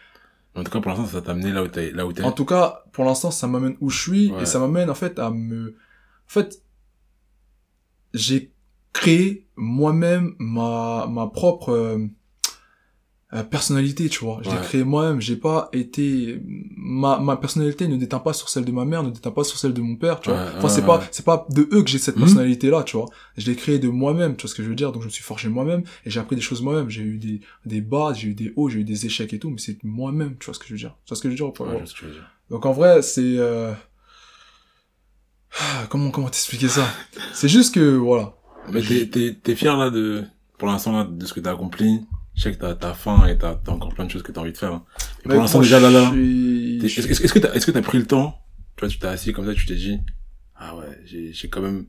[0.54, 1.90] En tout cas, pour l'instant, ça t'a amené là où t'es.
[1.92, 2.22] Là où t'es.
[2.22, 4.42] En tout cas, pour l'instant, ça m'amène où je suis, Ouais.
[4.42, 5.70] et ça m'amène en fait à me...
[6.26, 6.62] En fait,
[8.14, 8.52] j'ai
[8.92, 11.98] créé moi-même ma, ma propre
[13.34, 14.40] euh, personnalité, tu vois.
[14.42, 16.40] Je l'ai créé moi-même, j'ai pas été...
[16.76, 19.56] Ma, ma personnalité ne déteint pas sur celle de ma mère, ne déteint pas sur
[19.58, 20.38] celle de mon père, tu vois.
[20.38, 20.86] Ouais, Enfin, c'est ouais.
[20.86, 22.22] pas, c'est pas de eux que j'ai cette Mhm.
[22.24, 23.06] personnalité-là, tu vois.
[23.38, 24.92] Je l'ai créé de moi-même, tu vois ce que je veux dire.
[24.92, 26.90] Donc, je me suis forgé moi-même et j'ai appris des choses moi-même.
[26.90, 29.48] J'ai eu des, des bas, j'ai eu des hauts, j'ai eu des échecs et tout,
[29.48, 30.94] mais c'est moi-même, tu vois ce que je veux dire.
[31.06, 32.30] Tu vois ce que je veux dire je veux dire.
[32.50, 33.72] Donc, en vrai, c'est, euh...
[35.88, 36.86] comment, comment t'expliquer ça?
[37.32, 38.34] c'est juste que, voilà.
[38.70, 40.24] Mais t'es, t'es, t'es fier là de,
[40.58, 42.00] pour l'instant là, de ce que t'as accompli?
[42.34, 44.40] Je sais que t'as, t'as faim et t'as, t'as encore plein de choses que t'as
[44.40, 44.72] envie de faire.
[44.72, 44.84] hein.
[45.22, 46.10] Pour l'instant déjà là là.
[46.10, 48.38] suis- Est-ce, est-ce que t'as, est-ce que t'as pris le temps?
[48.76, 49.98] Tu vois, tu t'es assis comme ça, tu t'es dit,
[50.56, 51.86] ah ouais, j'ai, j'ai quand même,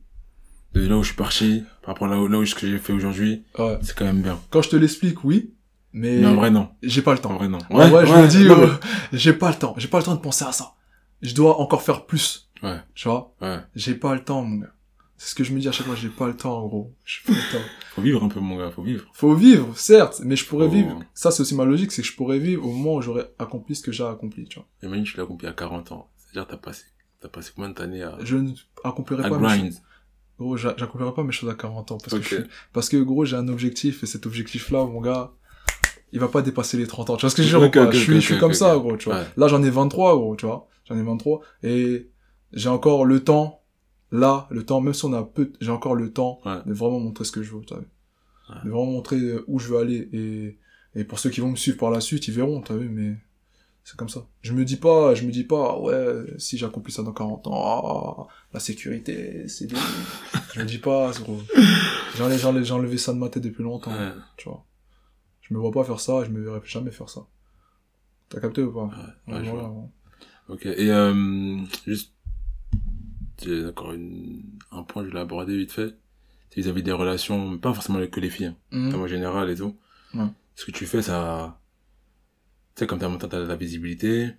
[0.73, 2.67] de là où je suis parti, par rapport à là où, là où ce que
[2.69, 3.77] j'ai fait aujourd'hui, Ouais.
[3.81, 4.39] c'est quand même bien.
[4.49, 5.53] Quand je te l'explique, oui,
[5.93, 6.69] mais, Mais en vrai, non.
[6.83, 7.37] j'ai pas le En temps.
[7.37, 7.59] vrai, non.
[7.69, 8.67] En vrai, je me dis, euh,
[9.13, 9.75] j'ai pas le temps.
[9.77, 10.73] J'ai pas le temps de penser à ça.
[11.21, 12.49] Je dois encore faire plus.
[12.63, 12.79] Ouais.
[12.95, 13.33] Tu vois?
[13.41, 13.59] Ouais.
[13.75, 14.73] J'ai pas le temps, mon gars.
[15.17, 16.93] C'est ce que je me dis à chaque fois, j'ai pas le temps, gros.
[17.05, 17.65] J'ai pas le temps.
[17.95, 19.05] Faut vivre un peu, mon gars, faut vivre.
[19.13, 20.99] Faut vivre, certes, mais je pourrais vivre.
[21.13, 23.75] Ça, c'est aussi ma logique, c'est que je pourrais vivre au moment où j'aurais accompli
[23.75, 24.67] ce que j'ai accompli, tu vois.
[24.81, 26.09] Imagine, tu l'as accompli à 40 ans.
[26.17, 26.85] C'est-à-dire, t'as passé,
[27.21, 28.51] t'as passé combien d'années à, Je ne
[28.83, 29.65] accomplirai à pas mes grind?
[29.71, 29.81] choses.
[30.39, 31.97] Gros, j'a- j'accomplirai pas mes choses à 40 ans.
[31.99, 35.31] Parce que, je suis- parce que, gros, j'ai un objectif, et cet objectif-là, mon gars,
[36.11, 37.17] il va pas dépasser les 30 ans.
[37.17, 39.05] Tu vois ce que je veux dire Je suis, je suis comme ça, gros, tu
[39.09, 39.19] vois.
[39.19, 39.25] Ouais.
[39.37, 40.67] Là, j'en ai 23, gros, tu vois.
[40.89, 41.41] J'en ai 23.
[41.61, 42.09] Et
[42.51, 43.61] j'ai encore le temps,
[44.13, 46.59] là, le temps, même si on a peu, j'ai encore le temps Ouais.
[46.65, 47.73] de vraiment montrer ce que je veux, tu.
[47.73, 47.81] Ouais.
[48.63, 50.07] De vraiment montrer euh, où je veux aller.
[50.13, 50.57] Et,
[50.95, 53.17] et pour ceux qui vont me suivre par la suite, ils verront, t'as vu, mais
[53.83, 54.25] c'est comme ça.
[54.41, 57.53] Je me dis pas, je me dis pas, ouais, si j'accomplis ça dans 40 ans,
[58.27, 59.75] ah, la sécurité, c'est des...
[60.53, 61.39] je me dis pas, gros.
[62.15, 64.11] J'ai enlevé, ça de ma tête depuis longtemps, Ouais.
[64.37, 64.63] tu vois.
[65.41, 67.25] Je me vois pas faire ça, je me verrai jamais faire ça.
[68.29, 68.89] T'as capté ou pas?
[69.27, 69.69] Ouais, ouais, je voilà.
[70.49, 71.57] Ok, et euh,
[71.87, 72.12] juste,
[73.43, 75.95] j'ai encore une, un point je voulais aborder vite fait,
[76.49, 78.95] c'est vis-à-vis des relations, pas forcément que les filles, hein, Mhm.
[78.95, 79.77] en général et tout.
[80.55, 81.59] Ce que tu fais, ça,
[82.75, 84.29] tu sais, comme t'as maintenant t'as de la visibilité,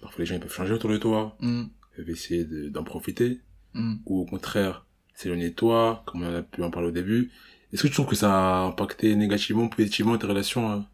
[0.00, 1.68] parfois les gens ils peuvent changer autour de toi, Mhm.
[1.92, 3.40] ils peuvent essayer de- d'en profiter,
[3.74, 4.00] Mhm.
[4.06, 7.30] ou au contraire, s'éloigner de toi, comme on a pu en parler au début.
[7.72, 10.86] Est-ce que tu trouves que ça a impacté négativement positivement tes relations, hein,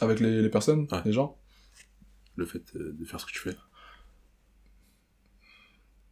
[0.00, 1.02] Avec les, les personnes, Ouais.
[1.04, 1.36] les gens?
[2.36, 3.56] le fait euh, de faire ce que tu fais?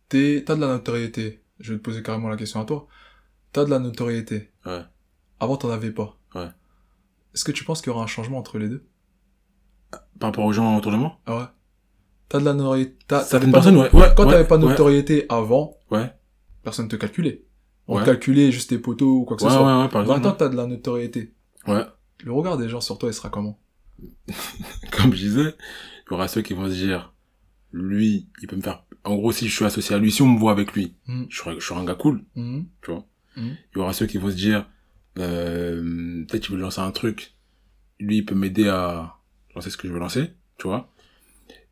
[0.08, 1.42] T'es, t'as de la notoriété.
[1.60, 2.86] Je vais te poser carrément la question à toi.
[3.52, 4.50] T'as de la notoriété.
[4.64, 4.82] Ouais.
[5.40, 6.16] Avant, t'en avais pas.
[6.34, 6.48] Ouais.
[7.34, 8.84] Est-ce que tu penses qu'il y aura un changement entre les deux?
[10.18, 11.18] Par rapport aux gens autour de moi?
[11.26, 11.44] Ah ouais.
[12.28, 12.96] T'as de la notoriété.
[13.24, 14.70] Certaines personnes, de- ouais, ouais, Quand ouais, t'avais pas de ouais.
[14.70, 16.12] notoriété avant, Ouais.
[16.62, 17.44] personne te calculait.
[17.88, 18.02] On Ouais.
[18.02, 19.82] te calculait juste tes poteaux ou quoi que Ouais, ce ouais, soit.
[19.82, 20.20] ouais, par exemple.
[20.20, 21.34] Maintenant, t'as de la notoriété.
[21.68, 21.84] Ouais.
[22.24, 23.60] Le regard des gens sur toi, il sera comment?
[24.92, 25.54] comme je disais,
[26.06, 27.14] il y aura ceux qui vont se dire,
[27.72, 30.28] lui, il peut me faire, en gros, si je suis associé à lui, si on
[30.28, 31.24] me voit avec lui, Mm.
[31.30, 32.66] je serai, je serai un gars cool, Mhm.
[32.82, 33.04] tu vois.
[33.36, 33.56] Mhm.
[33.74, 34.68] Il y aura ceux qui vont se dire,
[35.18, 37.34] euh, peut-être qu'il veut lancer un truc,
[38.00, 39.14] lui, il peut m'aider à
[39.54, 40.90] lancer ce que je veux lancer, tu vois.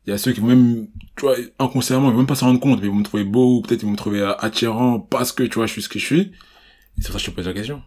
[0.07, 2.47] Il y a ceux qui vont même, tu vois, inconsciemment, ils vont même pas s'en
[2.47, 4.99] rendre compte, mais ils vont me trouver beau, ou peut-être ils vont me trouver attirant
[4.99, 6.21] parce que, tu vois, je suis ce que je suis.
[6.21, 7.81] Et c'est pour ça que je te pose la question.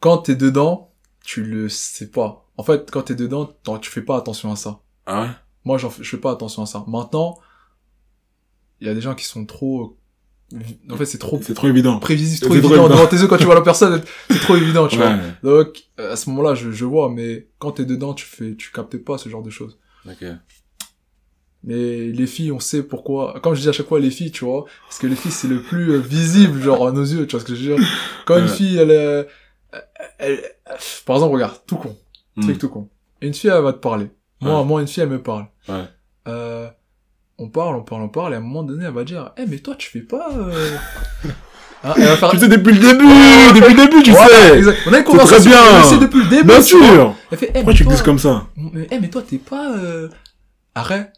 [0.00, 0.92] Quand t'es dedans,
[1.24, 2.48] tu le sais pas.
[2.56, 4.80] En fait, quand t'es dedans, tu fais pas attention à ça.
[5.06, 5.28] Ah ouais?
[5.64, 6.84] Moi, j'en fais, je fais pas attention à ça.
[6.86, 7.38] Maintenant,
[8.80, 9.96] il y a des gens qui sont trop,
[10.90, 11.98] en fait, c'est trop C'est trop évident.
[11.98, 12.88] prévisible, C'est trop trop évident évident.
[12.96, 15.16] devant tes yeux quand tu vois la personne, c'est trop évident, tu vois.
[15.42, 18.96] Donc, à ce moment-là, je, je vois, mais quand t'es dedans, tu fais, tu captes
[18.98, 19.78] pas ce genre de choses.
[20.08, 20.24] Ok.
[21.64, 23.40] Mais les filles, on sait pourquoi.
[23.42, 25.48] Comme je dis à chaque fois, les filles, tu vois, parce que les filles, c'est
[25.48, 27.86] le plus euh, visible, genre à nos yeux, tu vois ce que je veux dire.
[28.26, 29.26] Quand une fille, elle, est-
[29.72, 29.84] elle,
[30.18, 30.44] elle-
[31.04, 31.96] par exemple, regarde, tout con,
[32.36, 32.42] Hmm.
[32.42, 32.88] truc tout con.
[33.20, 34.06] Une fille, elle va te parler.
[34.40, 34.64] Moi, Ouais.
[34.64, 35.46] moi, une fille, elle me parle.
[35.68, 35.84] Ouais.
[36.28, 36.68] Euh,
[37.38, 39.46] on parle, on parle, on parle, et à un moment donné, elle va dire, eh,
[39.46, 40.28] mais toi, tu fais pas.
[40.36, 40.76] Euh...
[41.84, 42.30] Hein, elle va faire.
[42.30, 43.04] Tu sais depuis le début,
[43.54, 44.58] depuis le début, tu Voilà, sais.
[44.58, 44.78] exact.
[44.86, 45.60] On a une très conversation, bien.
[45.78, 46.44] on sait depuis le début.
[46.48, 47.14] Bien sûr.
[47.30, 49.70] Elle fait, eh, Pourquoi tu glisses comme ça mais, eh, mais toi, t'es pas...
[49.76, 50.08] Euh...
[50.74, 51.12] Arrête.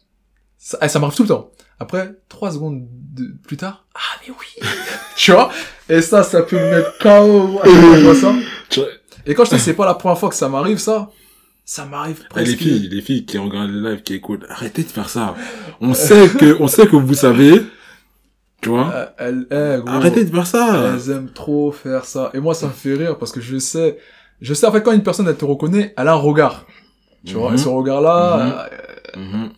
[0.59, 1.49] Ça, eh, ça m'arrive tout le temps.
[1.79, 3.33] Après, trois secondes de...
[3.47, 4.69] plus tard, ah, mais oui
[5.15, 5.51] Tu vois?
[5.89, 8.13] Et ça, ça peut me mettre KO.
[8.13, 8.33] ça?
[9.25, 11.09] Et quand je te c'est pas la première fois que ça m'arrive, ça,
[11.73, 12.47] ça m'arrive presque...
[12.51, 15.35] les filles, les filles qui regardent les lives, qui écoutent, arrêtez de faire ça.
[15.79, 17.61] On sait que, on sait que vous savez,
[18.61, 19.13] tu vois.
[19.21, 20.91] Euh, gros, Arrêtez de faire ça.
[20.93, 22.29] elles aiment trop faire ça.
[22.33, 23.97] Et moi, ça me fait rire parce que je sais...
[24.41, 26.65] Je sais, en fait, quand une personne, elle te reconnaît, elle a un regard.
[27.25, 27.55] Tu vois Mhm.
[27.55, 28.67] Et ce regard-là,
[29.15, 29.49] euh, Mhm.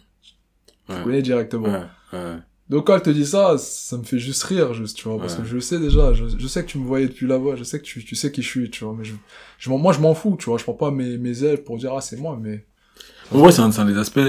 [0.87, 1.03] tu Ouais.
[1.03, 1.67] connais directement.
[1.69, 1.79] Ouais,
[2.13, 2.37] ouais.
[2.69, 5.33] Donc quand elle te dit ça, ça me fait juste rire, juste, tu vois, parce
[5.37, 5.41] Ouais.
[5.43, 7.79] que je sais déjà, je, je sais que tu me voyais depuis là-bas, je sais
[7.79, 9.13] que tu, tu sais qui je suis, tu vois, mais je,
[9.59, 11.77] je m'en- moi je m'en fous, tu vois, je prends pas mes, mes ailes pour
[11.77, 12.65] dire ah c'est moi, mais
[13.31, 14.19] En vrai, c'est un, c'est un des aspects,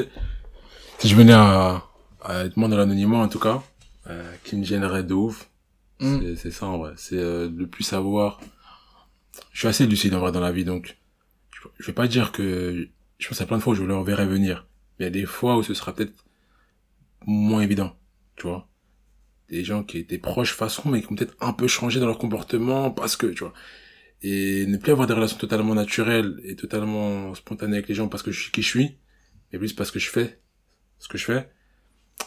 [0.99, 1.83] si je venais à,
[2.23, 3.63] à être moins dans l'anonymat, en tout cas,
[4.09, 5.49] euh, qui me gênerait de ouf,
[6.01, 6.19] Mm.
[6.21, 6.93] c'est, c'est ça, en vrai.
[6.97, 8.41] C'est euh, de plus savoir.
[9.53, 10.97] Je suis assez lucide, en vrai, dans la vie, donc,
[11.53, 13.97] je, je vais pas dire que, je pense à plein de fois où je le
[13.97, 14.67] reverrai venir.
[14.99, 16.25] Mais il y a des fois où ce sera peut-être
[17.27, 17.95] moins évident,
[18.37, 18.69] tu vois.
[19.51, 22.19] Des gens qui étaient proches façon, mais qui ont peut-être un peu changé dans leur
[22.19, 23.53] comportement parce que, tu vois.
[24.23, 28.23] Et ne plus avoir des relations totalement naturelles et totalement spontanées avec les gens parce
[28.23, 28.97] que je suis qui je suis,
[29.53, 30.41] mais plus parce que je fais
[30.99, 31.51] ce que je fais,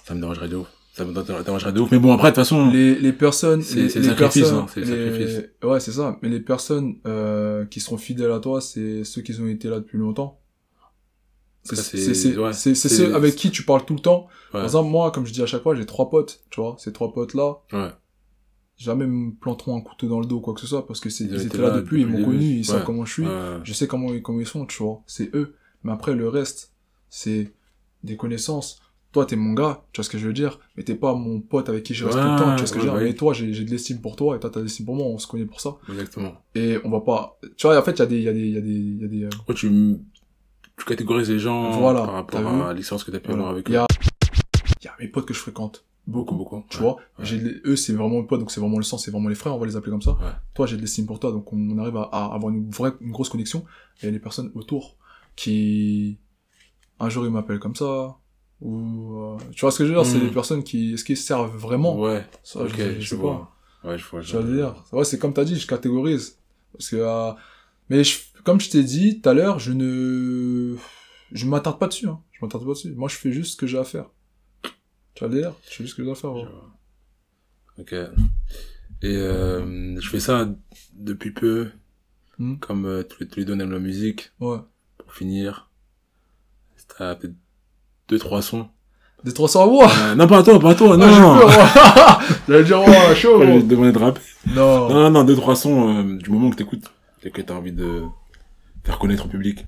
[0.05, 0.67] ça me dérangerait de ouf.
[0.93, 1.91] Ça me dérangerait de ouf.
[1.91, 4.85] Mais bon, après, de toute façon, les, les personnes, C'est- les, les personnes, hein, les-
[4.85, 5.43] sacrifice.
[5.63, 9.33] ouais c'est ça, mais les personnes euh, qui seront fidèles à toi, c'est ceux qui
[9.39, 10.39] ont été là depuis longtemps.
[10.39, 13.93] C'est Ça, c'est- c'est c'est ouais, c'est- c'est c'est- ceux avec qui tu parles tout
[13.93, 14.21] le temps.
[14.23, 16.75] ouais, Par exemple moi, comme je dis à chaque fois, j'ai trois potes, tu vois,
[16.79, 17.89] ces trois potes là, ouais,
[18.77, 21.23] jamais me planteront un couteau dans le dos quoi que ce soit parce que c'est
[21.25, 23.25] Ils ils étaient là là depuis, ils m'ont connu, ils savent comment je suis.
[23.63, 25.01] je sais comment, ils- comment ils sont, tu vois.
[25.07, 25.55] C'est eux.
[25.83, 26.73] Mais après, le reste,
[27.09, 27.53] c'est
[28.03, 28.79] des connaissances.
[29.13, 30.59] Toi, t'es mon gars, tu vois ce que je veux dire.
[30.75, 32.73] Mais t'es pas mon pote avec qui je reste tout le temps, tu vois ce
[32.73, 32.99] que je veux dire.
[33.07, 35.05] Mais toi, j'ai j'ai de l'estime pour toi, et toi, t'as de l'estime pour moi,
[35.07, 35.77] on se connaît pour ça.
[35.89, 36.33] Exactement.
[36.53, 38.33] Et on va pas, tu vois, en fait, il y a des, il y a
[38.33, 39.69] des, il y a des, il y a des, euh, tu,
[40.77, 43.41] tu catégorises les gens Voilà, par rapport à l'expérience que tu as pu voilà.
[43.43, 43.85] avoir avec Il eux y a,
[44.81, 45.83] il y a mes potes que je fréquente.
[46.05, 46.63] Beaucoup, beaucoup.
[46.69, 46.83] Tu Ouais.
[46.83, 47.25] vois, ouais.
[47.25, 49.35] j'ai les- eux, c'est vraiment mes potes, donc c'est vraiment le sang, c'est vraiment les
[49.35, 50.11] frères, on va les appeler comme ça.
[50.11, 50.31] Ouais.
[50.53, 53.11] Toi, j'ai de l'estime pour toi, donc on, arrive à, à avoir une vraie, une
[53.11, 53.59] grosse connexion.
[53.97, 54.95] Et il y a les personnes autour
[55.35, 56.17] qui,
[56.99, 58.15] un jour, ils m'appellent comme ça,
[58.61, 60.23] ou, euh, tu vois ce que je veux dire, c'est Mm.
[60.23, 61.99] les personnes qui, est-ce qu'ils servent vraiment?
[61.99, 63.21] Ouais, Ça, ok, je, je je sais pas.
[63.23, 63.51] vois.
[63.83, 64.21] Ouais, je vois.
[64.21, 64.75] Vas le dire.
[64.93, 66.37] Ouais, c'est comme t'as dit, je catégorise.
[66.71, 67.31] Parce que, euh,
[67.89, 70.77] mais je- comme je t'ai dit tout à l'heure, je ne,
[71.33, 72.21] je m'attarde pas dessus, hein.
[72.31, 72.93] Je m'attarde pas dessus.
[72.95, 74.05] Moi, je fais juste ce que j'ai à faire.
[75.15, 75.51] Tu vas dire?
[75.69, 76.47] Je fais juste ce que j'ai à faire, Je ouais.
[77.79, 77.93] Ok.
[79.03, 80.49] Et euh, je fais ça
[80.95, 81.69] depuis peu,
[82.39, 82.55] Hmm.
[82.59, 84.31] comme euh, tous, les, tous les deux on aime la musique.
[84.39, 84.59] Ouais.
[84.97, 85.69] Pour finir,
[86.97, 87.35] t'as peut-être
[88.07, 88.69] deux trois sons.
[89.25, 89.91] Des 300 mois!
[89.91, 91.05] Euh, non, pas à toi, pas à toi, non.
[91.09, 91.39] Ah, non.
[91.39, 92.19] peur, moi.
[92.47, 93.55] J'allais dire, oh, chaud, Pas gros.
[93.57, 94.21] lui demander de rapper.
[94.45, 94.87] Non.
[94.87, 96.85] Non, non, non, deux trois sons euh, du moment que t'écoutes
[97.23, 98.03] et que t'as envie de
[98.87, 99.65] faire connaître au public.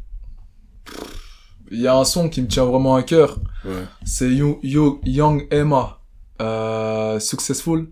[1.71, 3.39] Il y a un son qui me tient vraiment à cœur.
[3.63, 3.83] Ouais.
[4.03, 5.99] C'est You- You- Young Emma,
[6.41, 7.89] euh, Successful.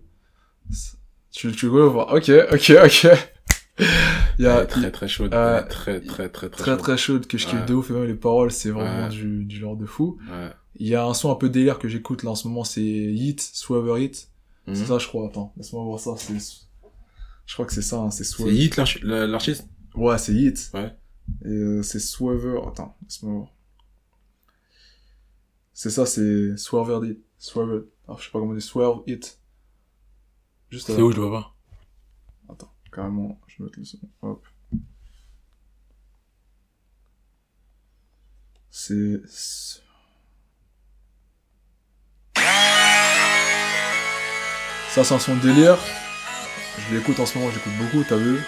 [1.30, 2.12] Tu, tu veux voir?
[2.12, 3.06] Ok, ok, ok.
[4.40, 5.32] Il y a, très très chaude.
[5.34, 6.78] euh, très très très très, très chaude.
[6.78, 7.66] très chaude que je kiffe Ouais.
[7.66, 9.08] de ouf et même les paroles c'est vraiment Ouais.
[9.08, 10.50] du, du genre de fou Ouais.
[10.76, 12.80] il y a un son un peu délire que j'écoute là en ce moment c'est
[12.82, 14.28] Hit Swerver Hit
[14.66, 14.74] Mhm.
[14.76, 16.34] c'est ça je crois attends laisse-moi voir ça c'est
[17.46, 20.32] je crois que c'est ça hein, c'est C'est Swerver Hit l'archi- la- l'artiste ouais c'est
[20.34, 20.92] Hit Ouais.
[21.44, 23.48] Et euh, c'est Swerver attends laisse-moi voir.
[25.72, 27.82] C'est ça c'est Swerver Hit Swerver.
[28.08, 29.40] Ah, je sais pas comment on dit Swerve Hit
[30.70, 31.54] juste C'est où je dois voir
[32.90, 34.46] carrément je vais mettre le son hop.
[38.70, 39.20] C'est...
[39.26, 39.82] c'est-
[44.90, 45.76] Ça, c'est un son de délire.
[46.90, 48.40] Je l'écoute en ce moment, j'écoute beaucoup, t'as vu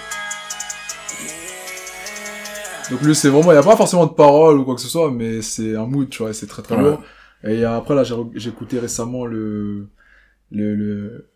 [2.91, 3.53] Donc lui, c'est vraiment...
[3.53, 5.87] Il n'y a pas forcément de paroles ou quoi que ce soit, mais c'est un
[5.87, 6.83] mood, tu vois, et c'est très très Ouais.
[6.83, 7.03] lourd.
[7.45, 9.89] Et après, là, j'ai écouté récemment le...
[10.51, 11.27] le, le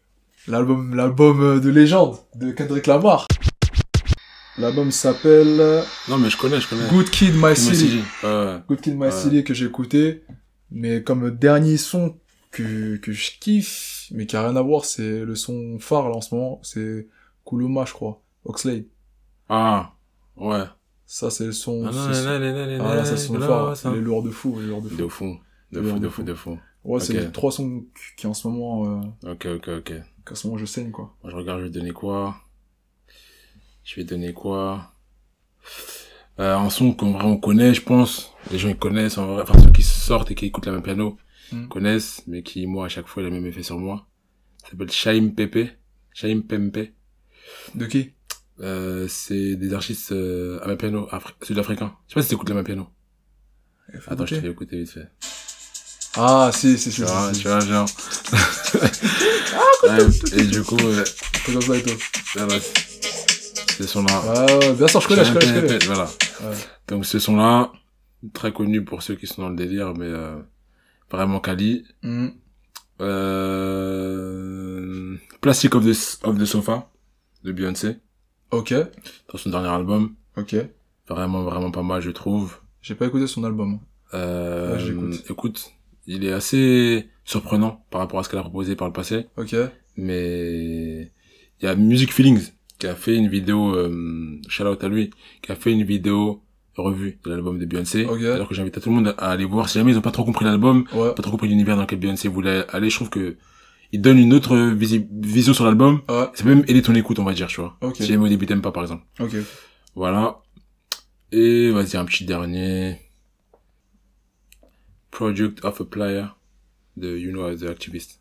[0.46, 3.26] l'album l'album de légende de Kendrick Lamar.
[4.58, 6.86] L'album s'appelle Non, mais je connais, je connais.
[6.88, 8.02] Good Kid, My City.
[8.22, 8.58] ouais.
[8.68, 9.10] Good Kid, My.
[9.10, 10.22] City que j'ai écouté.
[10.70, 12.16] Mais comme dernier son
[12.50, 16.16] que, que je kiffe, mais qui a rien à voir, c'est le son phare là
[16.16, 17.08] en ce moment, c'est
[17.46, 18.20] Kuluma, je crois.
[18.44, 18.84] Oxlade.
[19.48, 19.92] Ah,
[20.36, 20.64] ouais.
[21.16, 21.84] Ça, c'est le son.
[21.86, 23.92] Ah, c'est- non, c'est- non, non, non, non, là, ça, c'est son ça.
[23.92, 24.96] Il est lourd de fou, il est lourd de fou.
[24.96, 25.38] De fou.
[25.70, 26.22] De fou, de fou.
[26.24, 26.58] de fou.
[26.82, 27.84] Ouais, c'est les trois sons
[28.16, 29.92] qui en ce moment, euh, Ok, ok, ok.
[30.24, 31.14] qu'en ce moment je saigne, quoi.
[31.24, 32.34] Je regarde, je vais donner quoi?
[33.84, 34.90] Je vais donner quoi?
[36.40, 38.32] Euh, Un son qu'on vraiment connaît, je pense.
[38.50, 39.42] Les gens ils connaissent, en vrai.
[39.42, 41.16] Enfin, ceux qui sortent et qui écoutent la même piano
[41.52, 41.68] Mm.
[41.68, 44.04] connaissent, mais qui, moi, à chaque fois, il a le même effet sur moi.
[44.64, 45.78] Ça s'appelle Shaim Pepe.
[46.12, 46.88] Shaim Pempe.
[47.76, 48.14] De qui?
[48.60, 51.92] Euh, c'est des artistes euh, à ma piano afri- sud-africains.
[52.06, 52.86] Je sais pas si t'écoutes la même piano.
[54.06, 55.10] Attends, je te fais écouter vite fait.
[56.16, 57.00] Ah, si, si, si.
[57.00, 57.88] Tu vois, tu vois, genre.
[59.84, 59.98] Ouais,
[60.38, 61.04] et du coup, euh,
[61.44, 61.90] comme ça et tout.
[62.36, 62.58] voilà,
[63.78, 64.20] ce son-là.
[64.46, 65.78] Ouais, ouais, bien sûr, je connais, je connais, je connais.
[65.84, 66.04] Voilà.
[66.04, 66.56] Ouais.
[66.88, 67.70] Donc ce son-là,
[68.32, 70.40] très connu pour ceux qui sont dans le délire, mais euh,
[71.10, 71.84] vraiment quali.
[72.02, 72.28] Mm.
[73.84, 76.88] Euh, Plastic of the, of the Sofa
[77.42, 77.96] de Beyoncé,
[78.58, 78.74] Ok,
[79.32, 80.14] dans son dernier album.
[80.36, 80.56] ok.
[81.08, 82.58] Vraiment, vraiment pas mal, je trouve.
[82.80, 83.78] J'ai pas écouté son album.
[84.14, 85.72] Euh, Ouais, écoute,
[86.06, 89.54] il est assez surprenant par rapport à ce qu'elle a proposé par le passé, Ok.
[89.96, 91.10] mais
[91.60, 95.10] il y a Music Feelings qui a fait une vidéo, euh, shout out à lui,
[95.42, 96.42] qui a fait une vidéo
[96.76, 98.04] revue de l'album de Beyoncé.
[98.06, 98.22] Ok.
[98.22, 99.68] Alors que j'invite à tout le monde à aller voir.
[99.68, 101.14] Si jamais ils ont pas trop compris l'album, Ouais.
[101.14, 103.36] pas trop compris l'univers dans lequel Beyoncé voulait aller, je trouve que
[103.94, 106.02] il donne une autre visi- vision sur l'album.
[106.08, 106.28] Ouais.
[106.34, 107.76] Ça peut même aider ton écoute, on va dire, tu vois.
[107.80, 107.96] Ok.
[107.96, 109.04] Si jamais au début t'aimes pas, par exemple.
[109.20, 109.34] Ok.
[109.94, 110.42] Voilà.
[111.30, 112.98] Et vas-y, un petit dernier.
[115.10, 116.26] Project of a Player
[116.96, 118.20] de You Know the Activist.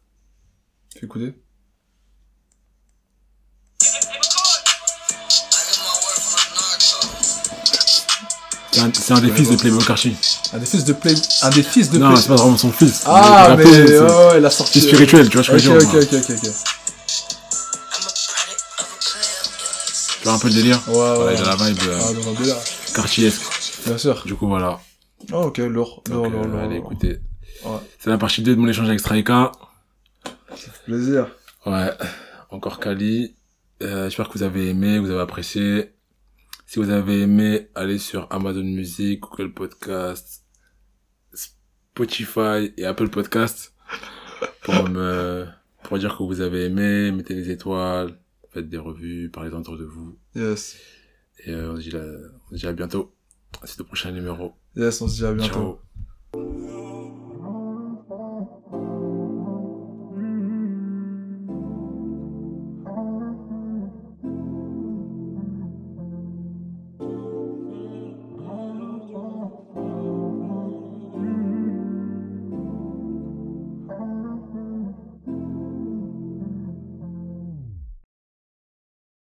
[0.95, 1.33] Fais écouter.
[8.73, 9.55] C'est un, c'est un des fils de.
[9.55, 10.15] Playboy Carti.
[10.51, 11.13] Un des fils de Play...
[11.43, 13.03] Un des fils de Non, c'est pas vraiment son fils.
[13.05, 13.63] Ah, mais...
[13.65, 14.81] rappeur, Ouais, la sortie...
[14.81, 15.73] C'est spirituel, tu vois je veux dire.
[15.75, 16.49] ok, ok, ok, ok.
[20.17, 21.15] Tu vois un peu le délire Ouais, ouais.
[21.15, 22.55] Voilà, il a la vibe euh, Ah, dans un délire.
[22.95, 23.41] Cartiesque.
[23.85, 24.23] Bien sûr.
[24.25, 24.79] Du coup, voilà.
[25.31, 26.59] Ah, ok, lourd, lourd, lourd, euh, lourd.
[26.61, 27.19] allez, écoutez.
[27.65, 27.77] Ouais.
[27.99, 29.51] C'est la partie 2 de mon échange avec Straika.
[30.85, 31.27] Plaisir.
[31.67, 31.91] Ouais,
[32.49, 33.35] encore Kali.
[33.83, 35.92] Euh, J'espère que vous avez aimé, que vous avez apprécié.
[36.73, 40.43] Si vous avez aimé, allez sur Amazon Music, Google Podcast,
[41.31, 43.75] Spotify et Apple Podcast
[44.63, 45.45] pour me
[45.83, 47.11] pour dire que vous avez aimé.
[47.11, 48.17] Mettez des étoiles,
[48.49, 50.17] faites des revues, parlez autour de vous.
[50.33, 50.75] Yes.
[51.45, 52.07] Et euh, on se dit, là-
[52.49, 53.13] on se dit à bientôt.
[53.65, 54.53] C'est le prochain numéro.
[54.75, 55.79] Yes, on se dit à bientôt.
[56.33, 56.82] Ciao.